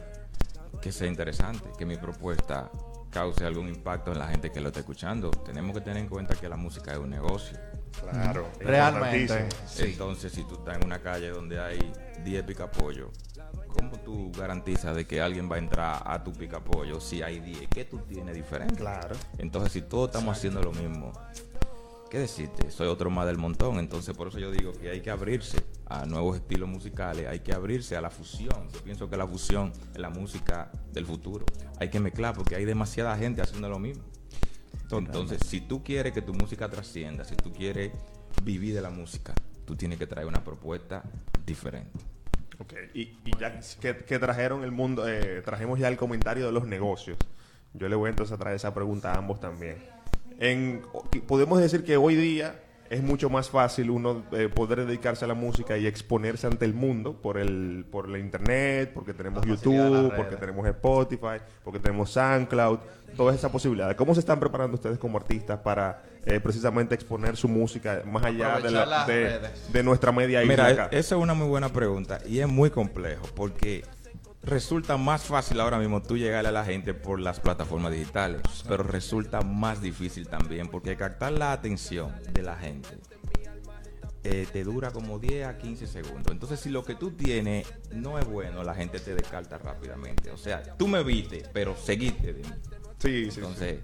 que 0.81 0.91
sea 0.91 1.07
interesante, 1.07 1.69
que 1.77 1.85
mi 1.85 1.97
propuesta 1.97 2.71
cause 3.11 3.45
algún 3.45 3.69
impacto 3.69 4.11
en 4.11 4.19
la 4.19 4.27
gente 4.27 4.51
que 4.51 4.59
lo 4.59 4.69
está 4.69 4.79
escuchando? 4.79 5.29
Tenemos 5.29 5.75
que 5.75 5.81
tener 5.81 5.97
en 6.01 6.09
cuenta 6.09 6.35
que 6.35 6.49
la 6.49 6.57
música 6.57 6.93
es 6.93 6.97
un 6.97 7.11
negocio. 7.11 7.57
Claro. 8.01 8.49
Realmente. 8.59 9.47
Sí. 9.67 9.83
Entonces, 9.85 10.31
si 10.31 10.43
tú 10.43 10.55
estás 10.55 10.77
en 10.77 10.85
una 10.85 10.99
calle 10.99 11.29
donde 11.29 11.59
hay 11.59 11.93
10 12.23 12.43
picapollos, 12.43 13.09
¿cómo 13.67 13.99
tú 13.99 14.31
garantizas 14.35 14.95
de 14.95 15.05
que 15.05 15.21
alguien 15.21 15.49
va 15.49 15.57
a 15.57 15.59
entrar 15.59 16.03
a 16.03 16.23
tu 16.23 16.33
picapollo 16.33 16.99
si 16.99 17.21
hay 17.21 17.39
10? 17.39 17.69
¿Qué 17.69 17.85
tú 17.85 17.99
tienes 17.99 18.33
diferente? 18.33 18.75
Claro. 18.75 19.15
Entonces, 19.37 19.71
si 19.71 19.83
todos 19.83 20.09
estamos 20.09 20.35
haciendo 20.35 20.61
lo 20.61 20.71
mismo, 20.71 21.13
¿qué 22.13 22.19
decirte? 22.19 22.69
Soy 22.69 22.89
otro 22.89 23.09
más 23.09 23.25
del 23.25 23.39
montón. 23.39 23.79
Entonces, 23.79 24.15
por 24.15 24.27
eso 24.27 24.37
yo 24.37 24.51
digo 24.51 24.71
que 24.71 24.91
hay 24.91 25.01
que 25.01 25.09
abrirse 25.09 25.57
a 25.87 26.05
nuevos 26.05 26.37
estilos 26.37 26.69
musicales, 26.69 27.27
hay 27.27 27.39
que 27.39 27.53
abrirse 27.53 27.97
a 27.97 28.01
la 28.01 28.11
fusión. 28.11 28.69
Yo 28.71 28.81
pienso 28.83 29.09
que 29.09 29.17
la 29.17 29.25
fusión 29.25 29.73
es 29.95 29.99
la 29.99 30.11
música 30.11 30.71
del 30.91 31.07
futuro. 31.07 31.43
Hay 31.79 31.89
que 31.89 31.99
mezclar 31.99 32.35
porque 32.35 32.55
hay 32.55 32.65
demasiada 32.65 33.17
gente 33.17 33.41
haciendo 33.41 33.67
lo 33.67 33.79
mismo. 33.79 34.03
Entonces, 34.91 35.39
si 35.43 35.61
tú 35.61 35.83
quieres 35.83 36.13
que 36.13 36.21
tu 36.21 36.35
música 36.35 36.69
trascienda, 36.69 37.25
si 37.25 37.35
tú 37.35 37.51
quieres 37.51 37.91
vivir 38.43 38.75
de 38.75 38.81
la 38.81 38.91
música, 38.91 39.33
tú 39.65 39.75
tienes 39.75 39.97
que 39.97 40.05
traer 40.05 40.27
una 40.27 40.43
propuesta 40.43 41.01
diferente. 41.43 41.97
Ok, 42.59 42.73
y, 42.93 43.17
y 43.25 43.31
ya 43.39 43.59
que, 43.81 43.97
que 43.97 44.19
trajeron 44.19 44.63
el 44.63 44.71
mundo, 44.71 45.09
eh, 45.09 45.41
trajimos 45.43 45.79
ya 45.79 45.87
el 45.87 45.97
comentario 45.97 46.45
de 46.45 46.51
los 46.51 46.67
negocios. 46.67 47.17
Yo 47.73 47.89
le 47.89 47.95
voy 47.95 48.11
entonces 48.11 48.33
a 48.33 48.37
traer 48.37 48.57
esa 48.57 48.71
pregunta 48.71 49.13
a 49.13 49.17
ambos 49.17 49.39
también. 49.39 49.92
En, 50.39 50.81
podemos 51.27 51.59
decir 51.59 51.83
que 51.83 51.97
hoy 51.97 52.15
día 52.15 52.59
es 52.89 53.01
mucho 53.01 53.29
más 53.29 53.49
fácil 53.49 53.89
uno 53.89 54.23
eh, 54.33 54.49
poder 54.53 54.85
dedicarse 54.85 55.25
a 55.25 55.27
la 55.27 55.33
música 55.33 55.77
y 55.77 55.87
exponerse 55.87 56.45
ante 56.47 56.65
el 56.65 56.73
mundo 56.75 57.13
por 57.21 57.37
el 57.39 57.85
por 57.89 58.07
la 58.07 58.19
internet, 58.19 58.91
porque 58.93 59.13
tenemos 59.13 59.43
YouTube, 59.45 60.13
porque 60.15 60.35
tenemos 60.35 60.67
Spotify, 60.67 61.41
porque 61.63 61.79
tenemos 61.79 62.11
SoundCloud, 62.11 62.79
todas 63.17 63.35
esas 63.35 63.51
posibilidades. 63.51 63.95
¿Cómo 63.95 64.13
se 64.13 64.19
están 64.19 64.39
preparando 64.39 64.75
ustedes 64.75 64.99
como 64.99 65.17
artistas 65.17 65.59
para 65.59 66.03
eh, 66.25 66.39
precisamente 66.39 66.93
exponer 66.93 67.35
su 67.35 67.47
música 67.47 68.03
más 68.05 68.25
allá 68.25 68.59
de, 68.59 68.71
la- 68.71 69.05
de, 69.71 69.83
nuestra 69.83 70.11
media 70.11 70.43
isla 70.43 70.53
Mira, 70.53 70.67
acá? 70.67 70.87
esa 70.95 71.15
es 71.15 71.21
una 71.21 71.33
muy 71.33 71.47
buena 71.47 71.69
pregunta 71.69 72.19
y 72.27 72.39
es 72.39 72.47
muy 72.47 72.69
complejo 72.69 73.23
porque 73.35 73.83
resulta 74.43 74.97
más 74.97 75.23
fácil 75.23 75.59
ahora 75.59 75.79
mismo 75.79 76.01
tú 76.01 76.17
llegarle 76.17 76.49
a 76.49 76.51
la 76.51 76.65
gente 76.65 76.93
por 76.93 77.19
las 77.19 77.39
plataformas 77.39 77.91
digitales, 77.93 78.41
pero 78.67 78.83
resulta 78.83 79.41
más 79.41 79.81
difícil 79.81 80.27
también 80.27 80.67
porque 80.67 80.95
captar 80.97 81.31
la 81.31 81.51
atención 81.53 82.13
de 82.31 82.41
la 82.43 82.55
gente 82.57 82.89
eh, 84.25 84.47
te 84.51 84.63
dura 84.63 84.91
como 84.91 85.19
10 85.19 85.47
a 85.47 85.57
15 85.57 85.87
segundos. 85.87 86.31
Entonces, 86.31 86.59
si 86.59 86.69
lo 86.69 86.83
que 86.85 86.95
tú 86.95 87.11
tienes 87.11 87.67
no 87.91 88.17
es 88.17 88.25
bueno, 88.25 88.63
la 88.63 88.73
gente 88.73 88.99
te 88.99 89.15
descarta 89.15 89.57
rápidamente. 89.57 90.31
O 90.31 90.37
sea, 90.37 90.61
tú 90.77 90.87
me 90.87 91.03
viste, 91.03 91.43
pero 91.51 91.75
seguiste 91.75 92.33
de 92.33 92.41
mí. 92.41 92.49
Sí, 92.99 93.25
sí, 93.25 93.31
sí. 93.31 93.39
Entonces, 93.39 93.79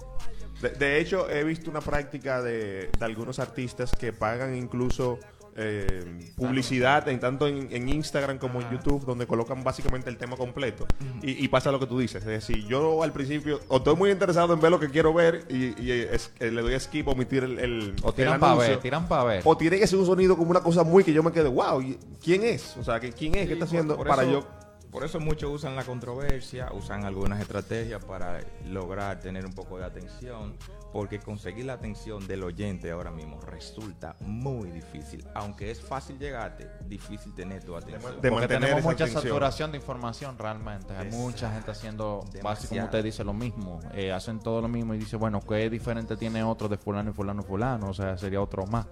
De, 0.61 0.69
de 0.69 0.99
hecho, 0.99 1.29
he 1.29 1.43
visto 1.43 1.69
una 1.69 1.81
práctica 1.81 2.41
de, 2.41 2.89
de 2.97 3.05
algunos 3.05 3.39
artistas 3.39 3.91
que 3.91 4.13
pagan 4.13 4.55
incluso 4.55 5.19
eh, 5.61 6.31
publicidad 6.35 7.07
en 7.09 7.19
tanto 7.19 7.47
en, 7.47 7.67
en 7.71 7.89
Instagram 7.89 8.37
como 8.37 8.61
en 8.61 8.69
YouTube, 8.71 9.05
donde 9.05 9.27
colocan 9.27 9.63
básicamente 9.63 10.09
el 10.09 10.17
tema 10.17 10.37
completo. 10.37 10.85
y, 11.21 11.43
y 11.43 11.47
pasa 11.49 11.71
lo 11.71 11.79
que 11.79 11.85
tú 11.87 11.99
dices. 11.99 12.21
Es 12.23 12.27
decir, 12.27 12.65
yo 12.65 13.03
al 13.03 13.11
principio 13.11 13.59
o 13.67 13.77
estoy 13.77 13.95
muy 13.95 14.09
interesado 14.11 14.53
en 14.53 14.59
ver 14.61 14.71
lo 14.71 14.79
que 14.79 14.89
quiero 14.89 15.13
ver 15.13 15.45
y, 15.49 15.79
y 15.81 15.91
es- 15.91 16.31
eh, 16.39 16.49
le 16.51 16.61
doy 16.61 16.73
a 16.73 16.79
skip, 16.79 17.07
omitir 17.07 17.43
el, 17.43 17.59
el, 17.59 17.95
O 18.03 18.13
tiran 18.13 18.39
para 18.39 18.55
ver, 18.55 18.77
tiran 18.79 19.07
para 19.07 19.23
ver. 19.25 19.41
O 19.45 19.57
tiene 19.57 19.77
que 19.79 19.87
ser 19.87 19.99
un 19.99 20.05
sonido 20.05 20.37
como 20.37 20.51
una 20.51 20.61
cosa 20.61 20.83
muy 20.83 21.03
que 21.03 21.11
yo 21.13 21.21
me 21.23 21.31
quede, 21.31 21.49
wow, 21.49 21.81
¿y 21.81 21.99
¿quién 22.23 22.43
es? 22.43 22.77
O 22.77 22.83
sea, 22.83 22.99
que 22.99 23.11
¿quién 23.11 23.35
es? 23.35 23.47
¿Qué 23.47 23.53
está 23.53 23.65
haciendo 23.65 23.97
por 23.97 24.07
para 24.07 24.23
eso- 24.23 24.31
yo? 24.31 24.47
Por 24.91 25.03
eso 25.03 25.19
muchos 25.19 25.51
usan 25.51 25.75
la 25.75 25.83
controversia, 25.83 26.69
usan 26.73 27.05
algunas 27.05 27.39
estrategias 27.39 28.03
para 28.03 28.39
lograr 28.67 29.19
tener 29.19 29.45
un 29.45 29.53
poco 29.53 29.77
de 29.77 29.85
atención, 29.85 30.55
porque 30.91 31.19
conseguir 31.19 31.65
la 31.65 31.73
atención 31.73 32.25
del 32.27 32.43
oyente 32.43 32.89
ahora 32.91 33.11
mismo 33.11 33.39
resulta 33.41 34.15
muy 34.21 34.71
difícil. 34.71 35.23
Aunque 35.35 35.69
es 35.71 35.81
fácil 35.81 36.17
llegarte, 36.17 36.69
difícil 36.87 37.33
tener 37.35 37.63
tu 37.63 37.75
atención. 37.75 38.19
de 38.21 38.29
Porque 38.29 38.47
tenemos 38.47 38.83
mucha 38.83 39.03
atención. 39.03 39.23
saturación 39.23 39.71
de 39.71 39.77
información 39.77 40.37
realmente. 40.37 40.93
Hay 40.93 41.07
Exacto. 41.07 41.17
mucha 41.17 41.51
gente 41.51 41.71
haciendo, 41.71 42.25
básicamente 42.41 42.69
como 42.69 42.85
usted 42.85 43.03
dice, 43.03 43.23
lo 43.23 43.33
mismo. 43.33 43.79
Eh, 43.93 44.11
hacen 44.11 44.39
todo 44.39 44.61
lo 44.61 44.67
mismo 44.67 44.93
y 44.95 44.97
dice, 44.97 45.15
bueno, 45.15 45.41
¿qué 45.41 45.69
diferente 45.69 46.17
tiene 46.17 46.43
otro 46.43 46.67
de 46.67 46.77
fulano 46.77 47.11
y 47.11 47.13
fulano 47.13 47.41
y 47.41 47.45
fulano? 47.45 47.89
O 47.89 47.93
sea, 47.93 48.17
sería 48.17 48.41
otro 48.41 48.65
más. 48.65 48.87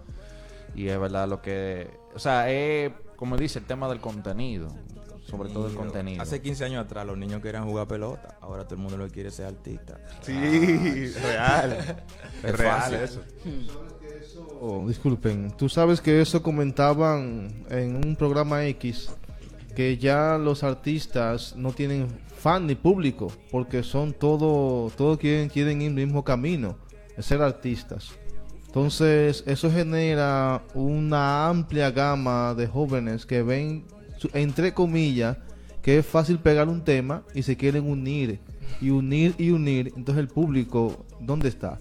Y 0.75 0.89
es 0.89 0.99
verdad 0.99 1.27
lo 1.27 1.41
que... 1.41 1.89
O 2.13 2.19
sea, 2.19 2.49
es, 2.49 2.91
como 3.15 3.37
dice, 3.37 3.59
el 3.59 3.65
tema 3.65 3.89
del 3.89 3.99
contenido. 3.99 4.67
Sobre 5.29 5.49
todo 5.49 5.67
el 5.67 5.75
contenido. 5.75 6.21
Hace 6.21 6.41
15 6.41 6.65
años 6.65 6.85
atrás 6.85 7.05
los 7.05 7.17
niños 7.17 7.41
querían 7.41 7.65
jugar 7.65 7.87
pelota, 7.87 8.37
ahora 8.41 8.63
todo 8.63 8.75
el 8.75 8.81
mundo 8.81 8.97
lo 8.97 9.09
quiere 9.09 9.29
ser 9.29 9.47
artista. 9.47 9.99
Sí, 10.21 10.33
real. 11.21 12.05
es 12.43 12.57
real 12.57 12.81
fácil. 12.81 12.97
eso. 12.97 13.21
Oh, 14.59 14.87
disculpen, 14.87 15.51
tú 15.51 15.69
sabes 15.69 16.01
que 16.01 16.21
eso 16.21 16.41
comentaban 16.41 17.65
en 17.69 17.95
un 17.95 18.15
programa 18.15 18.65
X 18.65 19.09
que 19.75 19.97
ya 19.97 20.39
los 20.39 20.63
artistas 20.63 21.55
no 21.55 21.71
tienen 21.71 22.07
fan 22.35 22.65
ni 22.65 22.73
público 22.73 23.31
porque 23.51 23.83
son 23.83 24.13
todo, 24.13 24.89
todos 24.97 25.19
quieren, 25.19 25.49
quieren 25.49 25.81
ir 25.81 25.89
el 25.89 25.93
mismo 25.93 26.23
camino, 26.23 26.77
es 27.15 27.27
ser 27.27 27.43
artistas. 27.43 28.13
Entonces 28.65 29.43
eso 29.45 29.71
genera 29.71 30.63
una 30.73 31.47
amplia 31.47 31.91
gama 31.91 32.55
de 32.55 32.65
jóvenes 32.65 33.25
que 33.25 33.43
ven, 33.43 33.85
entre 34.33 34.73
comillas, 34.73 35.37
que 35.81 35.99
es 35.99 36.05
fácil 36.05 36.39
pegar 36.39 36.67
un 36.67 36.83
tema 36.83 37.23
y 37.33 37.43
se 37.43 37.55
quieren 37.55 37.89
unir 37.89 38.39
y 38.81 38.89
unir 38.89 39.35
y 39.37 39.51
unir. 39.51 39.93
Entonces 39.95 40.21
el 40.21 40.27
público, 40.27 41.05
¿dónde 41.19 41.49
está? 41.49 41.79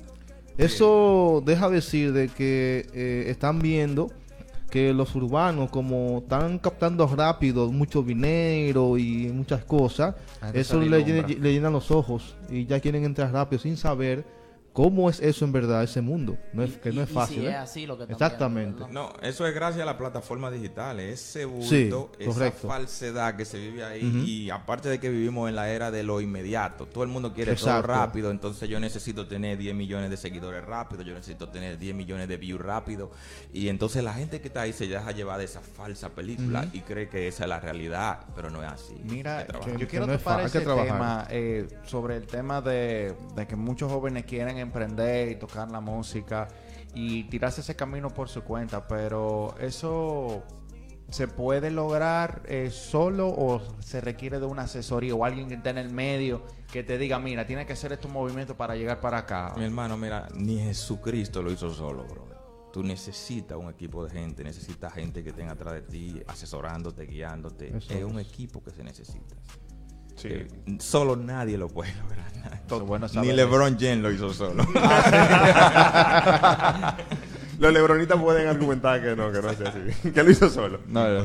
Eso 0.59 1.43
deja 1.45 1.69
decir 1.69 2.13
de 2.13 2.29
que 2.29 2.87
eh, 2.95 3.25
están 3.29 3.59
viendo 3.59 4.11
que 4.71 4.93
los 4.93 5.15
urbanos, 5.15 5.71
como 5.71 6.19
están 6.19 6.59
captando 6.59 7.07
rápido 7.07 7.71
mucho 7.71 8.03
dinero 8.03 8.99
y 8.99 9.31
muchas 9.33 9.65
cosas, 9.65 10.15
eso 10.55 10.81
le, 10.81 10.89
le 10.89 11.53
llenan 11.53 11.73
los 11.73 11.91
ojos 11.91 12.37
y 12.51 12.67
ya 12.67 12.81
quieren 12.81 13.05
entrar 13.05 13.33
rápido 13.33 13.61
sin 13.61 13.77
saber 13.77 14.25
cómo 14.77 15.09
es 15.09 15.21
eso 15.21 15.47
en 15.47 15.53
verdad, 15.53 15.83
ese 15.83 16.03
mundo. 16.03 16.37
No 16.53 16.63
es, 16.63 16.77
que 16.77 16.91
Y- 16.91 16.93
no 16.97 17.03
es 17.03 17.11
y 17.11 17.15
fácil. 17.15 17.41
si 17.41 17.47
¿eh? 17.47 17.51
es 17.51 17.57
así 17.57 17.87
lo 17.87 17.97
que 17.97 18.05
Exactamente. 18.13 18.85
No, 18.91 19.11
eso 19.23 19.47
es 19.47 19.55
gracias 19.55 19.83
a 19.83 19.87
las 19.87 19.95
plataformas 19.95 20.53
digitales, 20.53 21.15
ese 21.19 21.45
Sí, 21.63 21.85
bulto, 21.89 22.13
esa 22.19 22.31
correcto. 22.31 22.69
falsedad 22.69 23.37
que 23.37 23.47
se 23.47 23.59
vive 23.59 23.83
ahí 23.85 24.03
y 24.27 24.51
aparte 24.51 24.91
de 24.91 25.01
que 25.01 25.09
vivimos 25.09 25.49
en 25.49 25.57
la 25.57 25.71
era 25.71 25.91
de 25.91 26.03
lo 26.03 26.21
inmediato, 26.21 26.85
todo 26.85 27.05
el 27.05 27.09
mundo 27.09 27.33
quiere 27.33 27.53
Exacto. 27.53 27.87
todo 27.87 27.97
rápido, 27.97 28.31
entonces 28.31 28.69
yo 28.69 28.79
necesito 28.79 29.27
tener 29.27 29.57
10 29.57 29.75
millones 29.75 30.11
de 30.11 30.19
seguidores 30.19 30.63
rápido, 30.63 31.03
yo 31.03 31.15
necesito 31.15 31.49
tener 31.49 31.79
10 31.79 31.95
millones 31.95 32.29
de 32.29 32.37
views 32.37 32.61
rápido 32.61 33.11
y 33.55 33.69
entonces 33.69 34.05
la 34.05 34.13
gente 34.13 34.43
que 34.43 34.49
está 34.49 34.61
ahí 34.61 34.75
se 34.75 34.87
deja 34.87 35.11
llevar 35.13 35.39
de 35.39 35.47
esa 35.47 35.63
falsa 35.63 36.11
película 36.11 36.67
y 36.75 36.81
cree 36.81 37.09
que 37.09 37.29
esa 37.29 37.45
es 37.45 37.49
la 37.49 37.61
realidad, 37.61 38.21
pero 38.35 38.51
no 38.51 38.63
es 38.63 38.69
así. 38.71 38.95
Mira, 39.05 39.47
que- 39.47 39.79
yo 39.79 39.89
quiero 39.89 40.07
no 40.07 40.19
topar 40.19 40.43
ese 40.43 40.61
trabajar. 40.61 40.87
tema 40.93 41.27
eh, 41.31 41.67
sobre 41.87 42.17
el 42.17 42.27
tema 42.27 42.61
de, 42.61 43.15
de 43.35 43.47
que 43.47 43.57
muchos 43.57 43.91
jóvenes 43.91 44.25
quieren 44.27 44.59
emprender 44.67 45.31
y 45.31 45.37
tocar 45.37 45.71
la 45.71 45.81
música 45.81 46.49
y 46.95 47.25
tirarse 47.25 47.61
ese 47.61 47.77
camino 47.77 48.11
por 48.11 48.29
su 48.29 48.43
cuenta, 48.43 48.87
pero 48.87 49.55
eso 49.61 50.43
se 51.09 51.29
puede 51.29 51.71
lograr 51.71 52.43
eh, 52.47 52.71
solo 52.71 53.29
o 53.29 53.63
se 53.81 54.01
requiere 54.01 54.41
de 54.41 54.47
una 54.47 54.63
asesoría 54.63 55.15
o 55.15 55.25
alguien 55.25 55.49
que 55.49 55.55
esté 55.55 55.71
en 55.71 55.79
el 55.79 55.91
medio 55.91 56.43
que 56.73 56.83
te 56.83 56.99
diga, 56.99 57.19
mira, 57.19 57.47
tienes 57.47 57.67
que 57.67 57.75
hacer 57.75 57.93
estos 57.93 58.11
movimientos 58.11 58.57
para 58.57 58.75
llegar 58.75 59.01
para 59.01 59.19
acá. 59.19 59.55
Mi 59.57 59.65
hermano, 59.65 59.97
mira, 59.97 60.29
ni 60.35 60.59
Jesucristo 60.59 61.43
lo 61.43 61.53
hizo 61.53 61.73
solo, 61.73 62.05
bro. 62.05 62.27
Tú 62.73 62.83
necesitas 62.83 63.57
un 63.57 63.71
equipo 63.71 64.05
de 64.05 64.11
gente, 64.11 64.45
necesitas 64.45 64.93
gente 64.93 65.25
que 65.25 65.33
tenga 65.33 65.53
atrás 65.53 65.75
de 65.75 65.83
ti, 65.83 66.23
asesorándote, 66.27 67.07
guiándote. 67.07 67.69
Eso 67.69 67.93
es 67.93 67.99
es. 68.01 68.05
un 68.05 68.19
equipo 68.19 68.63
que 68.63 68.71
se 68.71 68.85
necesita. 68.85 69.37
Sí. 70.17 70.29
Eh, 70.29 70.47
solo 70.79 71.17
nadie 71.17 71.57
lo 71.57 71.69
puede 71.69 71.95
lograr. 71.95 72.27
Lo 72.69 72.81
bueno 72.81 73.07
Ni 73.23 73.33
LeBron 73.33 73.79
James 73.79 73.99
lo 73.99 74.11
hizo 74.11 74.33
solo. 74.33 74.65
Los 77.59 77.73
lebronitas 77.73 78.21
pueden 78.21 78.49
argumentar 78.49 79.01
que 79.03 79.17
no, 79.17 79.33
que 79.33 79.41
no 79.43 79.51
es 79.51 79.61
así. 79.61 80.11
que 80.15 80.23
lo 80.23 80.31
hizo 80.31 80.49
solo. 80.51 80.81
No, 80.89 81.09
no. 81.09 81.25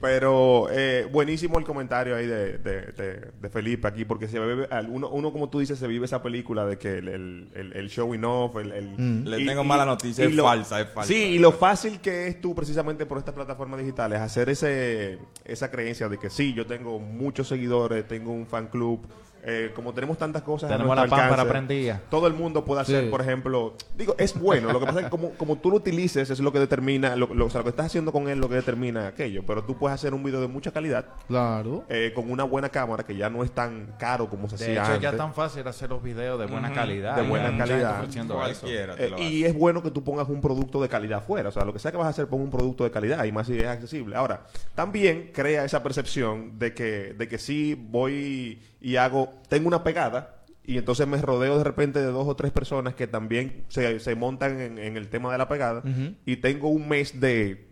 Pero 0.00 0.68
eh, 0.70 1.06
buenísimo 1.10 1.58
el 1.58 1.64
comentario 1.64 2.16
ahí 2.16 2.26
de, 2.26 2.58
de, 2.58 2.80
de- 2.92 3.30
de 3.40 3.48
Felipe 3.50 3.86
aquí, 3.88 4.04
porque 4.04 4.28
se 4.28 4.38
vive, 4.38 4.66
al- 4.70 4.88
uno, 4.88 5.08
uno, 5.10 5.32
como 5.32 5.48
tú 5.48 5.58
dices, 5.60 5.78
se 5.78 5.86
vive 5.86 6.06
esa 6.06 6.22
película 6.22 6.64
de 6.66 6.78
que 6.78 6.98
el, 6.98 7.08
el, 7.08 7.48
el, 7.54 7.72
el 7.74 7.88
showing 7.88 8.24
off, 8.24 8.56
el... 8.56 8.72
el- 8.72 8.86
Mm. 8.96 9.26
Le 9.26 9.44
tengo 9.44 9.62
mala 9.64 9.84
noticia, 9.84 10.24
es 10.24 10.34
falsa, 10.36 10.80
es 10.80 10.88
falsa. 10.88 11.08
Sí, 11.12 11.16
y 11.22 11.38
lo 11.38 11.52
fácil 11.52 12.00
que 12.00 12.28
es 12.28 12.40
tú 12.40 12.54
precisamente 12.54 13.04
por 13.04 13.18
estas 13.18 13.34
plataformas 13.34 13.78
digitales 13.80 14.20
hacer 14.20 14.48
ese 14.48 15.18
esa 15.44 15.70
creencia 15.70 16.08
de 16.08 16.16
que 16.18 16.30
sí, 16.30 16.54
yo 16.54 16.66
tengo 16.66 16.98
muchos 16.98 17.48
seguidores, 17.48 18.06
tengo 18.08 18.32
un 18.32 18.46
fan 18.46 18.68
club, 18.68 19.00
eh, 19.48 19.70
como 19.74 19.92
tenemos 19.94 20.18
tantas 20.18 20.42
cosas 20.42 20.68
a 20.70 20.74
Tenemos 20.74 20.96
nuestro 20.96 21.16
la 21.16 21.22
pámpara 21.22 21.42
alcance, 21.42 21.66
prendida. 21.66 22.00
todo 22.10 22.26
el 22.26 22.34
mundo 22.34 22.64
puede 22.64 22.80
hacer, 22.82 23.04
Sí. 23.04 23.10
por 23.10 23.20
ejemplo, 23.20 23.74
digo, 23.96 24.16
es 24.18 24.38
bueno, 24.38 24.72
lo 24.72 24.80
que 24.80 24.86
pasa 24.86 24.98
es 24.98 25.04
que 25.04 25.10
como, 25.10 25.30
como 25.34 25.56
tú 25.56 25.70
lo 25.70 25.76
utilices 25.76 26.28
es 26.30 26.40
lo 26.40 26.52
que 26.52 26.58
determina, 26.58 27.14
lo, 27.14 27.32
lo- 27.32 27.46
o 27.46 27.50
sea, 27.50 27.60
lo 27.60 27.64
que 27.64 27.70
estás 27.70 27.86
haciendo 27.86 28.10
con 28.12 28.28
él 28.28 28.38
lo 28.40 28.48
que 28.48 28.56
determina 28.56 29.06
aquello, 29.06 29.44
pero 29.46 29.62
tú 29.64 29.76
puedes 29.78 29.94
hacer 29.94 30.14
un 30.14 30.24
video 30.24 30.40
de 30.40 30.48
mucha 30.48 30.72
calidad 30.72 31.06
Claro. 31.28 31.84
eh, 31.88 32.12
con 32.14 32.30
una 32.30 32.42
buena 32.44 32.68
cámara 32.70 33.04
que 33.04 33.14
ya 33.16 33.30
no 33.30 33.44
es 33.44 33.52
tan 33.52 33.94
caro 33.98 34.28
como 34.28 34.48
se 34.48 34.56
De 34.56 34.64
hacía 34.64 34.74
hecho, 34.82 34.82
antes. 34.86 35.02
ya 35.02 35.10
es 35.10 35.16
tan 35.16 35.32
fácil 35.32 35.66
hacer 35.68 35.90
los 35.90 36.02
videos 36.02 36.38
de 36.40 36.46
buena 36.46 36.72
calidad. 36.72 37.14
de 37.16 37.22
buena 37.22 37.56
calidad. 37.56 38.04
Cualquiera 38.26 38.94
Eh, 38.98 39.10
y 39.18 39.44
es 39.44 39.54
bueno 39.54 39.82
que 39.82 39.90
tú 39.90 40.02
pongas 40.02 40.28
un 40.28 40.40
producto 40.40 40.82
de 40.82 40.88
calidad 40.88 41.18
afuera. 41.18 41.48
O 41.48 41.52
sea, 41.52 41.64
lo 41.64 41.72
que 41.72 41.78
sea 41.78 41.90
que 41.90 41.96
vas 41.96 42.06
a 42.06 42.10
hacer, 42.10 42.26
pon 42.26 42.40
un 42.40 42.50
producto 42.50 42.84
de 42.84 42.90
calidad 42.90 43.24
y 43.24 43.32
más 43.32 43.46
si 43.46 43.58
es 43.58 43.66
accesible. 43.66 44.16
Ahora, 44.16 44.44
también 44.74 45.30
crea 45.32 45.64
esa 45.64 45.82
percepción 45.82 46.58
de 46.58 46.74
que, 46.74 47.14
de 47.16 47.28
que 47.28 47.38
sí 47.38 47.74
voy 47.74 48.60
y 48.80 48.96
hago, 48.96 49.32
tengo 49.48 49.68
una 49.68 49.82
pegada 49.82 50.44
y 50.64 50.78
entonces 50.78 51.06
me 51.06 51.20
rodeo 51.20 51.58
de 51.58 51.64
repente 51.64 52.00
de 52.00 52.06
dos 52.06 52.26
o 52.26 52.34
tres 52.34 52.50
personas 52.52 52.94
que 52.94 53.06
también 53.06 53.64
se, 53.68 54.00
se 54.00 54.14
montan 54.14 54.60
en, 54.60 54.78
en 54.78 54.96
el 54.96 55.08
tema 55.08 55.30
de 55.30 55.38
la 55.38 55.48
pegada 55.48 55.82
y 56.24 56.36
tengo 56.36 56.68
un 56.68 56.88
mes 56.88 57.20
de 57.20 57.66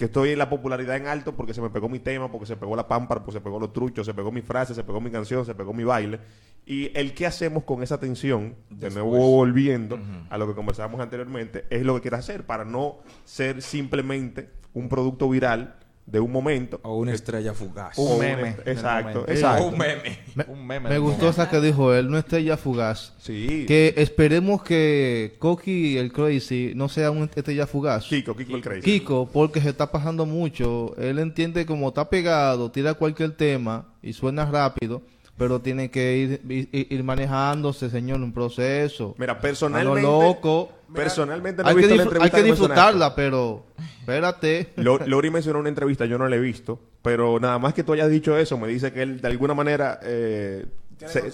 que 0.00 0.06
estoy 0.06 0.30
en 0.30 0.38
la 0.38 0.48
popularidad 0.48 0.96
en 0.96 1.06
alto 1.06 1.36
porque 1.36 1.52
se 1.52 1.60
me 1.60 1.68
pegó 1.68 1.86
mi 1.86 1.98
tema, 1.98 2.32
porque 2.32 2.46
se 2.46 2.56
pegó 2.56 2.74
la 2.74 2.88
pámpara, 2.88 3.20
porque 3.20 3.38
se 3.38 3.42
pegó 3.42 3.60
los 3.60 3.72
truchos, 3.72 4.06
se 4.06 4.14
pegó 4.14 4.32
mi 4.32 4.40
frase, 4.40 4.74
se 4.74 4.82
pegó 4.82 4.98
mi 4.98 5.10
canción, 5.10 5.44
se 5.44 5.54
pegó 5.54 5.74
mi 5.74 5.84
baile. 5.84 6.18
Y 6.64 6.90
el 6.98 7.12
qué 7.12 7.26
hacemos 7.26 7.64
con 7.64 7.82
esa 7.82 8.00
tensión, 8.00 8.56
de 8.70 8.88
nuevo 8.88 9.10
volviendo 9.10 9.98
a 10.30 10.38
lo 10.38 10.48
que 10.48 10.54
conversábamos 10.54 11.00
anteriormente, 11.00 11.66
es 11.68 11.82
lo 11.82 11.94
que 11.96 12.00
quieres 12.00 12.20
hacer 12.20 12.46
para 12.46 12.64
no 12.64 13.00
ser 13.24 13.60
simplemente 13.60 14.48
un 14.72 14.88
producto 14.88 15.28
viral 15.28 15.76
de 16.10 16.18
un 16.20 16.32
momento. 16.32 16.80
O 16.82 16.96
una 16.96 17.12
estrella 17.12 17.54
fugaz. 17.54 17.96
Un 17.98 18.12
un- 18.12 18.18
meme. 18.18 18.56
exacto, 18.66 19.24
exacto. 19.28 19.66
Un 19.68 19.78
meme. 19.78 20.18
Me, 20.34 20.44
Un 20.48 20.66
meme 20.66 20.88
me 20.88 20.98
gustó 20.98 21.22
momento. 21.26 21.42
esa 21.42 21.50
que 21.50 21.60
dijo 21.60 21.94
él, 21.94 22.10
no 22.10 22.18
estrella 22.18 22.56
fugaz. 22.56 23.14
Sí. 23.18 23.64
Que 23.68 23.94
esperemos 23.96 24.62
que 24.62 25.36
Coqui 25.38 25.98
el 25.98 26.12
Crazy 26.12 26.72
no 26.74 26.88
sea 26.88 27.10
un 27.10 27.22
estrella 27.24 27.66
fugaz. 27.66 28.06
Kiko, 28.06 28.34
Kiko 28.36 28.56
el 28.56 28.62
Crazy. 28.62 28.80
Kiko, 28.82 29.28
porque 29.32 29.60
se 29.60 29.68
está 29.70 29.90
pasando 29.92 30.26
mucho. 30.26 30.94
Él 30.98 31.18
entiende 31.18 31.64
como 31.66 31.88
está 31.88 32.08
pegado, 32.10 32.70
tira 32.70 32.94
cualquier 32.94 33.32
tema 33.36 33.86
y 34.02 34.12
suena 34.12 34.44
rápido, 34.50 35.02
pero 35.36 35.60
tiene 35.60 35.90
que 35.90 36.16
ir, 36.16 36.42
ir, 36.72 36.86
ir 36.90 37.04
manejándose, 37.04 37.88
señor, 37.88 38.20
un 38.20 38.32
proceso. 38.32 39.14
Mira, 39.18 39.32
A 39.32 39.36
lo 39.36 39.40
personalmente. 39.42 40.02
loco. 40.02 40.70
Personalmente 40.94 41.62
no 41.62 41.68
he 41.68 41.70
Hay 41.70 41.76
que, 41.76 41.80
visto 41.82 41.94
la 41.96 42.02
disfr- 42.02 42.06
entrevista 42.06 42.36
hay 42.36 42.42
que 42.42 42.46
que 42.48 42.52
disfrutarla, 42.52 43.14
pero 43.14 43.66
espérate. 44.00 44.72
Lo- 44.76 44.98
Lori 45.06 45.30
mencionó 45.30 45.58
una 45.58 45.68
entrevista, 45.68 46.04
yo 46.06 46.18
no 46.18 46.28
la 46.28 46.36
he 46.36 46.40
visto, 46.40 46.80
pero 47.02 47.38
nada 47.40 47.58
más 47.58 47.74
que 47.74 47.84
tú 47.84 47.92
hayas 47.92 48.10
dicho 48.10 48.36
eso, 48.36 48.58
me 48.58 48.68
dice 48.68 48.92
que 48.92 49.02
él 49.02 49.20
de 49.20 49.28
alguna 49.28 49.54
manera 49.54 50.00
eh, 50.02 50.66
se, 51.06 51.26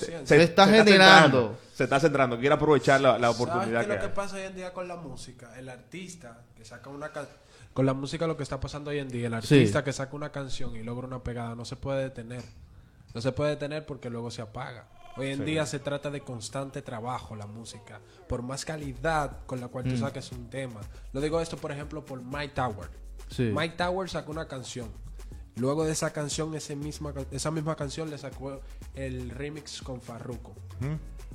está 0.43 0.67
generando. 0.69 1.59
se 1.75 1.85
está 1.85 1.99
centrando, 2.01 2.39
quiere 2.39 2.55
aprovechar 2.55 3.01
la, 3.01 3.19
la 3.19 3.29
¿Sabes 3.33 3.41
oportunidad 3.41 3.81
qué 3.81 3.87
que 3.89 3.93
es 3.95 4.03
lo 4.03 4.09
que 4.09 4.15
pasa 4.15 4.37
hoy 4.37 4.43
en 4.43 4.55
día 4.57 4.73
con 4.73 4.89
la 4.89 4.97
música? 4.97 5.59
El 5.59 5.69
artista 5.69 6.43
que 6.57 6.65
saca 6.65 6.91
una 6.91 7.11
canción. 7.11 7.37
Con 7.73 7.85
la 7.85 7.93
música 7.93 8.27
lo 8.27 8.37
que 8.39 8.43
está 8.43 8.59
pasando 8.59 8.91
hoy 8.91 8.99
en 9.01 9.09
día, 9.09 9.27
el 9.27 9.43
Sí. 9.43 9.55
artista 9.57 9.85
que 9.85 9.93
saca 9.93 10.17
una 10.17 10.31
canción 10.33 10.75
y 10.77 10.83
logra 10.83 11.07
una 11.07 11.23
pegada 11.23 11.55
no 11.55 11.65
se 11.67 11.77
puede 11.77 12.05
detener. 12.05 12.43
No 13.15 13.21
se 13.21 13.33
puede 13.33 13.51
detener 13.51 13.85
porque 13.87 14.09
luego 14.11 14.31
se 14.31 14.41
apaga. 14.43 14.87
Hoy 15.17 15.31
en 15.31 15.45
día 15.45 15.65
se 15.67 15.79
trata 15.79 16.11
de 16.11 16.21
constante 16.21 16.83
trabajo 16.83 17.35
la 17.37 17.47
música. 17.47 18.01
Por 18.29 18.43
más 18.43 18.65
calidad 18.65 19.45
con 19.47 19.61
la 19.61 19.69
cual 19.69 19.87
Mm. 19.87 19.89
tú 19.91 19.97
saques 19.97 20.31
un 20.33 20.51
tema. 20.51 20.81
Lo 21.13 21.21
digo 21.21 21.41
esto, 21.41 21.57
por 21.57 21.73
ejemplo, 21.73 22.05
por 22.05 22.23
Mike 22.23 22.55
Tower. 22.55 22.91
Sí. 23.31 23.51
Mike 23.55 23.77
Tower 23.77 24.09
sacó 24.11 24.33
una 24.33 24.47
canción. 24.47 24.89
Luego 25.57 25.85
de 25.87 25.93
esa 25.93 26.13
canción, 26.13 26.55
ese 26.55 26.77
misma, 26.77 27.15
esa 27.31 27.51
misma 27.51 27.77
canción 27.77 28.11
le 28.11 28.19
sacó 28.19 28.61
el 28.95 29.31
remix 29.31 29.81
con 29.81 30.03
Farruko. 30.03 30.55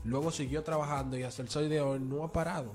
Luego 0.03 0.32
siguió 0.32 0.63
trabajando 0.63 1.17
y 1.17 1.23
hasta 1.23 1.41
el 1.41 1.49
sol 1.49 1.67
de 1.69 1.82
hoy 1.82 1.99
no 1.99 2.23
ha 2.23 2.32
parado. 2.32 2.71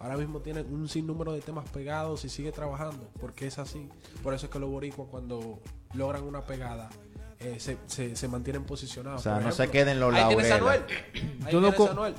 Ahora 0.00 0.16
mismo 0.16 0.40
tiene 0.40 0.62
un 0.62 0.88
sinnúmero 0.88 1.32
de 1.32 1.42
temas 1.42 1.68
pegados 1.68 2.24
y 2.24 2.28
sigue 2.28 2.50
trabajando, 2.52 3.08
porque 3.20 3.46
es 3.46 3.58
así. 3.58 3.88
Por 4.22 4.34
eso 4.34 4.46
es 4.46 4.52
que 4.52 4.58
los 4.58 4.70
boricuas 4.70 5.08
cuando 5.10 5.60
logran 5.94 6.24
una 6.24 6.42
pegada 6.44 6.88
eh, 7.40 7.56
se, 7.58 7.78
se, 7.86 8.14
se 8.16 8.28
mantienen 8.28 8.64
posicionados. 8.64 9.20
O 9.20 9.22
sea, 9.22 9.34
Por 9.36 9.44
no 9.44 9.52
se 9.52 9.68
queden 9.68 9.98
los 9.98 10.12
laureles. 10.12 10.52
Yo 11.50 11.60
lo, 11.60 11.72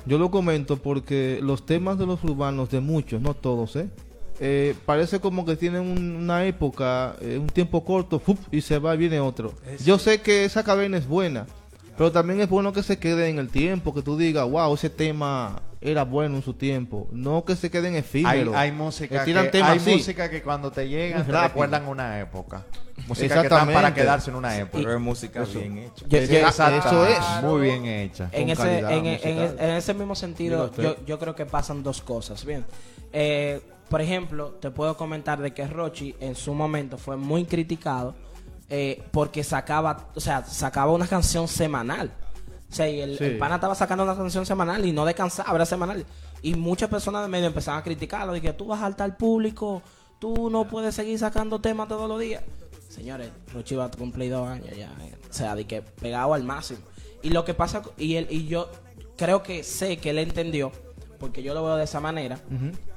yo 0.04 0.30
comento 0.30 0.76
porque 0.76 1.38
los 1.40 1.64
temas 1.64 1.96
de 1.98 2.06
los 2.06 2.22
urbanos, 2.24 2.70
de 2.70 2.80
muchos, 2.80 3.20
no 3.20 3.34
todos, 3.34 3.76
¿eh? 3.76 3.88
Eh, 4.40 4.74
parece 4.84 5.20
como 5.20 5.44
que 5.46 5.54
tienen 5.56 5.82
un- 5.82 6.16
una 6.16 6.44
época, 6.44 7.14
eh, 7.20 7.38
un 7.38 7.46
tiempo 7.46 7.84
corto, 7.84 8.18
¡fup! 8.18 8.38
y 8.50 8.60
se 8.62 8.78
va 8.78 8.94
y 8.94 8.98
viene 8.98 9.20
otro. 9.20 9.54
Es- 9.66 9.84
Yo 9.84 9.98
sé 9.98 10.20
que 10.20 10.44
esa 10.44 10.64
cadena 10.64 10.96
es 10.98 11.06
buena, 11.06 11.46
pero 11.96 12.10
también 12.10 12.40
es 12.40 12.48
bueno 12.48 12.72
que 12.72 12.82
se 12.82 12.98
quede 12.98 13.28
en 13.28 13.38
el 13.38 13.48
tiempo, 13.48 13.94
que 13.94 14.02
tú 14.02 14.16
digas, 14.16 14.50
wow, 14.50 14.74
ese 14.74 14.90
tema 14.90 15.62
era 15.82 16.04
bueno 16.04 16.36
en 16.36 16.42
su 16.42 16.54
tiempo. 16.54 17.08
No 17.12 17.44
que 17.44 17.56
se 17.56 17.70
quede 17.70 17.88
en 17.88 17.96
Hay, 18.54 18.72
música 18.72 19.18
Que 19.20 19.24
tiran 19.24 19.44
que, 19.46 19.50
temas 19.50 19.70
hay 19.70 19.78
así. 19.78 19.92
música 19.96 20.30
que 20.30 20.42
cuando 20.42 20.70
te 20.70 20.88
llegan 20.88 21.26
te 21.26 21.32
recuerdan 21.32 21.86
una 21.88 22.20
época. 22.20 22.64
Música 23.08 23.34
que 23.40 23.46
están 23.48 23.72
para 23.72 23.92
quedarse 23.94 24.30
en 24.30 24.36
una 24.36 24.56
época. 24.56 24.78
Pero 24.78 24.94
es 24.94 25.00
música 25.00 25.44
bien 25.44 25.78
hecha. 25.78 26.06
Exacto. 26.08 26.88
eso 26.88 27.06
es. 27.06 27.42
Muy 27.42 27.60
bien 27.62 27.84
hecha. 27.86 28.28
en 28.32 28.48
ese, 28.50 28.62
calidad 28.62 28.92
en, 28.92 29.06
en- 29.06 29.58
en 29.58 29.70
ese 29.70 29.94
mismo 29.94 30.14
sentido, 30.14 30.70
yo 31.06 31.18
creo 31.18 31.34
que 31.34 31.46
pasan 31.46 31.82
dos 31.82 32.00
cosas. 32.02 32.44
Bien, 32.44 32.64
Eh, 33.12 33.60
por 33.88 34.00
ejemplo, 34.00 34.52
te 34.60 34.70
puedo 34.70 34.96
comentar 34.96 35.40
de 35.40 35.52
que 35.52 35.66
Rochi 35.66 36.14
en 36.20 36.34
su 36.34 36.54
momento 36.54 36.96
fue 36.96 37.16
muy 37.18 37.44
criticado 37.44 38.14
eh, 38.70 39.02
porque 39.10 39.44
sacaba, 39.44 40.08
o 40.14 40.20
sea, 40.20 40.44
sacaba 40.46 40.92
una 40.92 41.06
canción 41.06 41.46
semanal. 41.46 42.10
O 42.72 42.74
sea, 42.74 42.88
y 42.88 43.00
el, 43.02 43.18
Sí. 43.18 43.24
el 43.24 43.38
pana 43.38 43.56
estaba 43.56 43.74
sacando 43.74 44.02
una 44.02 44.16
canción 44.16 44.46
semanal 44.46 44.84
y 44.86 44.92
no 44.92 45.04
descansaba, 45.04 45.54
era 45.54 45.66
semanal. 45.66 46.06
Y 46.40 46.54
muchas 46.54 46.88
personas 46.88 47.22
de 47.22 47.28
medio 47.28 47.46
empezaban 47.46 47.80
a 47.80 47.84
criticarlo, 47.84 48.32
de 48.32 48.40
que 48.40 48.52
tú 48.54 48.66
vas 48.66 48.78
a 48.80 48.84
saltar 48.84 49.10
al 49.10 49.16
público, 49.16 49.82
tú 50.18 50.48
no 50.50 50.66
puedes 50.66 50.94
seguir 50.94 51.18
sacando 51.18 51.60
temas 51.60 51.86
todos 51.88 52.08
los 52.08 52.18
días. 52.18 52.42
Señores, 52.88 53.30
Rochi 53.52 53.74
va 53.74 53.84
a 53.86 53.90
cumplir 53.90 54.30
dos 54.32 54.48
años 54.48 54.70
ya. 54.76 54.90
eh, 55.02 55.14
O 55.30 55.32
sea, 55.32 55.54
de 55.54 55.66
que 55.66 55.82
pegado 55.82 56.32
al 56.34 56.44
máximo. 56.44 56.80
Y 57.22 57.30
lo 57.30 57.44
que 57.44 57.54
pasa, 57.54 57.82
y 57.98 58.16
él 58.16 58.26
y 58.30 58.46
yo 58.46 58.70
creo 59.16 59.42
que 59.42 59.62
sé 59.62 59.98
que 59.98 60.10
él 60.10 60.18
entendió, 60.18 60.72
porque 61.20 61.42
yo 61.42 61.54
lo 61.54 61.62
veo 61.64 61.76
de 61.76 61.84
esa 61.84 62.00
manera, 62.00 62.40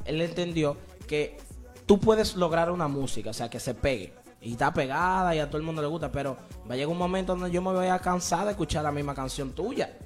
él 0.05 0.21
entendió 0.21 0.77
que 1.07 1.37
tú 1.85 1.99
puedes 1.99 2.35
lograr 2.35 2.71
una 2.71 2.87
música, 2.87 3.29
o 3.29 3.33
sea, 3.33 3.49
que 3.49 3.59
se 3.59 3.73
pegue. 3.73 4.13
Y 4.45 4.51
está 4.51 4.71
pegada 4.71 5.35
y 5.35 5.39
a 5.39 5.47
todo 5.47 5.57
el 5.57 5.63
mundo 5.63 5.81
le 5.81 5.87
gusta, 5.87 6.11
pero 6.11 6.37
va 6.69 6.75
a 6.75 6.77
llegar 6.77 6.91
un 6.91 6.99
momento 6.99 7.35
donde 7.35 7.49
yo 7.49 7.63
me 7.63 7.71
voy 7.71 7.87
a 7.87 7.97
cansar 7.97 8.45
de 8.45 8.51
escuchar 8.51 8.83
la 8.83 8.91
misma 8.91 9.15
canción 9.15 9.53
tuya. 9.53 9.97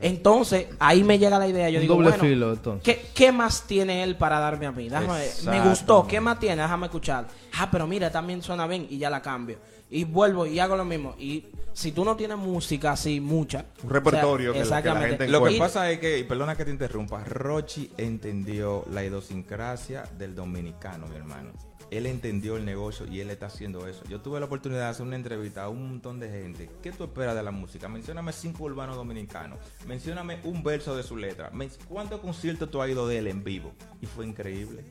Entonces, 0.00 0.68
ahí 0.78 1.02
me 1.02 1.18
llega 1.18 1.36
la 1.36 1.48
idea. 1.48 1.68
Yo 1.68 1.78
Un 1.78 1.82
digo, 1.82 1.94
doble 1.94 2.10
bueno, 2.10 2.24
filo, 2.24 2.52
entonces. 2.52 2.84
¿qué, 2.84 3.08
qué 3.12 3.32
más 3.32 3.64
tiene 3.64 4.04
él 4.04 4.16
para 4.16 4.38
darme 4.38 4.66
a 4.66 4.72
mí? 4.72 4.88
Déjame 4.88 5.24
me 5.46 5.68
gustó, 5.68 6.06
¿qué 6.06 6.20
más 6.20 6.38
tiene? 6.38 6.62
Déjame 6.62 6.86
escuchar. 6.86 7.26
Ah, 7.58 7.68
pero 7.70 7.88
mira, 7.88 8.08
también 8.10 8.40
suena 8.40 8.68
bien 8.68 8.86
y 8.88 8.98
ya 8.98 9.10
la 9.10 9.20
cambio. 9.20 9.58
Y 9.90 10.04
vuelvo 10.04 10.46
y 10.46 10.60
hago 10.60 10.76
lo 10.76 10.84
mismo. 10.84 11.16
Y 11.18 11.46
si 11.72 11.90
tú 11.92 12.04
no 12.04 12.14
tienes 12.14 12.38
música 12.38 12.92
así, 12.92 13.20
mucha. 13.20 13.64
Un 13.82 13.90
repertorio 13.90 14.50
o 14.50 14.52
que 14.52 14.60
que 14.60 14.68
la 14.68 14.78
exactamente. 14.78 15.08
gente 15.08 15.28
Lo 15.28 15.44
que 15.44 15.58
pasa 15.58 15.90
es 15.90 15.98
que, 15.98 16.18
y 16.20 16.24
perdona 16.24 16.56
que 16.56 16.64
te 16.64 16.70
interrumpa, 16.70 17.24
Rochi 17.24 17.90
entendió 17.96 18.84
la 18.92 19.02
idiosincrasia 19.02 20.04
del 20.16 20.34
dominicano, 20.36 21.06
mi 21.08 21.16
hermano. 21.16 21.50
Él 21.90 22.06
entendió 22.06 22.56
el 22.56 22.64
negocio 22.64 23.06
y 23.06 23.20
él 23.20 23.30
está 23.30 23.46
haciendo 23.46 23.86
eso. 23.86 24.04
Yo 24.08 24.20
tuve 24.20 24.40
la 24.40 24.46
oportunidad 24.46 24.80
de 24.82 24.86
hacer 24.88 25.06
una 25.06 25.16
entrevista 25.16 25.64
a 25.64 25.68
un 25.68 25.88
montón 25.88 26.20
de 26.20 26.28
gente. 26.28 26.70
¿Qué 26.82 26.92
tú 26.92 27.04
esperas 27.04 27.34
de 27.34 27.42
la 27.42 27.50
música? 27.50 27.88
Mencióname 27.88 28.32
cinco 28.32 28.64
urbanos 28.64 28.96
dominicanos. 28.96 29.58
Mencióname 29.86 30.40
un 30.44 30.62
verso 30.62 30.96
de 30.96 31.02
su 31.02 31.16
letra. 31.16 31.50
¿Cuántos 31.88 32.20
conciertos 32.20 32.70
tú 32.70 32.82
has 32.82 32.90
ido 32.90 33.08
de 33.08 33.18
él 33.18 33.26
en 33.26 33.42
vivo? 33.42 33.72
Y 34.00 34.06
fue 34.06 34.26
increíble. 34.26 34.84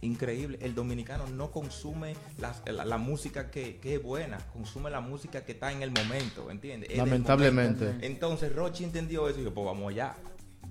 Increíble. 0.00 0.58
El 0.60 0.74
dominicano 0.74 1.26
no 1.28 1.50
consume 1.50 2.14
la, 2.38 2.84
la 2.84 2.98
música 2.98 3.50
que, 3.50 3.76
que 3.78 3.96
es 3.96 4.02
buena, 4.02 4.38
consume 4.52 4.90
la 4.90 5.00
música 5.00 5.44
que 5.44 5.52
está 5.52 5.70
en 5.70 5.82
el 5.82 5.92
momento, 5.92 6.50
¿entiendes? 6.50 6.96
Lamentablemente. 6.96 7.84
momento. 7.84 8.06
Entonces 8.06 8.52
Rochi 8.52 8.84
entendió 8.84 9.28
eso 9.28 9.38
y 9.38 9.42
dijo, 9.42 9.54
pues 9.54 9.64
vamos 9.64 9.90
allá. 9.92 10.16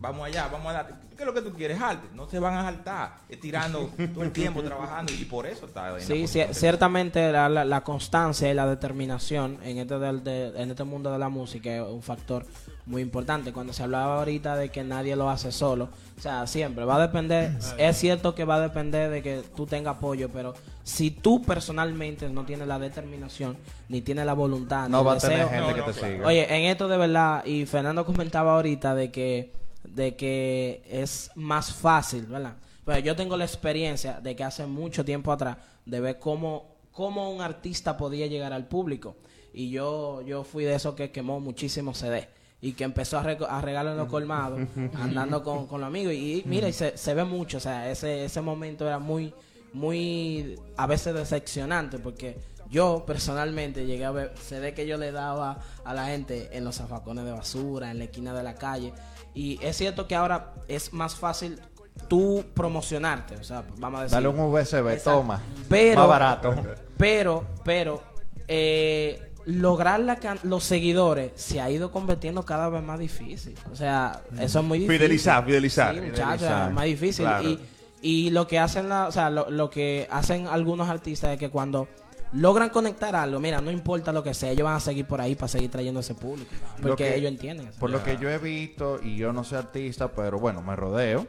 Vamos 0.02 0.26
allá, 0.26 0.50
vamos 0.52 0.68
a 0.70 0.74
dar. 0.74 0.88
¿Qué 1.16 1.22
es 1.24 1.26
lo 1.28 1.34
que 1.36 1.42
tú 1.44 1.54
quieres? 1.54 1.80
Arte. 1.80 2.08
No 2.16 2.28
se 2.28 2.40
van 2.40 2.56
a 2.56 2.64
saltar, 2.64 3.18
eh, 3.30 3.38
tirando 3.38 3.92
todo 4.16 4.24
el 4.24 4.32
tiempo, 4.32 4.64
trabajando 4.64 5.14
y 5.14 5.26
por 5.26 5.46
eso 5.46 5.68
está. 5.68 5.90
en 5.90 5.94
la 5.94 6.00
Sí, 6.02 6.26
ciertamente 6.28 7.32
la, 7.32 7.48
la- 7.48 7.64
la 7.66 7.82
constancia 7.82 8.50
y 8.50 8.54
la 8.56 8.66
determinación 8.66 9.60
en 9.64 9.78
este, 9.78 10.00
del- 10.00 10.24
de- 10.24 10.60
en 10.60 10.72
este 10.72 10.84
mundo 10.84 11.12
de 11.12 11.20
la 11.20 11.30
música 11.30 11.70
es 11.76 11.82
un 11.84 12.02
factor 12.02 12.48
muy 12.88 13.04
importante. 13.04 13.54
Cuando 13.54 13.74
se 13.74 13.84
hablaba 13.84 14.18
ahorita 14.18 14.56
de 14.56 14.70
que 14.70 14.84
nadie 14.84 15.16
lo 15.16 15.30
hace 15.30 15.52
solo, 15.52 15.90
o 16.18 16.22
sea, 16.22 16.48
siempre 16.48 16.84
va 16.84 16.96
a 16.96 17.02
depender, 17.02 17.56
es 17.78 17.98
cierto 17.98 18.34
que 18.34 18.44
va 18.44 18.56
a 18.56 18.60
depender 18.62 19.12
de 19.12 19.22
que 19.22 19.44
tú 19.56 19.68
tengas 19.68 19.98
apoyo, 19.98 20.30
pero 20.30 20.56
si 20.84 21.12
tú 21.12 21.44
personalmente 21.44 22.28
no 22.30 22.44
tienes 22.44 22.68
la 22.68 22.80
determinación, 22.80 23.56
ni 23.88 24.02
tienes 24.02 24.26
la 24.26 24.34
voluntad, 24.34 24.86
ni 24.88 24.94
No 24.94 25.02
el 25.02 25.08
va 25.08 25.14
a 25.14 25.18
tener 25.18 25.38
deseo, 25.46 25.50
gente 25.50 25.68
No, 25.70 25.74
que 25.76 25.80
no, 25.82 25.86
te 25.86 25.94
claro. 26.00 26.14
siga. 26.16 26.28
Oye, 26.28 26.56
en 26.58 26.66
esto 26.72 26.88
de 26.88 26.98
verdad, 26.98 27.46
y 27.46 27.68
Fernando 27.68 28.04
comentaba 28.04 28.56
ahorita 28.56 28.96
de 28.96 29.12
que, 29.12 29.61
de 29.84 30.16
que 30.16 30.84
es 30.90 31.32
más 31.36 31.74
fácil, 31.74 32.26
¿verdad? 32.26 32.56
Pero 32.86 33.00
yo 33.00 33.16
tengo 33.16 33.38
la 33.38 33.46
experiencia 33.46 34.20
de 34.20 34.36
que 34.36 34.44
hace 34.44 34.66
mucho 34.66 35.06
tiempo 35.06 35.32
atrás, 35.32 35.58
de 35.86 36.00
ver 36.00 36.20
cómo, 36.20 36.76
cómo 36.92 37.32
un 37.32 37.42
artista 37.42 37.98
podía 37.98 38.28
llegar 38.28 38.54
al 38.54 38.68
público. 38.68 39.16
Y 39.54 39.70
yo, 39.70 40.22
yo 40.22 40.44
fui 40.44 40.64
de 40.64 40.76
esos 40.76 40.96
que 40.96 41.12
quemó 41.12 41.40
muchísimos 41.40 41.98
CD. 41.98 42.28
Y 42.64 42.74
que 42.74 42.84
empezó 42.84 43.18
a 43.18 43.24
regalar 43.62 43.94
en 43.94 43.98
los 43.98 44.08
colmados, 44.08 44.60
andando 44.94 45.44
con, 45.44 45.66
con 45.66 45.82
los 45.82 45.88
amigos. 45.88 46.14
Y 46.14 46.44
mira, 46.46 46.70
y 46.70 46.74
se, 46.74 46.96
se 46.96 47.14
ve 47.14 47.24
mucho. 47.24 47.58
O 47.58 47.60
sea, 47.60 47.90
ese, 47.90 48.26
ese 48.26 48.42
momento 48.42 48.86
era 48.86 49.00
muy, 49.00 49.34
muy, 49.74 50.60
a 50.78 50.86
veces 50.86 51.14
decepcionante. 51.16 51.98
Porque 51.98 52.38
yo 52.70 53.04
personalmente 53.06 53.86
llegué 53.86 54.06
a 54.06 54.12
ver 54.12 54.34
CD 54.38 54.74
que 54.74 54.86
yo 54.86 54.98
le 54.98 55.12
daba 55.12 55.60
a 55.84 55.94
la 55.94 56.06
gente 56.06 56.56
en 56.56 56.64
los 56.64 56.76
zafacones 56.76 57.26
de 57.26 57.32
basura, 57.32 57.92
en 57.92 57.98
la 57.98 58.06
esquina 58.06 58.34
de 58.34 58.44
la 58.44 58.56
calle. 58.56 58.94
Y 59.34 59.60
es 59.62 59.78
cierto 59.78 60.08
que 60.08 60.16
ahora 60.16 60.54
es 60.68 60.92
más 60.94 61.16
fácil 61.16 61.60
tú 62.08 62.44
promocionarte. 62.54 63.36
O 63.36 63.44
sea, 63.44 63.64
vamos 63.78 64.00
a 64.00 64.04
decir. 64.04 64.16
Dale 64.16 64.28
un 64.28 64.40
USB, 64.40 64.90
Exacto. 64.94 65.12
toma. 65.20 65.42
Pero, 65.70 66.00
Más 66.02 66.08
barato. 66.10 66.56
Pero, 66.98 67.46
pero, 67.64 68.02
eh, 68.48 69.32
lograr 69.46 70.00
la 70.02 70.18
can- 70.18 70.40
los 70.44 70.64
seguidores 70.64 71.32
se 71.36 71.60
ha 71.62 71.70
ido 71.70 71.92
convirtiendo 71.92 72.44
cada 72.44 72.70
vez 72.70 72.84
más 72.84 73.00
difícil. 73.00 73.56
O 73.72 73.76
sea, 73.76 74.22
eso 74.40 74.60
es 74.60 74.66
muy 74.66 74.80
difícil. 74.80 75.00
Fidelizar, 75.00 75.46
fidelizar. 75.46 75.96
Sí, 75.96 76.02
muchachos, 76.02 76.26
Fidelizar. 76.40 76.68
es 76.70 76.74
más 76.76 76.86
difícil. 76.86 77.26
Claro. 77.26 77.50
Y, 77.50 77.60
y 78.04 78.30
lo 78.32 78.48
que 78.48 78.60
hacen, 78.60 78.90
la, 78.90 79.08
o 79.08 79.12
sea, 79.12 79.30
lo, 79.30 79.50
lo 79.50 79.70
que 79.70 80.08
hacen 80.12 80.48
algunos 80.48 80.90
artistas 80.90 81.32
es 81.34 81.40
que 81.40 81.50
cuando 81.50 81.88
logran 82.34 82.70
conectar 82.70 83.16
algo, 83.16 83.40
mira, 83.40 83.60
no 83.62 83.72
importa 83.72 84.12
lo 84.12 84.24
que 84.24 84.34
sea, 84.34 84.52
ellos 84.52 84.64
van 84.66 84.76
a 84.76 84.80
seguir 84.80 85.06
por 85.06 85.20
ahí 85.22 85.36
para 85.36 85.48
seguir 85.48 85.70
trayendo 85.72 86.00
ese 86.00 86.16
público. 86.16 86.52
Lo 86.78 86.90
Porque 86.90 87.04
que- 87.10 87.16
ellos 87.16 87.30
entienden 87.32 87.68
eso. 87.68 87.80
Por 87.80 87.90
lo 87.90 88.04
que 88.04 88.18
yo 88.18 88.30
he 88.30 88.38
visto, 88.38 89.00
y 89.04 89.18
yo 89.18 89.34
no 89.34 89.44
soy 89.44 89.58
artista, 89.60 90.08
pero 90.12 90.40
bueno, 90.40 90.62
me 90.62 90.76
rodeo. 90.76 91.28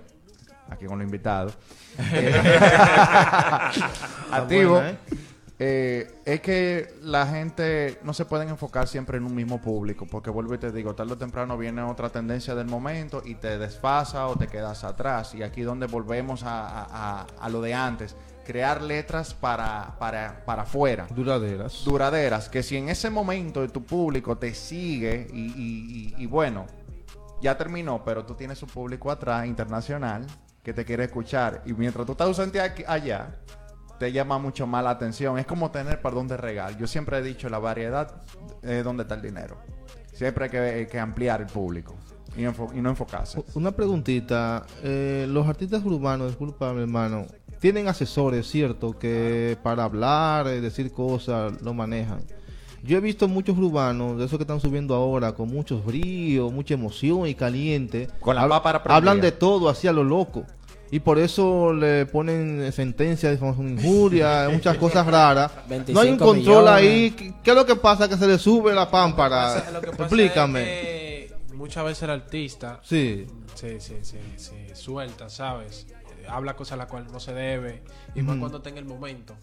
Aquí 0.68 0.86
con 0.86 0.98
los 0.98 1.04
invitados. 1.06 1.54
Eh, 2.14 2.32
Activo. 4.30 4.72
buena, 4.74 4.90
¿eh? 4.90 4.96
Eh, 5.64 6.14
es 6.24 6.40
que 6.40 6.94
la 7.02 7.26
gente 7.26 8.00
no 8.02 8.12
se 8.14 8.24
pueden 8.24 8.48
enfocar 8.48 8.88
siempre 8.88 9.18
en 9.18 9.24
un 9.24 9.34
mismo 9.34 9.60
público, 9.60 10.06
porque 10.10 10.28
vuelvo 10.30 10.54
y 10.54 10.58
te 10.58 10.72
digo, 10.72 10.94
tarde 10.94 11.12
o 11.12 11.18
temprano 11.18 11.56
viene 11.56 11.82
otra 11.82 12.08
tendencia 12.08 12.54
del 12.56 12.66
momento 12.66 13.22
y 13.24 13.36
te 13.36 13.58
desfasa 13.58 14.26
o 14.26 14.34
te 14.36 14.48
quedas 14.48 14.82
atrás. 14.82 15.34
Y 15.34 15.42
aquí 15.44 15.62
donde 15.62 15.86
volvemos 15.86 16.42
a, 16.42 16.66
a- 16.68 16.86
a- 17.20 17.26
a 17.40 17.48
lo 17.48 17.60
de 17.60 17.74
antes, 17.74 18.16
crear 18.44 18.82
letras 18.82 19.34
para, 19.34 19.96
para, 19.98 20.44
para 20.44 20.62
afuera 20.62 21.06
Duraderas. 21.14 21.82
duraderas, 21.84 22.48
que 22.48 22.62
si 22.62 22.76
en 22.76 22.88
ese 22.88 23.10
momento 23.10 23.66
tu 23.68 23.82
público 23.84 24.36
te 24.38 24.54
sigue 24.54 25.28
y, 25.32 25.40
y- 25.40 26.14
y- 26.18 26.22
y 26.22 26.26
bueno, 26.26 26.66
ya 27.40 27.56
terminó, 27.58 28.04
pero 28.04 28.24
tú 28.24 28.34
tienes 28.34 28.62
un 28.62 28.68
público 28.68 29.10
atrás, 29.10 29.46
internacional, 29.46 30.26
que 30.62 30.72
te 30.72 30.84
quiere 30.84 31.04
escuchar. 31.04 31.62
Y 31.66 31.72
mientras 31.72 32.06
tú 32.06 32.12
estás 32.12 32.28
ausente 32.28 32.60
aquí- 32.60 32.84
allá, 32.86 33.36
te 33.98 34.12
llama 34.12 34.38
mucho 34.38 34.66
más 34.66 34.84
la 34.84 34.90
atención. 34.90 35.38
Es 35.38 35.46
como 35.46 35.70
tener 35.72 36.00
para 36.00 36.14
dónde 36.14 36.36
regar. 36.36 36.76
Yo 36.78 36.86
siempre 36.86 37.18
he 37.18 37.22
dicho, 37.22 37.48
la 37.48 37.58
variedad 37.58 38.22
es 38.62 38.84
donde 38.84 39.02
está 39.02 39.14
el 39.16 39.22
dinero. 39.22 39.56
Siempre 40.12 40.44
hay 40.44 40.50
que, 40.50 40.88
que 40.90 41.00
ampliar 41.00 41.40
el 41.40 41.48
público 41.48 41.96
y, 42.36 42.42
y 42.44 42.80
no 42.80 42.90
enfocarse. 42.90 43.42
Una 43.54 43.72
preguntita. 43.72 44.64
eh, 44.84 45.26
los 45.28 45.46
artistas 45.48 45.84
urbanos, 45.84 46.28
disculpa, 46.28 46.72
mi 46.72 46.82
hermano, 46.82 47.26
tienen 47.62 47.86
asesores, 47.88 48.46
¿cierto? 48.48 48.98
Que 48.98 49.56
para 49.62 49.84
hablar, 49.84 50.48
eh, 50.48 50.60
decir 50.60 50.90
cosas, 50.92 51.62
lo 51.62 51.72
manejan. 51.72 52.20
Yo 52.82 52.98
he 52.98 53.00
visto 53.00 53.28
muchos 53.28 53.56
urbanos, 53.56 54.18
de 54.18 54.24
esos 54.24 54.36
que 54.36 54.42
están 54.42 54.60
subiendo 54.60 54.94
ahora, 54.96 55.32
con 55.32 55.48
muchos 55.48 55.84
bríos, 55.84 56.52
mucha 56.52 56.74
emoción 56.74 57.28
y 57.28 57.34
caliente. 57.36 58.08
Con 58.20 58.34
la 58.34 58.42
prendida. 58.60 58.82
Hablan 58.96 59.20
de 59.20 59.30
todo, 59.30 59.68
así 59.68 59.86
a 59.86 59.92
lo 59.92 60.02
loco. 60.02 60.44
Y 60.90 60.98
por 60.98 61.18
eso 61.20 61.72
le 61.72 62.04
ponen 62.06 62.70
sentencias 62.72 63.30
de 63.30 63.38
famosa 63.38 63.62
injuria, 63.62 64.48
muchas 64.52 64.76
cosas 64.76 65.06
raras. 65.06 65.52
No 65.68 65.74
hay 66.00 66.10
un 66.10 66.18
25 66.18 66.24
control 66.24 66.36
millones. 66.64 66.70
ahí. 66.72 67.10
¿Qué, 67.12 67.32
qué 67.44 67.50
es 67.52 67.56
lo 67.56 67.64
que 67.64 67.76
pasa? 67.76 68.08
Que 68.08 68.16
se 68.16 68.26
le 68.26 68.36
sube 68.38 68.74
la 68.74 68.90
pámpara. 68.90 69.70
Lo 69.72 69.80
que 69.80 69.90
pasa 69.92 70.02
Explícame. 70.02 70.60
es 70.62 71.30
que 71.30 71.54
muchas 71.54 71.84
veces 71.84 72.02
el 72.02 72.10
artista 72.10 72.80
Sí. 72.82 73.24
se, 73.54 73.80
se, 73.80 74.04
se, 74.04 74.18
se 74.36 74.74
suelta, 74.74 75.30
¿sabes? 75.30 75.86
Habla 76.28 76.54
cosas 76.56 76.72
a 76.72 76.76
las 76.76 76.86
cuales 76.86 77.10
no 77.12 77.20
se 77.20 77.32
debe. 77.34 77.82
Y 78.14 78.22
más 78.22 78.36
cuando 78.38 78.58
está 78.58 78.70
en 78.70 78.78
el 78.78 78.84
momento. 78.84 79.34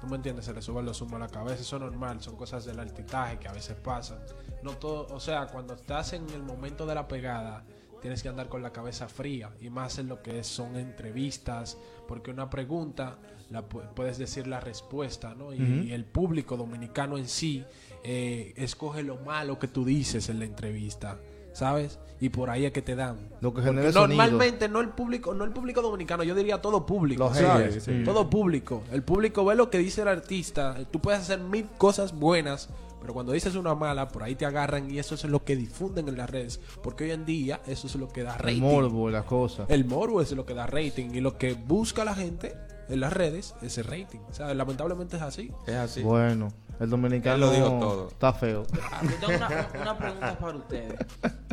¿Tú 0.00 0.06
me 0.08 0.16
entiendes? 0.16 0.44
Se 0.46 0.52
le 0.52 0.62
sube 0.62 0.82
los 0.82 1.00
humos 1.00 1.14
a 1.14 1.18
la 1.20 1.28
cabeza. 1.28 1.60
Eso 1.62 1.76
es 1.76 1.82
normal. 1.82 2.20
Son 2.20 2.36
cosas 2.36 2.64
del 2.64 2.78
altitaje 2.80 3.38
que 3.38 3.48
a 3.48 3.52
veces 3.52 3.76
pasan. 3.76 4.18
No 4.62 4.72
todo, 4.76 5.06
o 5.14 5.20
sea, 5.20 5.46
cuando 5.46 5.74
estás 5.74 6.12
en 6.12 6.28
el 6.30 6.42
momento 6.42 6.86
de 6.86 6.94
la 6.96 7.06
pegada, 7.06 7.64
tienes 8.00 8.20
que 8.22 8.28
andar 8.28 8.48
con 8.48 8.62
la 8.62 8.72
cabeza 8.72 9.08
fría. 9.08 9.50
Y 9.60 9.70
más 9.70 9.98
en 9.98 10.08
lo 10.08 10.20
que 10.22 10.40
es- 10.40 10.46
son 10.48 10.76
entrevistas. 10.76 11.78
Porque 12.08 12.32
una 12.32 12.50
pregunta, 12.50 13.18
la 13.50 13.68
pu- 13.68 13.86
puedes 13.94 14.18
decir 14.18 14.46
la 14.48 14.58
respuesta, 14.58 15.34
¿no? 15.36 15.52
Y, 15.52 15.58
y 15.88 15.92
el 15.92 16.04
público 16.04 16.56
dominicano 16.56 17.16
en 17.16 17.28
sí 17.28 17.64
eh, 18.02 18.52
escoge 18.56 19.04
lo 19.04 19.18
malo 19.18 19.58
que 19.60 19.68
tú 19.68 19.84
dices 19.84 20.28
en 20.28 20.40
la 20.40 20.46
entrevista. 20.46 21.20
¿Sabes? 21.52 21.98
Y 22.20 22.28
por 22.28 22.50
ahí 22.50 22.64
es 22.66 22.72
que 22.72 22.82
te 22.82 22.94
dan. 22.94 23.16
Lo 23.40 23.52
que 23.52 23.62
genera 23.62 23.90
normalmente 23.90 24.68
no 24.68 24.80
el 24.80 24.90
público, 24.90 25.34
no 25.34 25.44
el 25.44 25.50
público 25.50 25.82
dominicano, 25.82 26.22
yo 26.22 26.34
diría 26.34 26.62
todo 26.62 26.86
público, 26.86 27.24
Los 27.24 27.36
¿sabes? 27.36 27.66
haters, 27.74 27.84
sí. 27.84 28.02
Todo 28.04 28.30
público. 28.30 28.82
El 28.92 29.02
público 29.02 29.44
ve 29.44 29.54
lo 29.56 29.70
que 29.70 29.78
dice 29.78 30.02
el 30.02 30.08
artista. 30.08 30.76
Tú 30.90 31.00
puedes 31.00 31.20
hacer 31.20 31.40
mil 31.40 31.66
cosas 31.78 32.12
buenas, 32.16 32.68
pero 33.00 33.12
cuando 33.12 33.32
dices 33.32 33.56
una 33.56 33.74
mala, 33.74 34.06
por 34.08 34.22
ahí 34.22 34.36
te 34.36 34.46
agarran 34.46 34.88
y 34.88 35.00
eso 35.00 35.16
es 35.16 35.24
lo 35.24 35.44
que 35.44 35.56
difunden 35.56 36.06
en 36.08 36.16
las 36.16 36.30
redes. 36.30 36.60
Porque 36.84 37.04
hoy 37.04 37.10
en 37.10 37.24
día 37.26 37.60
eso 37.66 37.88
es 37.88 37.96
lo 37.96 38.08
que 38.08 38.22
da 38.22 38.34
El 38.34 38.38
rating. 38.38 38.60
morbo 38.62 39.08
y 39.08 39.12
las 39.12 39.24
cosas. 39.24 39.68
El 39.68 39.84
morbo 39.84 40.20
es 40.20 40.30
lo 40.30 40.46
que 40.46 40.54
da 40.54 40.66
rating 40.68 41.10
y 41.14 41.20
lo 41.20 41.36
que 41.36 41.54
busca 41.54 42.04
la 42.04 42.14
gente 42.14 42.54
en 42.88 43.00
las 43.00 43.12
redes 43.12 43.56
es 43.62 43.78
el 43.78 43.84
rating. 43.84 44.20
¿sabes? 44.30 44.56
Lamentablemente 44.56 45.16
es 45.16 45.22
así. 45.22 45.50
Es 45.66 45.74
así. 45.74 46.02
Bueno, 46.02 46.52
el 46.82 46.90
dominicano 46.90 47.34
Él 47.36 47.40
lo 47.40 47.50
dijo 47.50 47.68
todo. 47.78 48.08
está 48.08 48.32
feo. 48.32 48.64
Ah, 48.90 49.00
Yo 49.02 49.26
tengo 49.26 49.36
una, 49.46 49.68
una 49.80 49.98
pregunta 49.98 50.38
para 50.38 50.56
ustedes. 50.56 50.94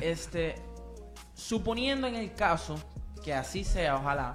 Este, 0.02 0.56
suponiendo 1.34 2.08
en 2.08 2.16
el 2.16 2.34
caso 2.34 2.76
que 3.24 3.34
así 3.34 3.64
sea, 3.64 3.96
ojalá, 3.98 4.34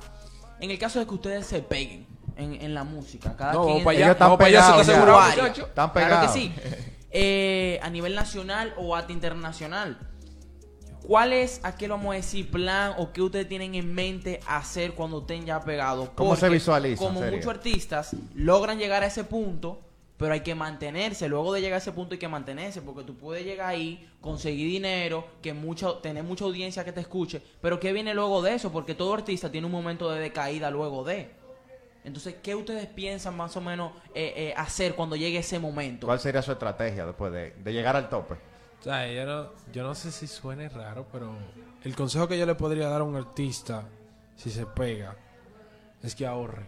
en 0.61 0.71
el 0.71 0.79
caso 0.79 0.99
de 1.01 1.07
que 1.07 1.15
ustedes 1.15 1.47
se 1.47 1.61
peguen 1.63 2.07
en, 2.37 2.55
en 2.55 2.75
la 2.75 2.85
música, 2.85 3.35
cada 3.37 3.53
No, 3.55 3.63
quien 3.65 3.71
vamos 3.77 3.85
para 3.85 3.97
allá, 3.99 4.13
están 4.13 4.27
vamos 4.27 4.39
para 4.39 4.49
allá, 4.49 4.61
pegados. 4.85 5.59
Están 5.59 5.91
Claro 5.91 5.93
pegados. 5.93 6.33
que 6.33 6.39
sí. 6.41 6.55
Eh, 7.11 7.79
a 7.83 7.91
nivel 7.91 8.15
nacional 8.15 8.75
o 8.77 8.97
hasta 8.97 9.13
internacional. 9.13 9.99
¿Cuál 11.07 11.33
es, 11.35 11.61
a 11.65 11.77
qué 11.77 11.87
lo 11.87 11.97
vamos 11.97 12.13
a 12.15 12.17
decir, 12.17 12.51
plan 12.51 12.95
o 12.97 13.13
qué 13.13 13.21
ustedes 13.21 13.47
tienen 13.47 13.75
en 13.75 13.95
mente 13.95 14.41
hacer 14.49 14.95
cuando 14.95 15.21
estén 15.21 15.45
ya 15.45 15.61
pegados? 15.61 16.09
¿Cómo 16.15 16.35
se 16.35 16.49
visualiza, 16.49 17.05
Como 17.05 17.21
serio? 17.21 17.37
muchos 17.37 17.51
artistas 17.55 18.17
logran 18.35 18.79
llegar 18.79 19.03
a 19.03 19.07
ese 19.07 19.23
punto, 19.23 19.81
pero 20.17 20.33
hay 20.33 20.41
que 20.41 20.55
mantenerse. 20.55 21.29
Luego 21.29 21.53
de 21.53 21.61
llegar 21.61 21.75
a 21.75 21.79
ese 21.79 21.93
punto 21.93 22.15
hay 22.15 22.19
que 22.19 22.29
mantenerse, 22.29 22.83
porque 22.83 23.03
tú 23.03 23.17
puedes 23.17 23.45
llegar 23.45 23.69
ahí, 23.69 24.11
conseguir 24.21 24.67
dinero, 24.69 25.27
que 25.43 25.53
mucho, 25.53 25.99
tener 25.99 26.25
mucha 26.25 26.45
audiencia 26.45 26.85
que 26.85 26.93
te 26.93 27.01
escuche, 27.01 27.43
pero 27.61 27.81
¿qué 27.81 27.93
viene 27.93 28.15
luego 28.15 28.43
de 28.43 28.55
eso? 28.55 28.71
Porque 28.73 28.95
todo 28.95 29.15
artista 29.15 29.51
tiene 29.51 29.67
un 29.67 29.73
momento 29.73 30.11
de 30.11 30.21
decaída 30.21 30.71
luego 30.71 31.05
de. 31.05 31.31
Entonces, 32.05 32.37
¿qué 32.43 32.55
ustedes 32.55 32.87
piensan 32.87 33.35
más 33.37 33.57
o 33.57 33.63
menos 33.63 33.93
eh, 34.15 34.33
eh, 34.37 34.55
hacer 34.57 34.95
cuando 34.95 35.17
llegue 35.17 35.39
ese 35.39 35.59
momento? 35.59 36.07
¿Cuál 36.07 36.21
sería 36.21 36.43
su 36.43 36.53
estrategia 36.53 37.07
después 37.07 37.33
de, 37.33 37.53
de 37.53 37.73
llegar 37.73 37.97
al 37.97 38.11
tope? 38.11 38.35
O 38.81 38.83
sea, 38.85 39.11
yo 39.11 39.25
no, 39.25 39.51
yo 39.73 39.83
no 39.83 39.95
sé 39.95 40.13
si 40.13 40.27
suene 40.27 40.69
raro, 40.69 41.07
pero 41.11 41.35
el 41.83 41.97
consejo 41.97 42.29
que 42.29 42.39
yo 42.39 42.45
le 42.45 42.55
podría 42.55 42.89
dar 42.91 43.01
a 43.01 43.05
un 43.05 43.17
artista 43.17 43.89
si 44.37 44.51
se 44.51 44.67
pega 44.67 45.17
es 46.03 46.15
que 46.15 46.27
ahorre. 46.27 46.67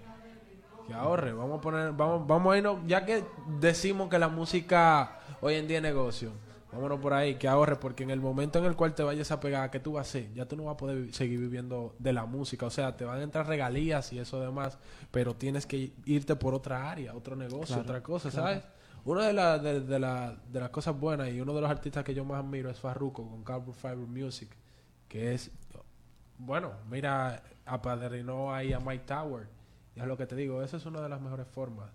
Que 0.87 0.95
ahorre. 0.95 1.33
Vamos 1.33 1.59
a 1.59 1.61
poner, 1.61 1.93
vamos, 1.93 2.27
vamos 2.27 2.55
a 2.55 2.59
irnos, 2.59 2.79
ya 2.87 3.05
que 3.05 3.25
decimos 3.61 4.09
que 4.09 4.19
la 4.19 4.29
música 4.29 5.19
hoy 5.41 5.55
en 5.55 5.67
día 5.67 5.79
es 5.79 5.83
negocio, 5.83 6.31
vámonos 6.73 7.01
por 7.01 7.13
ahí, 7.13 7.35
que 7.37 7.49
ahorre, 7.49 7.77
porque 7.77 8.05
en 8.05 8.11
el 8.11 8.21
momento 8.21 8.59
en 8.59 8.67
el 8.67 8.77
cual 8.77 8.95
te 8.95 9.03
vayas 9.03 9.31
a 9.33 9.41
pegar, 9.41 9.71
¿qué 9.71 9.81
tú 9.81 9.93
vas 9.95 10.07
a 10.07 10.11
hacer? 10.11 10.33
Ya 10.33 10.47
tú 10.47 10.57
no 10.57 10.65
vas 10.65 10.75
a 10.75 10.77
poder 10.77 11.13
seguir 11.13 11.41
viviendo 11.41 11.95
de 11.99 12.13
la 12.13 12.25
música. 12.27 12.67
O 12.67 12.71
sea, 12.71 12.97
te 12.97 13.05
van 13.05 13.19
a 13.19 13.23
entrar 13.23 13.47
regalías 13.47 14.13
y 14.13 14.19
eso 14.19 14.41
demás, 14.41 14.79
pero 15.11 15.35
tienes 15.35 15.67
que 15.67 15.93
irte 16.05 16.37
por 16.37 16.55
otra 16.55 16.91
área, 16.91 17.15
otro 17.15 17.35
negocio, 17.37 17.77
otra 17.83 18.03
cosa, 18.03 18.31
¿sabes? 18.31 18.63
Una 19.05 19.27
de, 19.27 19.33
la- 19.33 19.59
de, 19.59 19.81
de 19.81 19.99
la- 19.99 20.37
de 20.53 20.61
las 20.61 20.71
cosas 20.71 20.99
buenas 20.99 21.29
y 21.31 21.41
uno 21.41 21.53
de 21.55 21.61
los 21.61 21.71
artistas 21.71 22.03
que 22.05 22.13
yo 22.15 22.25
más 22.25 22.41
admiro 22.41 22.71
es 22.71 22.79
Farruko 22.79 23.29
con 23.29 23.43
Carbon 23.45 23.75
Fiber 23.75 23.97
Music, 23.99 24.51
que 25.09 25.33
es, 25.35 25.51
bueno, 26.39 26.73
mira, 26.91 27.43
apadrinó 27.65 28.53
ahí 28.53 28.73
a 28.73 28.81
Mike 28.81 29.05
Tower. 29.07 29.49
Y 29.97 30.01
es 30.01 30.07
lo 30.07 30.17
que 30.17 30.27
te 30.27 30.37
digo, 30.37 30.63
esa 30.63 30.77
es 30.77 30.87
una 30.87 31.01
de 31.01 31.09
las 31.09 31.21
mejores 31.21 31.47
formas. 31.49 31.91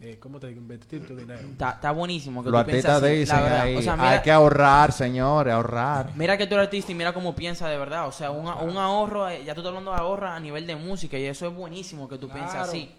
Eh, 0.00 0.18
¿Cómo 0.18 0.40
te 0.40 0.48
digo? 0.48 0.60
Invertir 0.60 1.06
tu 1.06 1.14
dinero. 1.14 1.40
Está, 1.40 1.70
está 1.70 1.92
buenísimo 1.92 2.42
que 2.42 2.50
Los 2.50 2.60
artistas 2.60 3.00
dicen 3.00 3.38
ahí, 3.38 3.76
O 3.76 3.80
sea, 3.82 3.94
mira, 3.96 4.10
hay 4.10 4.22
que 4.22 4.32
ahorrar, 4.32 4.90
señores, 4.90 5.54
ahorrar. 5.54 6.10
Mira 6.16 6.36
que 6.36 6.46
tú 6.48 6.54
eres 6.54 6.64
artista 6.66 6.90
y 6.90 6.96
mira 6.96 7.14
cómo 7.14 7.34
piensa 7.36 7.68
de 7.68 7.78
verdad. 7.78 8.08
O 8.08 8.12
sea, 8.12 8.32
un, 8.32 8.46
un 8.48 8.76
ahorro, 8.76 9.28
eh, 9.28 9.44
ya 9.44 9.54
tú 9.54 9.60
estás 9.60 9.68
hablando 9.68 9.92
de 9.92 9.96
ahorro 9.98 10.26
a 10.26 10.40
nivel 10.40 10.66
de 10.66 10.74
música 10.74 11.16
y 11.16 11.24
eso 11.26 11.46
es 11.46 11.54
buenísimo 11.54 12.08
que 12.08 12.18
tú 12.18 12.28
pienses 12.28 12.50
Claro. 12.50 12.68
así. 12.68 12.92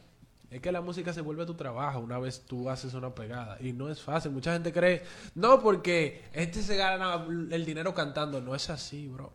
Es 0.50 0.62
que 0.62 0.72
la 0.72 0.80
música 0.80 1.12
se 1.12 1.20
vuelve 1.20 1.46
tu 1.46 1.56
trabajo 1.56 2.00
una 2.00 2.18
vez 2.18 2.46
tú 2.46 2.70
haces 2.70 2.94
una 2.94 3.14
pegada. 3.14 3.58
Y 3.60 3.74
no 3.74 3.90
es 3.90 4.02
fácil. 4.02 4.32
Mucha 4.32 4.54
gente 4.54 4.72
cree, 4.72 5.04
no, 5.34 5.60
porque 5.62 6.24
este 6.32 6.62
se 6.64 6.78
gana 6.78 7.26
el 7.52 7.66
dinero 7.66 7.94
cantando. 7.94 8.40
No 8.40 8.56
es 8.56 8.70
así, 8.70 9.10
bro. 9.10 9.34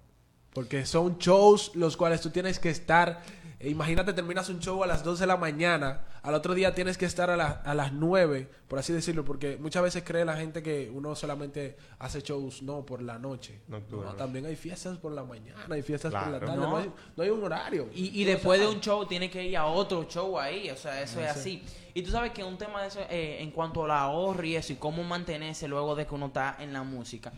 Porque 0.52 0.84
son 0.86 1.18
shows 1.18 1.72
los 1.74 1.96
cuales 1.96 2.20
tú 2.20 2.30
tienes 2.30 2.58
que 2.58 2.70
estar. 2.70 3.22
eh, 3.60 3.68
Imagínate, 3.68 4.12
terminas 4.12 4.48
un 4.48 4.58
show 4.58 4.82
a 4.82 4.86
las 4.86 5.04
2 5.04 5.18
de 5.20 5.26
la 5.26 5.36
mañana. 5.36 6.00
Al 6.22 6.34
otro 6.34 6.54
día 6.54 6.74
tienes 6.74 6.98
que 6.98 7.04
estar 7.06 7.30
a, 7.30 7.36
la- 7.36 7.62
a 7.64 7.72
las 7.74 7.92
9, 7.92 8.48
por 8.68 8.78
así 8.78 8.92
decirlo. 8.92 9.24
Porque 9.24 9.56
muchas 9.58 9.82
veces 9.82 10.02
cree 10.04 10.24
la 10.24 10.36
gente 10.36 10.62
que 10.62 10.90
uno 10.92 11.14
solamente 11.14 11.76
hace 11.98 12.20
shows, 12.20 12.62
no, 12.62 12.84
por 12.84 13.00
la 13.00 13.18
noche. 13.18 13.60
No, 13.68 14.08
también 14.16 14.44
hay 14.46 14.56
fiestas 14.56 14.98
por 14.98 15.12
la 15.12 15.22
mañana, 15.24 15.60
hay 15.70 15.82
fiestas 15.82 16.12
por 16.24 16.32
la 16.32 16.40
tarde. 16.40 16.56
No. 16.56 16.70
No, 16.70 16.76
hay, 16.78 16.92
no 17.16 17.22
hay 17.22 17.30
un 17.30 17.44
horario. 17.44 17.88
Y, 17.94 18.20
y 18.20 18.24
después 18.24 18.58
de 18.60 18.66
un 18.66 18.80
show 18.80 19.06
tiene 19.06 19.30
que 19.30 19.44
ir 19.46 19.56
a 19.56 19.66
otro 19.66 20.04
show 20.08 20.38
ahí, 20.38 20.68
o 20.70 20.76
sea, 20.76 21.00
eso 21.02 21.20
es 21.20 21.26
así. 21.30 21.62
Y 21.94 22.02
tú 22.02 22.10
sabes 22.10 22.32
que 22.32 22.42
un 22.44 22.58
tema 22.58 22.82
de 22.82 22.88
eso, 22.88 23.00
eh, 23.08 23.38
en 23.40 23.50
cuanto 23.52 23.84
al 23.84 23.90
ahorro 23.92 24.44
y 24.44 24.56
eso, 24.56 24.72
y 24.72 24.76
cómo 24.76 25.02
mantenerse 25.04 25.68
luego 25.68 25.94
de 25.94 26.06
que 26.06 26.14
uno 26.14 26.26
está 26.26 26.56
en 26.58 26.72
la 26.72 26.82
música. 26.82 27.32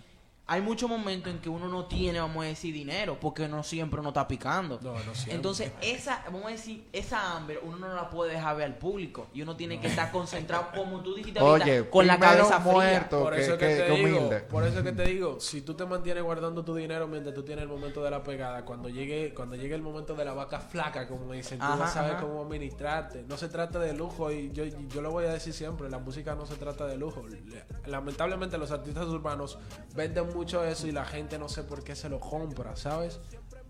Hay 0.44 0.60
muchos 0.60 0.90
momentos 0.90 1.32
en 1.32 1.38
que 1.38 1.48
uno 1.48 1.68
no 1.68 1.86
tiene, 1.86 2.18
vamos 2.20 2.44
a 2.44 2.48
decir, 2.48 2.74
dinero, 2.74 3.16
porque 3.20 3.46
no 3.48 3.62
siempre 3.62 4.00
uno 4.00 4.08
está 4.10 4.26
picando. 4.26 4.78
No, 4.82 4.92
no 4.92 5.14
siempre. 5.14 5.34
Entonces, 5.36 5.72
esa, 5.80 6.20
vamos 6.26 6.46
a 6.46 6.48
decir, 6.48 6.84
esa 6.92 7.36
hambre 7.36 7.60
uno 7.62 7.78
no 7.78 7.94
la 7.94 8.10
puede 8.10 8.32
dejar 8.32 8.56
ver 8.56 8.66
al 8.66 8.76
público. 8.76 9.28
Y 9.32 9.40
uno 9.42 9.56
tiene 9.56 9.80
que 9.80 9.86
estar 9.86 10.10
concentrado, 10.10 10.66
como 10.74 11.00
tú 11.00 11.14
dijiste 11.14 11.38
ahorita, 11.38 11.64
Oye, 11.64 11.88
con 11.88 12.06
la 12.08 12.18
cabeza 12.18 12.60
fría. 12.60 12.72
muerto. 12.72 13.22
Por 13.22 13.34
que- 13.36 13.40
eso 13.40 13.52
que, 13.56 13.66
que- 13.68 13.76
te 13.76 13.90
digo, 13.92 14.18
humilde. 14.18 14.40
por 14.40 14.64
eso 14.66 14.82
que 14.82 14.92
te 14.92 15.04
digo, 15.04 15.38
si 15.40 15.62
tú 15.62 15.74
te 15.74 15.86
mantienes 15.86 16.24
guardando 16.24 16.64
tu 16.64 16.74
dinero 16.74 17.06
mientras 17.06 17.34
tú 17.34 17.44
tienes 17.44 17.62
el 17.62 17.68
momento 17.68 18.02
de 18.02 18.10
la 18.10 18.22
pegada, 18.24 18.64
cuando 18.64 18.88
llegue, 18.88 19.32
cuando 19.34 19.54
llegue 19.54 19.76
el 19.76 19.82
momento 19.82 20.14
de 20.14 20.24
la 20.24 20.34
vaca 20.34 20.58
flaca, 20.58 21.06
como 21.06 21.32
dicen, 21.32 21.60
tú 21.60 21.64
Ajá, 21.64 21.86
saber 21.86 22.12
ajá. 22.16 22.22
cómo 22.22 22.42
administrarte. 22.42 23.22
No 23.28 23.36
se 23.38 23.48
trata 23.48 23.78
de 23.78 23.92
lujo 23.94 24.30
y 24.32 24.50
yo, 24.52 24.64
yo 24.64 25.02
lo 25.02 25.12
voy 25.12 25.24
a 25.26 25.32
decir 25.32 25.52
siempre, 25.54 25.88
la 25.88 25.98
música 26.00 26.34
no 26.34 26.46
se 26.46 26.56
trata 26.56 26.84
de 26.86 26.96
lujo. 26.96 27.22
Le- 27.28 27.62
Lamentablemente 27.86 28.58
los 28.58 28.70
artistas 28.72 29.06
urbanos 29.06 29.58
venden 29.94 30.31
mucho 30.34 30.64
eso 30.64 30.86
y 30.86 30.92
la 30.92 31.04
gente 31.04 31.38
no 31.38 31.48
sé 31.48 31.62
por 31.62 31.82
qué 31.84 31.94
se 31.96 32.08
lo 32.08 32.18
compra, 32.20 32.76
¿sabes? 32.76 33.20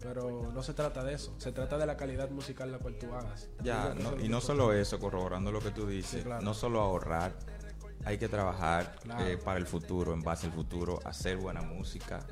pero 0.01 0.51
no 0.53 0.65
se 0.65 0.75
trata 0.75 1.05
de 1.05 1.15
eso. 1.15 1.33
Se 1.39 1.53
trata 1.53 1.79
de 1.79 1.87
la 1.87 1.97
calidad 1.97 2.29
musical 2.29 2.73
la 2.73 2.79
cual 2.79 2.97
tú 2.99 3.15
hagas. 3.15 3.49
Ya, 3.63 3.95
no- 3.95 4.19
y 4.19 4.29
no 4.29 4.41
solo 4.41 4.73
eso, 4.73 4.99
corroborando 4.99 5.53
lo 5.53 5.61
que 5.61 5.71
tú 5.71 5.87
dices, 5.87 6.23
Sí, 6.23 6.25
claro. 6.25 6.43
no 6.43 6.55
solo 6.55 6.81
ahorrar, 6.81 7.33
hay 8.05 8.19
que 8.19 8.29
trabajar 8.29 8.97
Claro. 9.01 9.25
eh, 9.25 9.37
para 9.39 9.61
el 9.61 9.67
futuro, 9.67 10.13
en 10.13 10.21
base 10.23 10.47
al 10.47 10.53
futuro, 10.53 10.99
hacer 11.05 11.37
buena 11.37 11.63
música, 11.63 12.27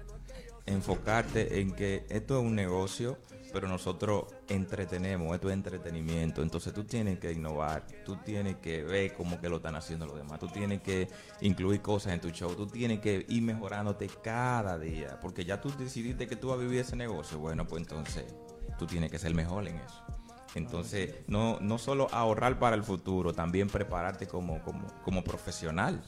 enfocarte 0.67 1.61
en 1.61 1.73
que 1.73 2.07
esto 2.09 2.41
es 2.41 2.45
un 2.45 2.55
negocio, 2.57 3.19
pero 3.53 3.69
nosotros 3.69 4.25
entretenemos, 4.49 5.35
esto 5.35 5.49
es 5.49 5.55
entretenimiento, 5.55 6.43
entonces 6.43 6.73
tú 6.73 6.85
tienes 6.85 7.19
que 7.19 7.33
innovar, 7.33 7.87
tú 8.05 8.17
tienes 8.17 8.57
que 8.57 8.83
ver 8.83 9.15
cómo 9.15 9.41
que 9.41 9.49
lo 9.49 9.57
están 9.57 9.77
haciendo 9.77 10.07
los 10.07 10.17
demás, 10.17 10.39
tú 10.39 10.49
tienes 10.49 10.81
que 10.83 11.09
incluir 11.41 11.83
cosas 11.83 12.13
en 12.13 12.21
tu 12.21 12.31
show, 12.31 12.55
tú 12.55 12.67
tienes 12.67 13.01
que 13.01 13.27
ir 13.29 13.43
mejorándote 13.43 14.09
cada 14.23 14.79
día, 14.79 15.19
porque 15.21 15.45
ya 15.45 15.61
tú 15.61 15.71
decidiste 15.77 16.27
que 16.27 16.37
tú 16.37 16.49
vas 16.49 16.59
a 16.59 16.63
vivir 16.63 16.81
ese 16.81 16.97
negocio, 16.97 17.39
bueno, 17.39 17.67
pues 17.67 17.83
entonces 17.83 18.25
tú 18.79 18.87
tienes 18.87 19.11
que 19.11 19.19
ser 19.19 19.35
mejor 19.35 19.67
en 19.69 19.77
eso. 19.77 20.03
Entonces, 20.55 21.15
no, 21.29 21.59
no 21.61 21.79
solo 21.79 22.09
ahorrar 22.13 22.59
para 22.59 22.75
el 22.75 22.83
futuro, 22.83 23.33
también 23.33 23.69
prepararte 23.69 24.27
como, 24.27 24.61
como, 24.63 24.87
como 25.05 25.23
profesional. 25.23 26.03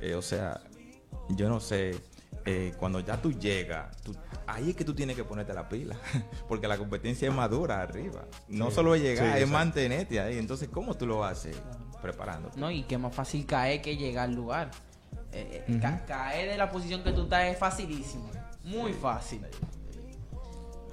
Eh, 0.00 0.14
o 0.14 0.22
sea, 0.22 0.60
yo 1.30 1.48
no 1.48 1.60
sé, 1.60 2.00
eh, 2.44 2.72
cuando 2.78 3.00
ya 3.00 3.16
tú 3.20 3.32
llegas, 3.32 3.96
tú- 4.02 4.14
ahí 4.46 4.70
es 4.70 4.76
que 4.76 4.84
tú 4.84 4.94
tienes 4.94 5.16
que 5.16 5.24
ponerte 5.24 5.52
la 5.54 5.68
pila, 5.68 5.96
porque 6.48 6.68
la 6.68 6.76
competencia 6.78 7.28
es 7.28 7.34
madura 7.34 7.80
arriba. 7.82 8.24
No 8.48 8.70
solo 8.70 8.94
es 8.94 9.02
llegar, 9.02 9.24
Sí, 9.24 9.30
es 9.30 9.34
exacto. 9.36 9.52
mantenerte 9.52 10.20
ahí. 10.20 10.38
Entonces, 10.38 10.68
¿cómo 10.68 10.94
tú 10.94 11.06
lo 11.06 11.24
haces? 11.24 11.56
Preparándote. 12.02 12.60
No, 12.60 12.70
y 12.70 12.82
que 12.82 12.98
más 12.98 13.14
fácil 13.14 13.46
caer 13.46 13.80
que 13.80 13.96
llegar 13.96 14.28
al 14.28 14.34
lugar. 14.34 14.70
Eh, 15.32 15.64
eh, 15.66 15.78
ca- 15.80 16.04
caer 16.06 16.50
de 16.50 16.56
la 16.58 16.70
posición 16.70 17.02
que 17.02 17.12
tú 17.12 17.22
estás 17.22 17.44
es 17.46 17.58
facilísimo. 17.58 18.30
Muy 18.62 18.92
fácil. 18.92 19.40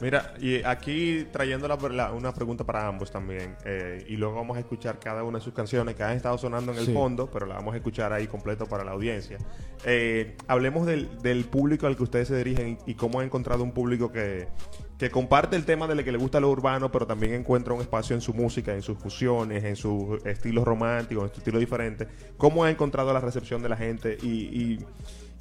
Mira, 0.01 0.33
y 0.39 0.63
aquí 0.63 1.27
trayendo 1.31 1.67
la- 1.67 1.75
la- 1.89 2.11
una 2.11 2.33
pregunta 2.33 2.63
para 2.63 2.87
ambos 2.87 3.11
también, 3.11 3.55
eh, 3.65 4.03
y 4.09 4.15
luego 4.17 4.35
vamos 4.35 4.57
a 4.57 4.59
escuchar 4.61 4.99
cada 4.99 5.23
una 5.23 5.37
de 5.37 5.43
sus 5.43 5.53
canciones 5.53 5.95
que 5.95 6.03
han 6.03 6.15
estado 6.17 6.37
sonando 6.39 6.71
en 6.71 6.79
el 6.79 6.87
Sí. 6.87 6.93
fondo, 6.93 7.29
pero 7.31 7.45
la 7.45 7.55
vamos 7.55 7.73
a 7.75 7.77
escuchar 7.77 8.11
ahí 8.11 8.25
completo 8.27 8.65
para 8.65 8.83
la 8.83 8.91
audiencia. 8.91 9.37
Eh, 9.85 10.35
hablemos 10.47 10.87
del, 10.87 11.21
del 11.21 11.45
público 11.45 11.85
al 11.87 11.95
que 11.95 12.03
ustedes 12.03 12.27
se 12.29 12.35
dirigen 12.37 12.79
y, 12.87 12.91
y 12.91 12.95
cómo 12.95 13.19
han 13.19 13.27
encontrado 13.27 13.63
un 13.63 13.71
público 13.73 14.11
que, 14.11 14.47
que 14.97 15.09
comparte 15.11 15.55
el 15.55 15.65
tema 15.65 15.87
de 15.87 15.95
lo 15.95 16.03
que 16.03 16.11
le 16.11 16.17
gusta 16.17 16.39
lo 16.39 16.49
urbano, 16.49 16.91
pero 16.91 17.05
también 17.05 17.33
encuentra 17.33 17.73
un 17.73 17.81
espacio 17.81 18.15
en 18.15 18.21
su 18.21 18.33
música, 18.33 18.73
en 18.73 18.81
sus 18.81 18.97
fusiones, 18.97 19.63
en 19.63 19.75
sus 19.75 20.23
estilos 20.25 20.63
románticos, 20.65 21.25
en 21.25 21.29
su 21.33 21.39
estilo 21.41 21.59
diferente. 21.59 22.07
¿Cómo 22.37 22.63
ha 22.63 22.71
encontrado 22.71 23.13
la 23.13 23.19
recepción 23.19 23.61
de 23.61 23.69
la 23.69 23.77
gente 23.77 24.17
y, 24.21 24.27
y- 24.27 24.85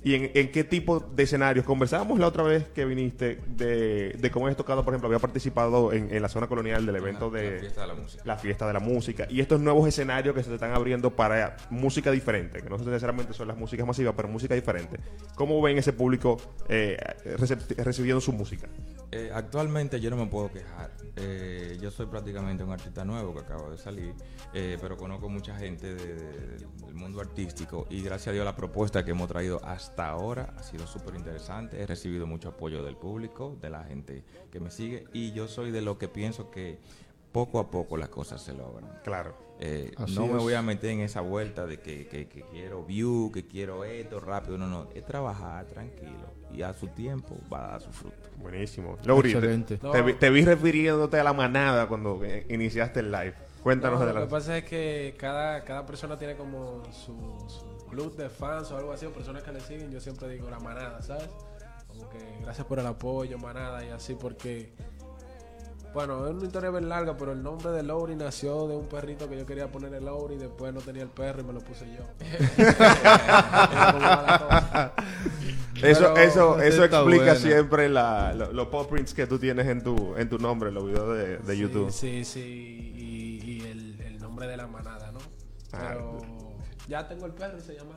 y 0.02 0.14
en, 0.14 0.30
en 0.34 0.50
qué 0.50 0.64
tipo 0.64 1.00
de 1.00 1.22
escenarios? 1.24 1.64
Conversábamos 1.66 2.18
la 2.18 2.26
otra 2.26 2.42
vez 2.42 2.64
que 2.74 2.84
viniste 2.84 3.40
de, 3.48 4.16
de 4.18 4.30
cómo 4.30 4.46
has 4.46 4.56
tocado, 4.56 4.84
por 4.84 4.94
ejemplo, 4.94 5.08
había 5.08 5.18
participado 5.18 5.92
en, 5.92 6.14
en 6.14 6.22
la 6.22 6.28
zona 6.28 6.46
colonial 6.46 6.86
del 6.86 6.96
evento 6.96 7.30
La- 7.30 7.38
de 7.40 7.50
la 7.52 7.58
fiesta 7.60 7.80
de 7.82 7.86
la 7.86 7.94
música. 7.94 8.22
la 8.24 8.36
fiesta 8.36 8.66
de 8.66 8.72
la 8.72 8.80
música 8.80 9.26
y 9.28 9.40
estos 9.40 9.60
nuevos 9.60 9.86
escenarios 9.86 10.34
que 10.34 10.42
se 10.42 10.54
están 10.54 10.72
abriendo 10.72 11.14
para 11.14 11.56
música 11.70 12.10
diferente, 12.10 12.62
que 12.62 12.70
no 12.70 12.78
necesariamente 12.78 13.32
son 13.34 13.48
las 13.48 13.56
músicas 13.56 13.86
masivas, 13.86 14.14
pero 14.16 14.28
música 14.28 14.54
diferente. 14.54 14.98
¿Cómo 15.34 15.60
ven 15.60 15.76
ese 15.78 15.92
público 15.92 16.38
eh, 16.68 16.96
recibiendo 17.76 18.20
su 18.20 18.32
música? 18.32 18.68
Eh, 19.12 19.30
actualmente 19.34 20.00
yo 20.00 20.08
no 20.10 20.16
me 20.16 20.26
puedo 20.26 20.50
quejar. 20.52 20.90
Eh, 21.16 21.76
yo 21.80 21.90
soy 21.90 22.06
prácticamente 22.06 22.62
un 22.62 22.70
artista 22.72 23.04
nuevo 23.04 23.34
que 23.34 23.40
acabo 23.40 23.70
de 23.70 23.76
salir, 23.78 24.14
eh, 24.54 24.78
pero 24.80 24.96
conozco 24.96 25.28
mucha 25.28 25.56
gente 25.56 25.94
de- 25.94 26.14
de- 26.14 26.58
del 26.58 26.94
mundo 26.94 27.20
artístico 27.20 27.86
y 27.90 28.02
gracias 28.02 28.28
a 28.28 28.32
Dios 28.32 28.44
la 28.44 28.54
propuesta 28.56 29.04
que 29.04 29.10
hemos 29.10 29.28
traído 29.28 29.60
hasta 29.64 29.89
ahora 29.96 30.54
ha 30.56 30.62
sido 30.62 30.86
súper 30.86 31.14
interesante. 31.14 31.80
He 31.80 31.86
recibido 31.86 32.26
mucho 32.26 32.50
apoyo 32.50 32.82
del 32.82 32.96
público, 32.96 33.56
de 33.60 33.70
la 33.70 33.84
gente 33.84 34.24
que 34.50 34.60
me 34.60 34.70
sigue 34.70 35.04
y 35.12 35.32
yo 35.32 35.46
soy 35.48 35.70
de 35.70 35.82
los 35.82 35.98
que 35.98 36.08
pienso 36.08 36.50
que 36.50 36.78
poco 37.32 37.58
a 37.60 37.70
poco 37.70 37.96
las 37.96 38.08
cosas 38.08 38.42
se 38.42 38.52
logran. 38.54 38.90
Claro. 39.04 39.34
Eh, 39.60 39.92
no 40.16 40.26
me 40.26 40.32
es. 40.38 40.42
voy 40.42 40.54
a 40.54 40.62
meter 40.62 40.90
en 40.90 41.00
esa 41.00 41.20
vuelta 41.20 41.66
de 41.66 41.78
que, 41.80 42.08
que- 42.08 42.26
que 42.28 42.42
quiero 42.50 42.82
view, 42.84 43.30
que 43.32 43.46
quiero 43.46 43.84
esto 43.84 44.18
rápido. 44.18 44.56
No, 44.56 44.66
no. 44.66 44.88
Es 44.94 45.04
trabajar 45.04 45.66
tranquilo 45.66 46.30
y 46.52 46.62
a 46.62 46.72
su 46.72 46.88
tiempo 46.88 47.36
va 47.52 47.66
a 47.66 47.70
dar 47.72 47.82
su 47.82 47.92
fruto. 47.92 48.16
Buenísimo. 48.38 48.96
Lowry, 49.04 49.32
te, 49.32 49.36
Excelente. 49.38 49.76
te 49.78 50.02
vi- 50.02 50.14
te 50.14 50.30
vi 50.30 50.44
refiriéndote 50.44 51.20
a 51.20 51.24
la 51.24 51.34
manada 51.34 51.86
cuando 51.88 52.24
eh, 52.24 52.46
iniciaste 52.48 53.00
el 53.00 53.12
live. 53.12 53.34
Cuéntanos 53.62 54.00
No, 54.00 54.06
de 54.06 54.12
lo 54.14 54.20
la... 54.20 54.24
que 54.26 54.30
pasa 54.30 54.56
es 54.56 54.64
que 54.64 55.14
cada, 55.18 55.62
cada 55.64 55.84
persona 55.84 56.18
tiene 56.18 56.34
como 56.36 56.82
su, 56.90 57.14
su 57.46 57.69
club 57.90 58.14
de 58.16 58.30
fans 58.30 58.70
o 58.70 58.76
algo 58.76 58.92
así, 58.92 59.06
o 59.06 59.12
personas 59.12 59.42
que 59.42 59.52
le 59.52 59.60
siguen. 59.60 59.90
Yo 59.90 60.00
siempre 60.00 60.28
digo 60.28 60.48
la 60.48 60.60
manada, 60.60 61.02
¿sabes? 61.02 61.28
Como 61.88 62.08
que 62.08 62.18
gracias 62.42 62.66
por 62.66 62.78
el 62.78 62.86
apoyo, 62.86 63.36
manada, 63.38 63.84
y 63.84 63.88
así, 63.90 64.14
porque. 64.14 64.72
Bueno, 65.92 66.24
es 66.28 66.34
una 66.34 66.44
historia 66.46 66.70
bien 66.70 66.88
larga, 66.88 67.16
pero 67.16 67.32
el 67.32 67.42
nombre 67.42 67.72
de 67.72 67.82
Lowry 67.82 68.14
nació 68.14 68.68
de 68.68 68.76
un 68.76 68.86
perrito 68.86 69.28
que 69.28 69.36
yo 69.36 69.44
quería 69.44 69.72
poner 69.72 69.92
el 69.92 70.04
Lowry, 70.04 70.36
después 70.36 70.72
no 70.72 70.80
tenía 70.80 71.02
el 71.02 71.08
perro 71.08 71.40
y 71.40 71.44
me 71.44 71.52
lo 71.52 71.58
puse 71.58 71.84
yo. 71.90 72.04
Eso, 75.82 76.12
Pero- 76.12 76.16
eso, 76.18 76.60
eso 76.60 76.84
explica 76.84 77.02
buena. 77.02 77.34
siempre 77.36 77.88
la- 77.88 78.34
lo- 78.34 78.52
los 78.52 78.66
pop 78.68 78.90
prints 78.90 79.14
que 79.14 79.26
tú 79.26 79.38
tienes 79.38 79.66
en 79.66 79.82
tu, 79.82 80.14
en 80.16 80.28
tu 80.28 80.38
nombre, 80.38 80.70
los 80.70 80.84
videos 80.86 81.16
de, 81.16 81.38
de 81.38 81.58
YouTube. 81.58 81.90
Sí, 81.90 82.22
sí, 82.24 82.32
sí, 82.34 82.92
y, 82.96 83.52
y 83.52 83.60
el, 83.66 84.00
el 84.02 84.18
nombre 84.20 84.46
de 84.46 84.58
la 84.58 84.66
manada, 84.66 85.10
¿no? 85.10 85.20
Ah. 85.72 85.78
Pero 85.88 86.19
ya 86.90 87.06
tengo 87.06 87.24
el 87.24 87.32
perro 87.32 87.56
y 87.56 87.60
se 87.60 87.74
llama 87.76 87.94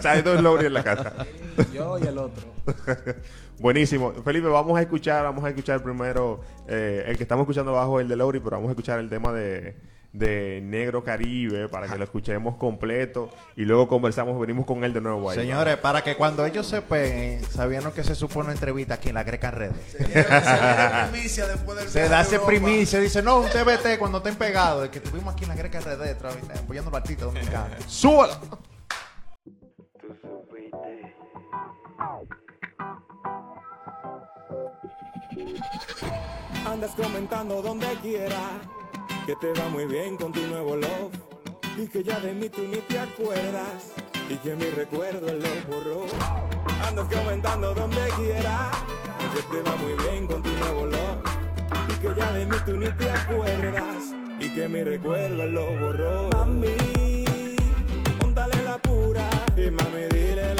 sea, 0.00 0.12
hay 0.12 0.22
dos 0.22 0.40
Lowry 0.40 0.66
en 0.66 0.72
la 0.72 0.82
casa. 0.82 1.26
Yo 1.72 1.98
y 1.98 2.06
el 2.06 2.16
otro. 2.16 2.42
Buenísimo. 3.60 4.12
Felipe, 4.24 4.48
vamos 4.48 4.78
a 4.78 4.80
escuchar, 4.80 5.22
vamos 5.24 5.44
a 5.44 5.50
escuchar 5.50 5.82
primero 5.82 6.40
eh, 6.66 7.04
el 7.06 7.18
que 7.18 7.24
estamos 7.24 7.42
escuchando 7.42 7.72
abajo, 7.72 8.00
el 8.00 8.08
de 8.08 8.16
Lowry, 8.16 8.40
pero 8.40 8.52
vamos 8.52 8.68
a 8.68 8.72
escuchar 8.72 8.98
el 9.00 9.10
tema 9.10 9.32
de, 9.32 9.76
de 10.18 10.60
Negro 10.62 11.04
Caribe 11.04 11.68
para 11.68 11.86
que 11.86 11.96
lo 11.96 12.04
escuchemos 12.04 12.56
completo 12.56 13.30
y 13.56 13.64
luego 13.64 13.88
conversamos, 13.88 14.38
venimos 14.40 14.66
con 14.66 14.82
él 14.84 14.92
de 14.92 15.00
nuevo 15.00 15.30
ahí. 15.30 15.38
Señores, 15.38 15.76
para 15.76 16.02
que 16.02 16.16
cuando 16.16 16.44
ellos 16.44 16.66
se 16.66 16.82
peguen, 16.82 17.42
sabiendo 17.44 17.92
que 17.92 18.02
se 18.02 18.14
supone 18.14 18.46
una 18.46 18.52
entrevista 18.54 18.94
aquí 18.94 19.10
en 19.10 19.14
la 19.14 19.22
Greca 19.22 19.50
Redes. 19.50 19.96
primicia 21.10 21.46
después 21.46 21.78
del 21.78 21.88
Se 21.88 22.08
da 22.08 22.22
ese 22.22 22.40
primicia, 22.40 22.98
dice, 22.98 23.22
no, 23.22 23.40
un 23.40 23.48
TBT 23.48 23.98
cuando 23.98 24.18
estén 24.18 24.36
pegados, 24.36 24.82
de 24.82 24.90
que 24.90 24.98
estuvimos 24.98 25.34
aquí 25.34 25.44
en 25.44 25.50
la 25.50 25.56
Greca 25.56 25.80
Redes, 25.80 26.16
apoyando 26.58 26.90
a 26.90 26.92
los 26.92 27.00
artistas 27.00 27.26
dominicanos. 27.26 27.84
¡Súbala! 27.86 28.40
Andas 36.66 36.90
comentando 36.96 37.62
donde 37.62 37.86
quiera 38.02 38.60
que 39.28 39.36
te 39.36 39.52
va 39.60 39.68
muy 39.68 39.84
bien 39.84 40.16
con 40.16 40.32
tu 40.32 40.40
nuevo 40.46 40.74
love. 40.74 41.12
Y 41.76 41.86
que 41.86 42.02
ya 42.02 42.18
de 42.18 42.32
mí 42.32 42.48
tú 42.48 42.62
ni 42.62 42.78
te 42.78 42.98
acuerdas. 42.98 43.92
Y 44.30 44.36
que 44.36 44.56
mi 44.56 44.64
recuerdo 44.70 45.26
lo 45.26 45.50
borró. 45.68 46.06
Andas 46.88 47.06
comentando 47.14 47.74
donde 47.74 48.08
quiera 48.16 48.70
que 49.34 49.42
te 49.42 49.70
va 49.70 49.76
muy 49.76 49.92
bien 50.02 50.26
con 50.26 50.42
tu 50.42 50.48
nuevo 50.48 50.86
love. 50.86 51.20
Y 51.90 51.92
que 52.00 52.18
ya 52.18 52.32
de 52.32 52.46
mí 52.46 52.56
tú 52.64 52.76
ni 52.78 52.88
te 52.92 53.10
acuerdas. 53.10 54.14
Y 54.40 54.48
que 54.48 54.66
mi 54.66 54.82
recuerdo 54.82 55.44
lo 55.44 55.66
borró. 55.76 56.30
Mami, 56.30 57.24
montale 58.22 58.62
la 58.62 58.78
pura. 58.78 59.28
Y 59.58 59.70
mami 59.70 60.06
dile 60.10 60.57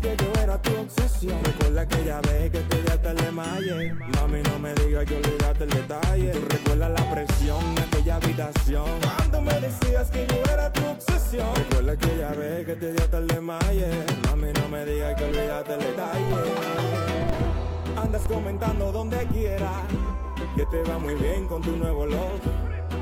que 0.00 0.16
yo 0.16 0.32
era 0.42 0.60
tu 0.60 0.70
obsesión. 0.76 1.38
Recuerda 1.44 1.82
aquella 1.82 2.20
vez 2.20 2.50
que 2.50 2.60
te 2.60 2.82
di 2.82 2.88
hasta 2.88 3.10
el 3.10 3.24
emalle. 3.24 3.94
Mami, 4.14 4.42
no 4.42 4.58
me 4.58 4.74
digas 4.74 5.04
que 5.04 5.16
olvidaste 5.16 5.64
el 5.64 5.70
detalle. 5.70 6.30
Tú 6.30 6.40
recuerdas 6.48 6.90
la 6.90 7.10
presión 7.10 7.74
de 7.74 7.82
aquella 7.82 8.16
habitación. 8.16 9.00
Cuando 9.16 9.40
me 9.42 9.60
decías 9.60 10.10
que 10.10 10.26
yo 10.26 10.52
era 10.52 10.72
tu 10.72 10.84
obsesión. 10.86 11.54
Recuerda 11.54 11.92
aquella 11.92 12.30
vez 12.32 12.66
que 12.66 12.76
te 12.76 12.92
di 12.92 12.98
hasta 12.98 13.18
el 13.18 13.30
emalle. 13.32 13.88
Mami, 14.26 14.52
no 14.52 14.68
me 14.68 14.84
digas 14.84 15.14
que 15.16 15.24
olvidaste 15.24 15.74
el 15.74 15.80
detalle. 15.80 16.34
Andas 17.96 18.22
comentando 18.22 18.92
donde 18.92 19.26
quiera 19.28 19.70
que 20.56 20.66
te 20.66 20.82
va 20.82 20.98
muy 20.98 21.14
bien 21.14 21.46
con 21.46 21.62
tu 21.62 21.76
nuevo 21.76 22.06
look 22.06 22.40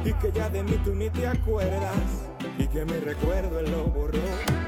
y 0.04 0.12
que 0.14 0.32
ya 0.32 0.48
de 0.48 0.62
mí 0.62 0.78
tú 0.84 0.94
ni 0.94 1.10
te 1.10 1.26
acuerdas 1.26 2.28
y 2.58 2.66
que 2.66 2.84
mi 2.84 2.98
recuerdo 2.98 3.58
él 3.60 3.70
lo 3.70 3.84
borró. 3.84 4.61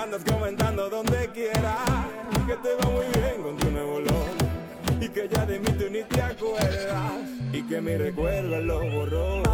Andas 0.00 0.22
comentando 0.22 0.88
donde 0.88 1.28
quiera 1.34 1.76
que 2.46 2.54
te 2.54 2.74
va 2.76 2.90
muy 2.90 3.06
bien 3.20 3.42
con 3.42 3.56
tu 3.56 3.68
nuevo 3.68 3.98
look 3.98 5.00
y 5.00 5.08
que 5.08 5.28
ya 5.28 5.44
de 5.44 5.58
mí 5.58 5.66
tú 5.72 5.86
ni 5.90 6.04
te 6.04 6.22
acuerdas 6.22 7.12
y 7.52 7.62
que 7.62 7.80
mi 7.80 7.96
recuerdo 7.96 8.60
lo 8.60 8.78
borró. 8.90 9.47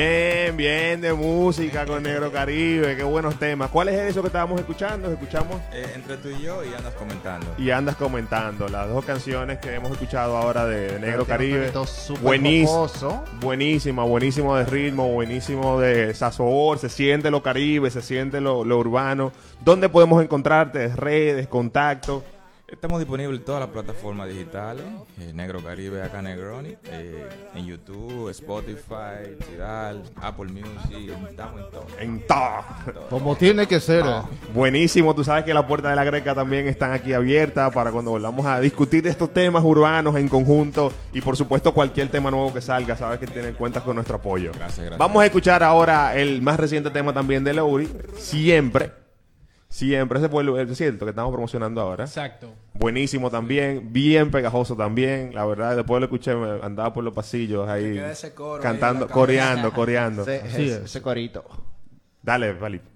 Bien, 0.00 0.54
bien 0.58 1.00
de 1.00 1.14
música 1.14 1.86
con 1.86 2.02
Negro 2.02 2.30
Caribe, 2.30 2.94
qué 2.96 3.02
buenos 3.02 3.38
temas. 3.38 3.70
¿Cuál 3.70 3.88
es 3.88 3.98
eso 3.98 4.20
que 4.20 4.26
estábamos 4.26 4.60
escuchando? 4.60 5.10
Escuchamos 5.10 5.56
Eh, 5.72 5.86
entre 5.94 6.18
tú 6.18 6.28
y 6.28 6.42
yo 6.42 6.62
y 6.62 6.74
andas 6.74 6.92
comentando. 6.92 7.46
y 7.56 7.70
andas 7.70 7.96
comentando 7.96 8.68
las 8.68 8.90
dos 8.90 9.06
canciones 9.06 9.56
que 9.58 9.74
hemos 9.74 9.90
escuchado 9.92 10.36
ahora 10.36 10.66
de, 10.66 10.92
de 10.92 11.00
Negro 11.00 11.24
Caribe. 11.24 11.72
Buenísimo, 12.20 13.24
buenísima, 13.40 14.04
buenísimo 14.04 14.54
de 14.56 14.66
ritmo, 14.66 15.08
buenísimo 15.08 15.80
de 15.80 16.12
sazobor, 16.12 16.78
se 16.78 16.90
siente 16.90 17.30
lo 17.30 17.42
caribe, 17.42 17.90
se 17.90 18.02
siente 18.02 18.42
lo, 18.42 18.66
lo 18.66 18.76
urbano. 18.76 19.32
¿Dónde 19.64 19.88
podemos 19.88 20.22
encontrarte? 20.22 20.88
Redes, 20.88 21.48
contactos. 21.48 22.22
Estamos 22.68 22.98
disponibles 22.98 23.38
en 23.38 23.44
todas 23.44 23.60
las 23.60 23.70
plataformas 23.70 24.28
digitales. 24.28 24.82
eh, 25.20 25.30
Negro 25.32 25.62
Caribe 25.62 26.02
acá 26.02 26.20
Negroni. 26.20 26.74
eh, 26.86 27.24
en 27.54 27.64
YouTube, 27.64 28.28
Spotify, 28.30 29.36
Tidal, 29.48 30.02
Apple 30.20 30.46
Music. 30.46 31.12
Estamos 31.30 31.60
en 31.60 31.70
todo. 31.70 31.86
En 32.00 32.26
todo. 32.26 33.08
Como 33.08 33.36
tiene 33.36 33.68
que 33.68 33.78
ser. 33.78 34.04
eh. 34.04 34.20
Buenísimo, 34.52 35.14
tú 35.14 35.22
sabes 35.22 35.44
que 35.44 35.54
las 35.54 35.64
puertas 35.66 35.92
de 35.92 35.96
la 35.96 36.02
Greca 36.02 36.34
también 36.34 36.66
están 36.66 36.90
aquí 36.92 37.12
abiertas 37.12 37.72
para 37.72 37.92
cuando 37.92 38.10
volvamos 38.10 38.44
a 38.46 38.58
discutir 38.58 39.06
estos 39.06 39.32
temas 39.32 39.62
urbanos 39.62 40.16
en 40.16 40.28
conjunto 40.28 40.92
y 41.12 41.20
por 41.20 41.36
supuesto 41.36 41.72
cualquier 41.72 42.08
tema 42.08 42.32
nuevo 42.32 42.52
que 42.52 42.60
salga, 42.60 42.96
sabes 42.96 43.20
que 43.20 43.28
tienen 43.28 43.54
cuentas 43.54 43.84
con 43.84 43.94
nuestro 43.94 44.16
apoyo. 44.16 44.50
Gracias, 44.52 44.78
gracias. 44.78 44.98
Vamos 44.98 45.22
a 45.22 45.26
escuchar 45.26 45.62
ahora 45.62 46.16
el 46.16 46.42
más 46.42 46.58
reciente 46.58 46.90
tema 46.90 47.12
también 47.12 47.44
de 47.44 47.54
Leuri, 47.54 47.88
siempre. 48.18 49.05
Siempre, 49.76 50.18
ese 50.18 50.30
fue 50.30 50.42
el, 50.42 50.48
el 50.56 50.74
cierto 50.74 51.04
que 51.04 51.10
estamos 51.10 51.30
promocionando 51.30 51.82
ahora. 51.82 52.04
Exacto. 52.04 52.50
Buenísimo 52.72 53.30
también, 53.30 53.92
bien 53.92 54.30
pegajoso 54.30 54.74
también. 54.74 55.34
La 55.34 55.44
verdad, 55.44 55.76
después 55.76 56.00
lo 56.00 56.06
escuché, 56.06 56.34
me 56.34 56.64
andaba 56.64 56.94
por 56.94 57.04
los 57.04 57.12
pasillos 57.12 57.68
ahí 57.68 57.98
ese 57.98 58.32
coro 58.32 58.62
cantando, 58.62 59.06
coreando, 59.06 59.70
coreando. 59.74 60.22
Ese, 60.26 60.82
ese 60.82 61.02
corito. 61.02 61.44
Dale, 62.22 62.54
Felipe. 62.54 62.86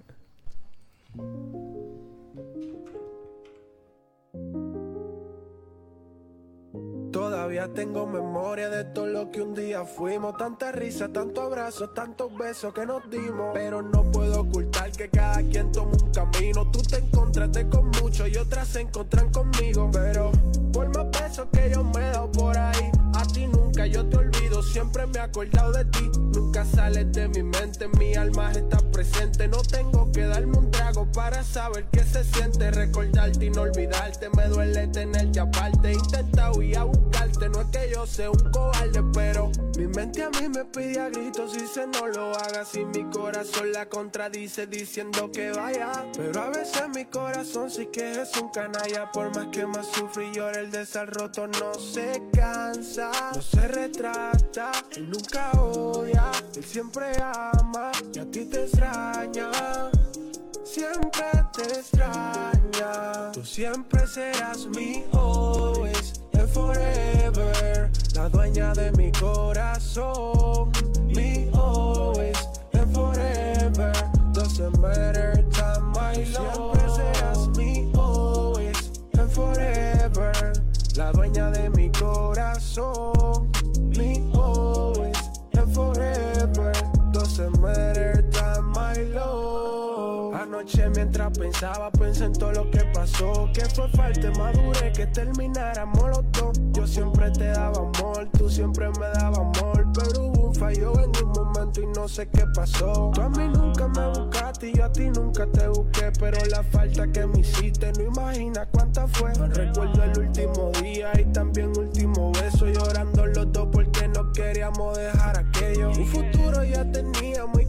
Todavía 7.41 7.73
tengo 7.73 8.07
memoria 8.07 8.69
de 8.69 8.85
todo 8.85 9.07
lo 9.07 9.31
que 9.31 9.41
un 9.41 9.55
día 9.55 9.87
fuimos. 9.87 10.37
Tanta 10.37 10.73
risa, 10.73 11.09
tanto 11.09 11.41
abrazo, 11.41 11.89
tantos 11.89 12.37
besos 12.37 12.75
que 12.75 12.85
nos 12.85 13.09
dimos. 13.09 13.53
Pero 13.55 13.81
no 13.81 14.05
puedo 14.11 14.43
ocultar 14.43 14.93
que 14.93 15.09
cada 15.09 15.43
quien 15.45 15.73
toma 15.73 15.93
un 15.93 16.13
camino. 16.13 16.71
Tú 16.71 16.83
te 16.83 16.99
encontraste 16.99 17.67
con 17.71 17.91
muchos 18.03 18.29
y 18.29 18.37
otras 18.37 18.69
se 18.69 18.83
encuentran 18.83 19.31
conmigo. 19.31 19.89
Pero 19.91 20.31
por 20.71 20.95
más 20.95 21.07
besos 21.19 21.49
que 21.51 21.71
yo 21.71 21.83
me 21.83 22.01
he 22.01 22.11
dado 22.11 22.31
por 22.31 22.59
ahí, 22.59 22.91
a 23.15 23.25
ti 23.25 23.47
nunca 23.47 23.87
yo 23.87 24.07
te 24.07 24.19
olvido. 24.19 24.63
Siempre 24.63 25.07
me 25.07 25.17
he 25.17 25.23
acordado 25.23 25.73
de 25.73 25.87
ti. 25.87 26.11
Nunca 26.35 26.67
sales 26.67 27.11
de 27.11 27.27
mi 27.29 27.43
mente, 27.43 27.89
mi 27.99 28.15
alma 28.17 28.53
está 28.53 28.77
presente. 28.91 29.49
No 29.49 29.63
tengo 29.63 30.13
que 30.13 30.27
darme 30.27 30.59
un 30.59 30.71
trago 30.71 31.11
para 31.11 31.43
saber 31.43 31.87
qué 31.91 32.05
se 32.05 32.23
siente. 32.23 32.71
Recordarte 32.71 33.47
y 33.47 33.49
no 33.49 33.63
olvidarte. 33.63 34.29
Me 34.37 34.47
duele 34.47 34.89
tenerte 34.89 35.41
aparte. 35.41 35.89
He 35.89 35.95
intentado 35.95 36.61
ir 36.61 36.77
a 36.77 36.85
buscarte. 37.41 37.49
No 37.49 37.61
es 37.61 37.67
que 37.69 37.95
yo 37.95 38.07
sea 38.07 38.31
un 38.31 38.53
cobarde, 38.53 39.03
pero 39.13 39.51
mi 39.77 39.87
mente 39.87 40.23
a 40.23 40.31
mí 40.31 40.49
me 40.49 40.65
pide 40.65 41.01
a 41.01 41.09
gritos. 41.09 41.53
Si 41.53 41.67
se 41.67 41.87
no 41.87 42.07
lo 42.07 42.35
haga, 42.37 42.65
si 42.65 42.85
mi 42.85 43.05
corazón 43.11 43.73
la 43.73 43.89
contradice 43.89 44.67
diciendo 44.67 45.31
que 45.33 45.51
vaya. 45.51 46.07
Pero 46.17 46.41
a 46.41 46.51
veces 46.51 46.89
mi 46.95 47.05
corazón 47.07 47.71
sí 47.71 47.87
que 47.87 48.23
es 48.23 48.37
un 48.37 48.49
canalla. 48.51 49.11
Por 49.13 49.35
más 49.35 49.47
que 49.47 49.67
más 49.67 49.87
sufre 49.87 50.29
y 50.29 50.35
llore, 50.35 50.61
el 50.61 50.71
de 50.71 50.83
estar 50.83 51.09
roto 51.13 51.47
no 51.47 51.75
se 51.75 52.23
cansa. 52.33 53.11
No 53.35 53.43
se 53.43 53.69
retrata, 53.69 54.73
él 54.97 55.11
nunca 55.11 55.51
odia. 55.53 56.31
Él 56.55 56.65
siempre 56.65 57.13
ama 57.23 57.93
y 58.13 58.19
a 58.19 58.25
ti 58.31 58.45
te 58.45 58.63
extraña 58.65 59.51
siempre 60.65 61.25
te 61.53 61.63
extraña. 61.63 63.33
Tú 63.33 63.45
siempre 63.45 64.07
serás 64.07 64.67
mi 64.67 65.05
and 65.91 66.00
forever. 66.53 67.91
La 68.15 68.29
dueña 68.29 68.75
de 68.75 68.93
mi 68.93 69.11
corazón. 69.13 70.73
Mi 71.07 71.49
always 71.55 72.37
and 72.73 72.95
forever. 72.95 73.93
Doesn't 74.33 74.79
matter 74.81 75.45
time, 75.51 75.93
my 75.93 76.25
love. 76.35 76.55
Siempre 76.55 76.89
serás 76.89 77.49
mi 77.57 77.91
always 77.95 78.77
and 79.19 79.31
forever. 79.31 80.33
La 80.97 81.13
dueña 81.13 81.51
de 81.51 81.71
mi 81.71 81.91
corazón. 81.91 83.51
Mi 83.97 84.31
always 84.35 85.19
and 85.57 85.75
forever. 85.75 86.73
Doesn't 87.13 87.61
matter 87.61 88.20
mientras 90.95 91.39
pensaba, 91.39 91.91
pensé 91.91 92.25
en 92.25 92.33
todo 92.33 92.53
lo 92.53 92.71
que 92.71 92.85
pasó. 92.93 93.49
Que 93.53 93.65
fue 93.67 93.89
falta 93.91 94.21
de 94.21 94.31
madurez 94.39 94.93
que 94.97 95.07
termináramos 95.07 96.09
los 96.09 96.33
dos. 96.33 96.61
Yo 96.73 96.87
siempre 96.87 97.31
te 97.31 97.47
daba 97.47 97.79
amor, 97.79 98.29
tú 98.37 98.49
siempre 98.49 98.89
me 98.99 99.07
dabas 99.15 99.39
amor. 99.39 99.87
Pero 99.95 100.25
hubo 100.25 100.49
un 100.49 100.55
fallo 100.55 100.93
en 101.01 101.11
un 101.25 101.33
momento 101.33 101.81
y 101.81 101.87
no 101.87 102.09
sé 102.09 102.29
qué 102.29 102.45
pasó. 102.55 103.11
Tú 103.15 103.23
a 103.23 103.29
mí 103.31 103.49
nunca 103.49 103.89
me 103.89 104.09
buscaste 104.09 104.71
y 104.71 104.75
yo 104.75 104.85
a 104.85 104.93
ti 104.93 105.09
nunca 105.11 105.47
te 105.47 105.69
busqué. 105.69 106.13
Pero 106.19 106.45
la 106.47 106.63
falta 106.63 107.07
que 107.11 107.27
me 107.27 107.41
hiciste, 107.41 107.93
no 107.93 108.03
imaginas 108.03 108.69
cuánta 108.71 109.07
fue. 109.09 109.33
Recuerdo 109.35 110.03
el 110.03 110.19
último 110.19 110.71
día 110.83 111.11
y 111.19 111.25
también 111.33 111.77
último 111.77 112.33
beso. 112.33 112.67
Llorando 112.67 113.27
los 113.27 113.51
dos 113.53 113.69
porque 113.73 114.09
no 114.09 114.31
queríamos 114.33 114.97
dejar 114.97 115.39
aquello. 115.39 115.91
Un 115.91 116.07
futuro 116.07 116.65
ya 116.65 116.85
teníamos 116.91 117.60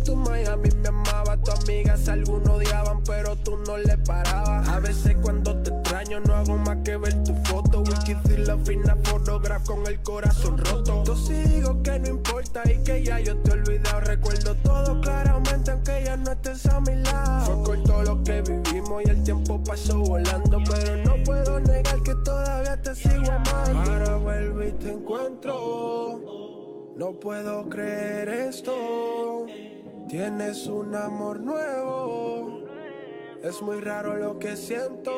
Tus 1.43 1.53
amigas 1.55 2.07
algunos 2.07 2.49
odiaban, 2.49 3.03
pero 3.03 3.35
tú 3.35 3.57
no 3.65 3.77
le 3.77 3.97
parabas. 3.97 4.67
A 4.67 4.79
veces 4.79 5.15
cuando 5.21 5.55
te 5.61 5.71
extraño 5.71 6.19
no 6.19 6.35
hago 6.35 6.57
más 6.57 6.77
que 6.83 6.97
ver 6.97 7.23
tu 7.23 7.33
foto. 7.45 7.79
Wiki 7.79 8.15
la 8.37 8.57
fina 8.57 8.97
photograph 9.03 9.65
con 9.65 9.85
el 9.87 9.99
corazón 10.01 10.57
roto. 10.57 10.99
Entonces 10.99 11.49
digo 11.49 11.81
que 11.81 11.99
no 11.99 12.09
importa 12.09 12.61
y 12.65 12.83
que 12.83 13.03
ya 13.03 13.19
yo 13.19 13.37
te 13.37 13.49
he 13.49 13.53
olvidado. 13.53 14.01
Recuerdo 14.01 14.55
todo 14.55 15.01
claramente 15.01 15.71
aunque 15.71 16.03
ya 16.05 16.17
no 16.17 16.31
estés 16.31 16.65
a 16.67 16.79
mi 16.81 16.95
lado. 16.95 17.45
Fue 17.45 17.63
corto 17.63 18.03
lo 18.03 18.23
que 18.23 18.41
vivimos 18.41 19.03
y 19.05 19.09
el 19.09 19.23
tiempo 19.23 19.63
pasó 19.63 19.99
volando. 19.99 20.59
Pero 20.69 20.97
no 20.97 21.23
puedo 21.23 21.59
negar 21.59 22.01
que 22.03 22.15
todavía 22.23 22.81
te 22.81 22.95
sigo 22.95 23.31
amando. 23.31 23.91
Ahora 23.91 24.15
vuelvo 24.17 24.63
y 24.63 24.71
te 24.73 24.91
encuentro. 24.91 26.19
No 26.97 27.13
puedo 27.19 27.67
creer 27.69 28.29
esto. 28.29 29.47
Tienes 30.11 30.67
un 30.67 30.93
amor 30.93 31.39
nuevo. 31.39 32.59
Es 33.41 33.61
muy 33.61 33.79
raro 33.79 34.17
lo 34.17 34.37
que 34.39 34.57
siento. 34.57 35.13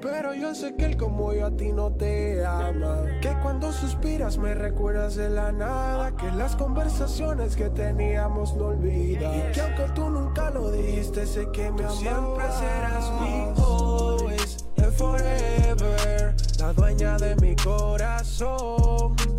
Pero 0.00 0.32
yo 0.32 0.54
sé 0.54 0.74
que 0.74 0.86
él 0.86 0.96
como 0.96 1.34
yo 1.34 1.44
a 1.44 1.50
ti 1.50 1.70
no 1.70 1.92
te 1.92 2.42
ama. 2.46 3.04
Que 3.20 3.36
cuando 3.42 3.70
suspiras 3.72 4.38
me 4.38 4.54
recuerdas 4.54 5.16
de 5.16 5.28
la 5.28 5.52
nada. 5.52 6.16
Que 6.16 6.32
las 6.32 6.56
conversaciones 6.56 7.56
que 7.56 7.68
teníamos 7.68 8.56
no 8.56 8.68
olvidas. 8.68 9.36
Y 9.36 9.52
que 9.52 9.60
aunque 9.60 9.86
tú 9.94 10.08
nunca 10.08 10.48
lo 10.48 10.70
dijiste, 10.70 11.26
sé 11.26 11.46
que 11.52 11.70
me 11.70 11.84
amabas. 11.84 11.98
Siempre 11.98 12.44
serás 12.52 13.12
mi 13.20 13.62
always 13.62 14.64
and 14.78 14.92
forever. 14.94 16.34
La 16.58 16.72
dueña 16.72 17.18
de 17.18 17.36
mi 17.36 17.54
corazón. 17.56 19.33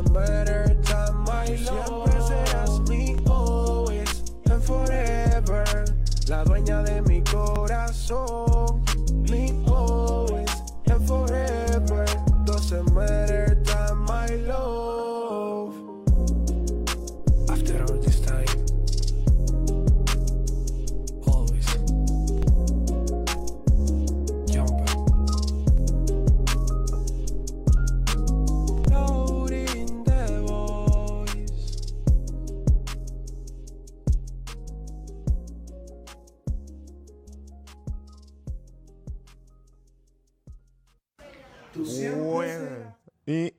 Matter 0.00 0.74
time, 0.84 1.22
my 1.24 1.48
love. 1.66 2.08
Siempre 2.08 2.20
serás 2.22 2.80
mi 2.88 3.16
always 3.28 4.22
and 4.50 4.62
forever. 4.62 5.64
La 6.28 6.44
dueña 6.44 6.82
de 6.82 7.02
mi 7.02 7.22
corazón. 7.22 8.82
Mi 9.28 9.52
always 9.66 10.50
and 10.86 11.06
forever. 11.06 12.06
Doesn't 12.46 12.90
matter 12.94 13.31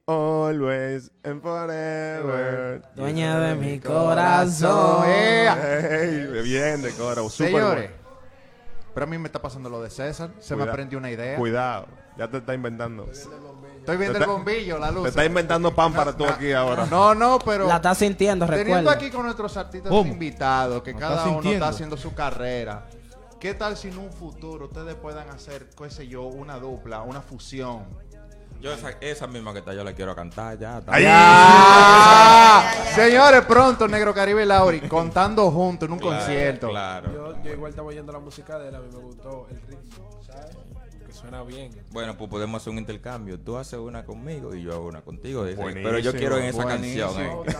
always 0.05 1.11
and 1.23 1.41
forever. 1.41 2.81
Dueña 2.95 3.39
de 3.39 3.55
mi 3.55 3.79
corazón. 3.79 5.05
Ey, 5.07 6.41
bien 6.43 6.81
de. 6.81 6.91
Súper 6.91 7.29
Señores, 7.31 7.91
bueno. 7.91 8.17
pero 8.93 9.05
a 9.05 9.09
mí 9.09 9.17
me 9.17 9.27
está 9.27 9.41
pasando 9.41 9.69
lo 9.69 9.81
de 9.81 9.89
César. 9.89 10.31
Se 10.39 10.55
me 10.55 10.63
aprendió 10.63 10.97
una 10.97 11.11
idea. 11.11 11.37
Cuidado, 11.37 11.87
ya 12.17 12.29
te 12.29 12.37
está 12.37 12.53
inventando. 12.53 13.09
Estoy 13.11 13.97
viendo 13.97 14.17
el 14.19 14.25
bombillo, 14.25 14.77
la 14.79 14.91
luz. 14.91 15.03
Te 15.03 15.09
está 15.09 15.25
inventando 15.25 15.73
pan 15.75 15.91
para 15.93 16.15
tú 16.15 16.25
aquí 16.25 16.53
ahora. 16.53 16.85
No, 16.85 17.13
no, 17.15 17.39
pero. 17.39 17.67
La 17.67 17.77
estás 17.77 17.97
sintiendo, 17.97 18.45
Teniendo 18.45 18.75
recuerda. 18.75 18.91
aquí 18.93 19.09
con 19.09 19.23
nuestros 19.23 19.55
artistas 19.57 19.89
¿Cómo? 19.89 20.09
invitados, 20.11 20.83
que 20.83 20.93
¿Lo 20.93 20.99
cada 20.99 21.23
uno 21.23 21.33
sintiendo? 21.33 21.65
está 21.65 21.67
haciendo 21.67 21.97
su 21.97 22.13
carrera. 22.13 22.87
¿Qué 23.39 23.53
tal 23.53 23.75
si 23.75 23.89
en 23.89 23.97
un 23.97 24.09
futuro 24.09 24.65
ustedes 24.67 24.95
puedan 24.95 25.29
hacer, 25.29 25.69
qué 25.77 25.89
sé 25.89 26.07
yo, 26.07 26.23
una 26.23 26.59
dupla, 26.59 27.01
una 27.01 27.21
fusión? 27.21 27.85
Yo 28.61 28.71
esa, 28.71 28.91
esa 29.01 29.27
misma 29.27 29.51
que 29.51 29.59
está, 29.59 29.73
yo 29.73 29.83
la 29.83 29.91
quiero 29.93 30.15
cantar 30.15 30.57
ya. 30.57 30.81
Ay, 30.87 31.03
¡Ah! 31.07 32.63
Señores, 32.95 33.41
pronto 33.45 33.87
Negro 33.89 34.13
Caribe 34.13 34.43
y 34.43 34.45
Lauri 34.45 34.79
contando 34.81 35.51
juntos 35.51 35.87
en 35.87 35.93
un 35.93 35.99
Claro, 35.99 36.17
concierto. 36.17 36.69
Claro. 36.69 37.11
Yo, 37.13 37.43
yo 37.43 37.51
igual 37.53 37.71
estaba 37.71 37.87
oyendo 37.89 38.11
la 38.13 38.19
música 38.19 38.57
de 38.59 38.69
él, 38.69 38.75
a 38.75 38.79
mí 38.79 38.87
me 38.93 38.99
gustó 38.99 39.47
el 39.49 39.59
ritmo, 39.63 40.19
¿sabes? 40.25 40.55
Que 41.05 41.11
suena 41.11 41.43
bien. 41.43 41.71
Bueno, 41.91 42.17
pues 42.17 42.29
podemos 42.29 42.61
hacer 42.61 42.71
un 42.71 42.79
intercambio. 42.79 43.37
Tú 43.37 43.57
haces 43.57 43.77
una 43.79 44.05
conmigo 44.05 44.55
y 44.55 44.63
yo 44.63 44.71
hago 44.71 44.87
una 44.87 45.01
contigo. 45.01 45.43
Dice, 45.43 45.61
Pero 45.61 45.99
yo 45.99 46.13
quiero 46.13 46.37
en 46.37 46.45
esa 46.45 46.63
buenísimo. 46.63 47.07
canción. 47.07 47.25
eh. 47.27 47.55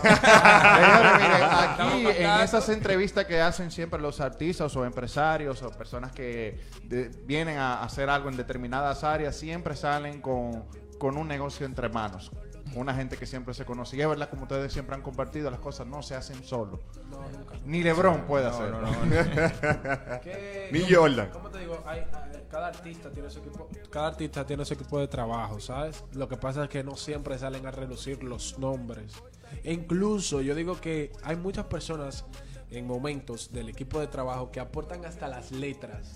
Señores, 0.74 1.12
miren, 1.20 1.42
aquí 1.42 2.22
en 2.22 2.30
esas 2.40 2.68
entrevistas 2.70 3.26
que 3.26 3.42
hacen 3.42 3.70
siempre 3.70 4.00
los 4.00 4.20
artistas 4.22 4.74
o 4.74 4.84
empresarios 4.86 5.62
o 5.62 5.70
personas 5.70 6.12
que 6.12 6.58
de- 6.84 7.10
vienen 7.26 7.58
a 7.58 7.82
hacer 7.82 8.08
algo 8.08 8.30
en 8.30 8.36
determinadas 8.38 9.04
áreas, 9.04 9.36
siempre 9.36 9.76
salen 9.76 10.20
con, 10.22 10.64
con 11.04 11.18
un 11.18 11.28
negocio 11.28 11.66
entre 11.66 11.90
manos. 11.90 12.30
Una 12.74 12.94
gente 12.94 13.18
que 13.18 13.26
siempre 13.26 13.52
se 13.52 13.66
conoce. 13.66 13.94
Y 13.94 14.00
es 14.00 14.08
verdad, 14.08 14.30
como 14.30 14.44
ustedes 14.44 14.72
siempre 14.72 14.94
han 14.94 15.02
compartido, 15.02 15.50
las 15.50 15.60
cosas 15.60 15.86
no 15.86 16.02
se 16.02 16.14
hacen 16.14 16.42
solo. 16.42 16.80
Ni 17.66 17.82
Lebron 17.82 18.22
puede 18.22 18.46
hacerlo. 18.46 18.78
¿Qué- 20.22 20.70
Ni 20.72 20.90
Jordan. 20.90 21.28
¿Cómo 21.30 21.50
te 21.50 21.58
digo? 21.58 21.82
Hay- 21.84 22.00
hay- 22.00 22.44
cada 22.50 22.68
artista 22.68 23.10
tiene 23.10 23.28
su 23.28 23.40
equipo, 23.40 23.68
cada 23.90 24.06
artista 24.08 24.46
tiene 24.46 24.64
su 24.64 24.72
equipo 24.72 24.98
de 24.98 25.06
trabajo, 25.08 25.60
¿sabes? 25.60 26.02
Lo 26.14 26.26
que 26.26 26.38
pasa 26.38 26.64
es 26.64 26.70
que 26.70 26.82
no 26.82 26.96
siempre 26.96 27.36
salen 27.38 27.66
a 27.66 27.70
relucir 27.70 28.24
los 28.24 28.58
nombres. 28.58 29.12
E 29.62 29.72
incluso 29.74 30.40
yo 30.40 30.54
digo 30.54 30.80
que 30.80 31.12
hay 31.22 31.36
muchas 31.36 31.66
personas 31.66 32.24
en 32.74 32.86
momentos 32.86 33.52
del 33.52 33.68
equipo 33.68 34.00
de 34.00 34.06
trabajo 34.06 34.50
que 34.50 34.60
aportan 34.60 35.04
hasta 35.04 35.28
las 35.28 35.50
letras, 35.52 36.12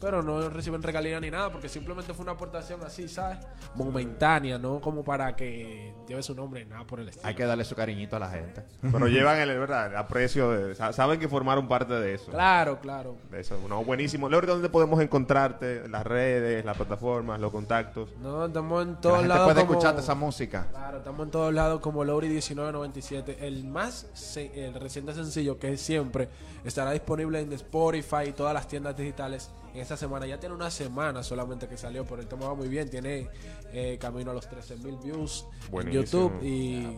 pero 0.00 0.22
no 0.22 0.48
reciben 0.48 0.82
regalía 0.82 1.20
ni 1.20 1.30
nada 1.30 1.50
porque 1.52 1.68
simplemente 1.68 2.12
fue 2.14 2.22
una 2.24 2.32
aportación 2.32 2.80
así, 2.84 3.08
¿sabes? 3.08 3.38
Momentánea, 3.74 4.58
no 4.58 4.80
como 4.80 5.02
para 5.04 5.34
que 5.36 5.94
lleve 6.08 6.22
su 6.22 6.34
nombre, 6.34 6.64
nada 6.64 6.84
por 6.84 7.00
el 7.00 7.08
estilo. 7.08 7.26
Hay 7.26 7.34
que 7.34 7.44
darle 7.44 7.64
su 7.64 7.74
cariñito 7.74 8.16
a 8.16 8.18
la 8.18 8.30
gente. 8.30 8.62
Pero 8.80 9.08
llevan 9.08 9.38
el, 9.38 9.48
¿verdad? 9.58 9.88
el 9.88 9.96
aprecio 9.96 10.50
de. 10.50 10.74
sa- 10.74 10.92
Saben 10.92 11.18
que 11.18 11.28
formaron 11.28 11.68
parte 11.68 11.94
de 11.94 12.14
eso. 12.14 12.30
Claro, 12.30 12.78
claro. 12.80 13.16
De 13.30 13.40
eso. 13.40 13.58
No, 13.68 13.84
buenísimo. 13.84 14.28
Lore, 14.28 14.46
¿dónde 14.46 14.68
podemos 14.68 15.00
encontrarte? 15.00 15.88
Las 15.88 16.04
redes, 16.04 16.64
las 16.64 16.76
plataformas, 16.76 17.40
los 17.40 17.50
contactos. 17.50 18.10
No, 18.20 18.46
estamos 18.46 18.86
en 18.86 18.96
todos 19.00 19.14
la 19.14 19.18
gente 19.20 19.28
lados. 19.28 19.52
puede 19.52 19.66
como- 19.66 19.72
escuchar 19.78 19.98
esa 19.98 20.14
música. 20.14 20.66
Claro, 20.70 20.98
estamos 20.98 21.24
en 21.26 21.30
todos 21.30 21.54
lados 21.54 21.80
como 21.80 22.04
Lowry 22.04 22.28
1997. 22.28 23.38
El 23.46 23.64
más 23.64 24.06
se- 24.14 24.66
el 24.66 24.74
reciente 24.74 25.14
sencillo 25.14 25.58
que 25.58 25.72
es 25.72 25.80
siempre 25.92 26.28
estará 26.64 26.92
disponible 26.92 27.40
en 27.40 27.52
Spotify 27.52 28.28
y 28.28 28.32
todas 28.32 28.54
las 28.54 28.66
tiendas 28.66 28.96
digitales 28.96 29.50
en 29.74 29.80
esta 29.80 29.96
semana. 29.96 30.26
Ya 30.26 30.38
tiene 30.40 30.54
una 30.54 30.70
semana 30.70 31.22
solamente 31.22 31.68
que 31.68 31.76
salió, 31.76 32.04
pero 32.06 32.22
el 32.22 32.28
tema 32.28 32.46
va 32.46 32.54
muy 32.54 32.68
bien. 32.68 32.88
Tiene 32.88 33.28
eh, 33.72 33.98
camino 34.00 34.30
a 34.30 34.34
los 34.34 34.48
13 34.48 34.76
mil 34.76 34.96
views 34.96 35.44
en. 35.70 35.90
YouTube 35.90 36.42
y 36.42 36.96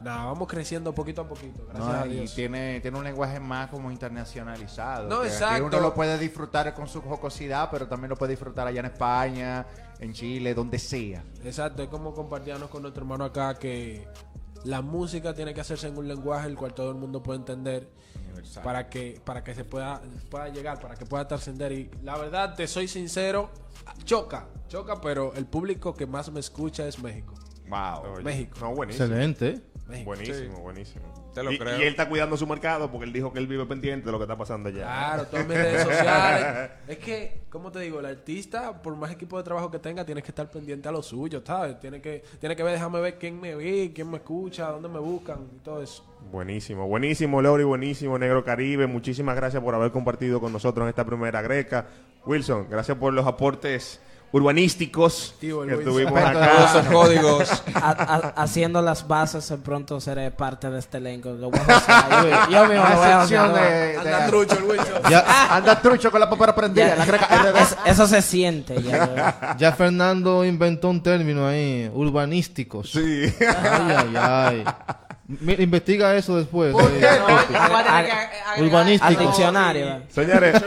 nada, 0.00 0.26
vamos 0.26 0.46
creciendo 0.46 0.94
poquito 0.94 1.22
a 1.22 1.28
poquito. 1.28 1.64
Gracias 1.66 1.88
No, 1.88 2.02
a 2.02 2.06
y 2.06 2.10
Dios. 2.20 2.34
tiene, 2.36 2.80
tiene 2.80 2.98
un 2.98 3.04
lenguaje 3.04 3.40
más 3.40 3.68
como 3.68 3.90
internacionalizado. 3.90 5.08
No, 5.08 5.22
que 5.22 5.28
exacto. 5.28 5.64
uno 5.66 5.80
lo 5.80 5.92
puede 5.92 6.18
disfrutar 6.18 6.72
con 6.74 6.86
su 6.86 7.00
jocosidad, 7.02 7.68
pero 7.70 7.88
también 7.88 8.10
lo 8.10 8.16
puede 8.16 8.30
disfrutar 8.34 8.66
allá 8.68 8.78
en 8.80 8.86
España, 8.86 9.66
en 9.98 10.12
Chile, 10.12 10.54
donde 10.54 10.78
sea. 10.78 11.24
Exacto, 11.44 11.82
es 11.82 11.88
como 11.88 12.14
compartirnos 12.14 12.70
con 12.70 12.82
nuestro 12.82 13.02
hermano 13.02 13.24
acá 13.24 13.54
que 13.58 14.06
la 14.64 14.82
música 14.82 15.32
tiene 15.34 15.54
que 15.54 15.60
hacerse 15.60 15.86
en 15.88 15.96
un 15.96 16.08
lenguaje 16.08 16.48
el 16.48 16.56
cual 16.56 16.74
todo 16.74 16.90
el 16.90 16.96
mundo 16.96 17.22
puede 17.22 17.38
entender 17.38 17.88
para 18.62 18.88
que 18.88 19.20
para 19.24 19.42
que 19.42 19.54
se 19.54 19.64
pueda 19.64 20.00
pueda 20.30 20.48
llegar, 20.48 20.80
para 20.80 20.94
que 20.94 21.06
pueda 21.06 21.26
trascender 21.26 21.72
y 21.72 21.90
la 22.02 22.16
verdad 22.16 22.54
te 22.54 22.66
soy 22.66 22.88
sincero, 22.88 23.50
choca, 24.04 24.48
choca, 24.68 25.00
pero 25.00 25.34
el 25.34 25.46
público 25.46 25.94
que 25.94 26.06
más 26.06 26.30
me 26.30 26.40
escucha 26.40 26.86
es 26.86 26.98
México. 27.02 27.34
Wow. 27.68 28.14
Oye, 28.14 28.24
México. 28.24 28.58
No, 28.60 28.74
buenísimo. 28.74 29.06
Excelente. 29.06 29.60
México. 29.88 30.06
Buenísimo, 30.06 30.58
buenísimo. 30.60 31.25
Te 31.36 31.42
lo 31.42 31.52
y, 31.52 31.58
creo. 31.58 31.78
y 31.78 31.82
él 31.82 31.88
está 31.88 32.08
cuidando 32.08 32.34
su 32.34 32.46
mercado 32.46 32.90
porque 32.90 33.04
él 33.04 33.12
dijo 33.12 33.30
que 33.30 33.38
él 33.38 33.46
vive 33.46 33.66
pendiente 33.66 34.06
de 34.06 34.12
lo 34.12 34.16
que 34.16 34.24
está 34.24 34.38
pasando 34.38 34.70
allá. 34.70 34.84
Claro, 34.84 35.26
todas 35.26 35.46
mis 35.46 35.54
redes 35.54 35.82
sociales. 35.84 36.70
Es 36.88 36.96
que, 36.96 37.42
como 37.50 37.70
te 37.70 37.80
digo, 37.80 38.00
el 38.00 38.06
artista, 38.06 38.82
por 38.82 38.96
más 38.96 39.12
equipo 39.12 39.36
de 39.36 39.44
trabajo 39.44 39.70
que 39.70 39.78
tenga, 39.78 40.02
tiene 40.02 40.22
que 40.22 40.28
estar 40.28 40.50
pendiente 40.50 40.88
a 40.88 40.92
lo 40.92 41.02
suyo, 41.02 41.42
¿sabes? 41.44 41.78
Tiene 41.78 42.00
que, 42.00 42.24
tiene 42.40 42.56
que 42.56 42.62
ver, 42.62 42.72
déjame 42.72 43.02
ver 43.02 43.18
quién 43.18 43.38
me 43.38 43.54
ve, 43.54 43.92
quién 43.94 44.10
me 44.10 44.16
escucha, 44.16 44.70
dónde 44.70 44.88
me 44.88 44.98
buscan 44.98 45.46
y 45.54 45.58
todo 45.58 45.82
eso. 45.82 46.06
Buenísimo, 46.32 46.88
buenísimo, 46.88 47.42
Lori, 47.42 47.64
buenísimo, 47.64 48.18
Negro 48.18 48.42
Caribe. 48.42 48.86
Muchísimas 48.86 49.36
gracias 49.36 49.62
por 49.62 49.74
haber 49.74 49.90
compartido 49.90 50.40
con 50.40 50.54
nosotros 50.54 50.84
en 50.84 50.88
esta 50.88 51.04
primera 51.04 51.42
greca. 51.42 51.86
Wilson, 52.24 52.66
gracias 52.70 52.96
por 52.96 53.12
los 53.12 53.26
aportes 53.26 54.00
urbanísticos 54.32 55.34
Tío, 55.40 55.62
que 55.62 55.74
Wilson. 55.76 55.84
tuvimos 55.92 56.12
Experto 56.20 56.38
de 56.40 56.44
acá. 56.80 56.90
Códigos. 56.92 57.62
Ha- 57.76 57.90
ha- 57.90 58.42
haciendo 58.42 58.82
las 58.82 59.06
bases, 59.06 59.48
de 59.48 59.58
pronto 59.58 60.00
seré 60.00 60.30
parte 60.30 60.68
de 60.70 60.78
este 60.78 60.98
elenco. 60.98 61.30
Lo 61.30 61.50
voy 61.50 61.60
a. 61.66 62.48
Yo, 62.50 62.66
mismo 62.66 62.84
lo 62.88 62.96
voy 62.96 63.06
a 63.08 63.26
de, 63.52 63.96
Anda 63.98 64.18
de- 64.20 64.28
trucho 64.28 64.58
el. 64.58 65.10
Ya, 65.10 65.54
Anda 65.56 65.80
trucho 65.80 66.10
con 66.10 66.20
la 66.20 66.28
papera 66.30 66.54
prendida. 66.54 66.96
La. 66.96 67.60
Es- 67.60 67.76
eso 67.84 68.06
se 68.06 68.22
siente. 68.22 68.82
Ya, 68.82 69.54
ya 69.58 69.72
Fernando 69.72 70.44
inventó 70.44 70.88
un 70.88 71.02
término 71.02 71.46
ahí, 71.46 71.90
urbanísticos. 71.94 72.90
Sí. 72.92 73.32
Ay, 73.40 73.94
ay, 73.96 74.16
ay. 74.16 74.64
Mira, 75.28 75.62
investiga 75.62 76.16
eso 76.16 76.36
después. 76.36 76.72
Al 76.74 78.62
Urbanísticos. 78.62 79.18
diccionario. 79.18 80.02
Señores, 80.08 80.62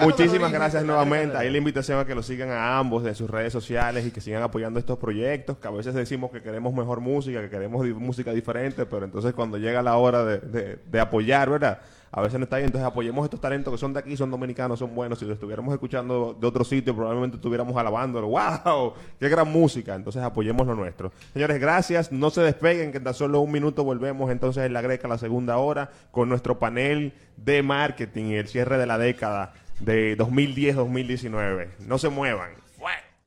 muchísimas 0.00 0.52
gracias 0.52 0.84
nuevamente. 0.84 1.36
Ahí 1.36 1.50
la 1.50 1.58
invitación 1.58 1.98
a 1.98 2.04
que 2.06 2.14
lo 2.14 2.22
sigan 2.22 2.50
a 2.50 2.78
ambos 2.78 3.04
en 3.06 3.14
sus 3.14 3.28
redes 3.28 3.52
sociales 3.52 4.06
y 4.06 4.10
que 4.10 4.20
sigan 4.20 4.42
apoyando 4.42 4.78
estos 4.78 4.98
proyectos. 4.98 5.58
Que 5.58 5.68
a 5.68 5.72
veces 5.72 5.94
decimos 5.94 6.30
que 6.30 6.40
queremos 6.42 6.72
mejor 6.72 7.00
música, 7.00 7.40
que 7.40 7.50
queremos 7.50 7.84
música 7.88 8.32
diferente, 8.32 8.86
pero 8.86 9.04
entonces 9.04 9.32
cuando 9.34 9.58
llega 9.58 9.82
la 9.82 9.96
hora 9.96 10.24
de, 10.24 10.38
de- 10.38 10.78
de 10.84 11.00
apoyar, 11.00 11.50
¿verdad? 11.50 11.78
A 12.10 12.22
veces 12.22 12.38
no 12.38 12.44
está 12.44 12.56
bien. 12.56 12.66
Entonces 12.66 12.86
apoyemos 12.86 13.24
estos 13.24 13.40
talentos 13.40 13.72
que 13.72 13.78
son 13.78 13.92
de 13.92 14.00
aquí, 14.00 14.16
son 14.16 14.30
dominicanos, 14.30 14.78
son 14.78 14.94
buenos. 14.94 15.18
Si 15.18 15.24
lo 15.24 15.32
estuviéramos 15.34 15.72
escuchando 15.72 16.36
de 16.38 16.46
otro 16.46 16.64
sitio, 16.64 16.94
probablemente 16.94 17.36
estuviéramos 17.36 17.76
alabándolo. 17.76 18.28
¡Wow! 18.64 18.94
¡Qué 19.18 19.28
gran 19.28 19.50
música! 19.50 19.94
Entonces 19.94 20.22
apoyemos 20.22 20.66
lo 20.66 20.74
nuestro. 20.74 21.12
Señores, 21.32 21.60
gracias. 21.60 22.12
No 22.12 22.30
se 22.30 22.42
despeguen, 22.42 22.92
que 22.92 22.98
en 22.98 23.04
tan 23.04 23.14
solo 23.14 23.40
un 23.40 23.52
minuto 23.52 23.84
volvemos 23.84 24.30
entonces 24.30 24.64
en 24.64 24.72
la 24.72 24.82
Greca, 24.82 25.08
la 25.08 25.18
segunda 25.18 25.56
hora, 25.58 25.90
con 26.10 26.28
nuestro 26.28 26.58
panel 26.58 27.12
de 27.36 27.62
marketing 27.62 28.24
y 28.26 28.34
el 28.34 28.48
cierre 28.48 28.78
de 28.78 28.86
la 28.86 28.98
década 28.98 29.52
de 29.80 30.16
2010-2019. 30.16 31.68
No 31.86 31.98
se 31.98 32.08
muevan. 32.08 32.65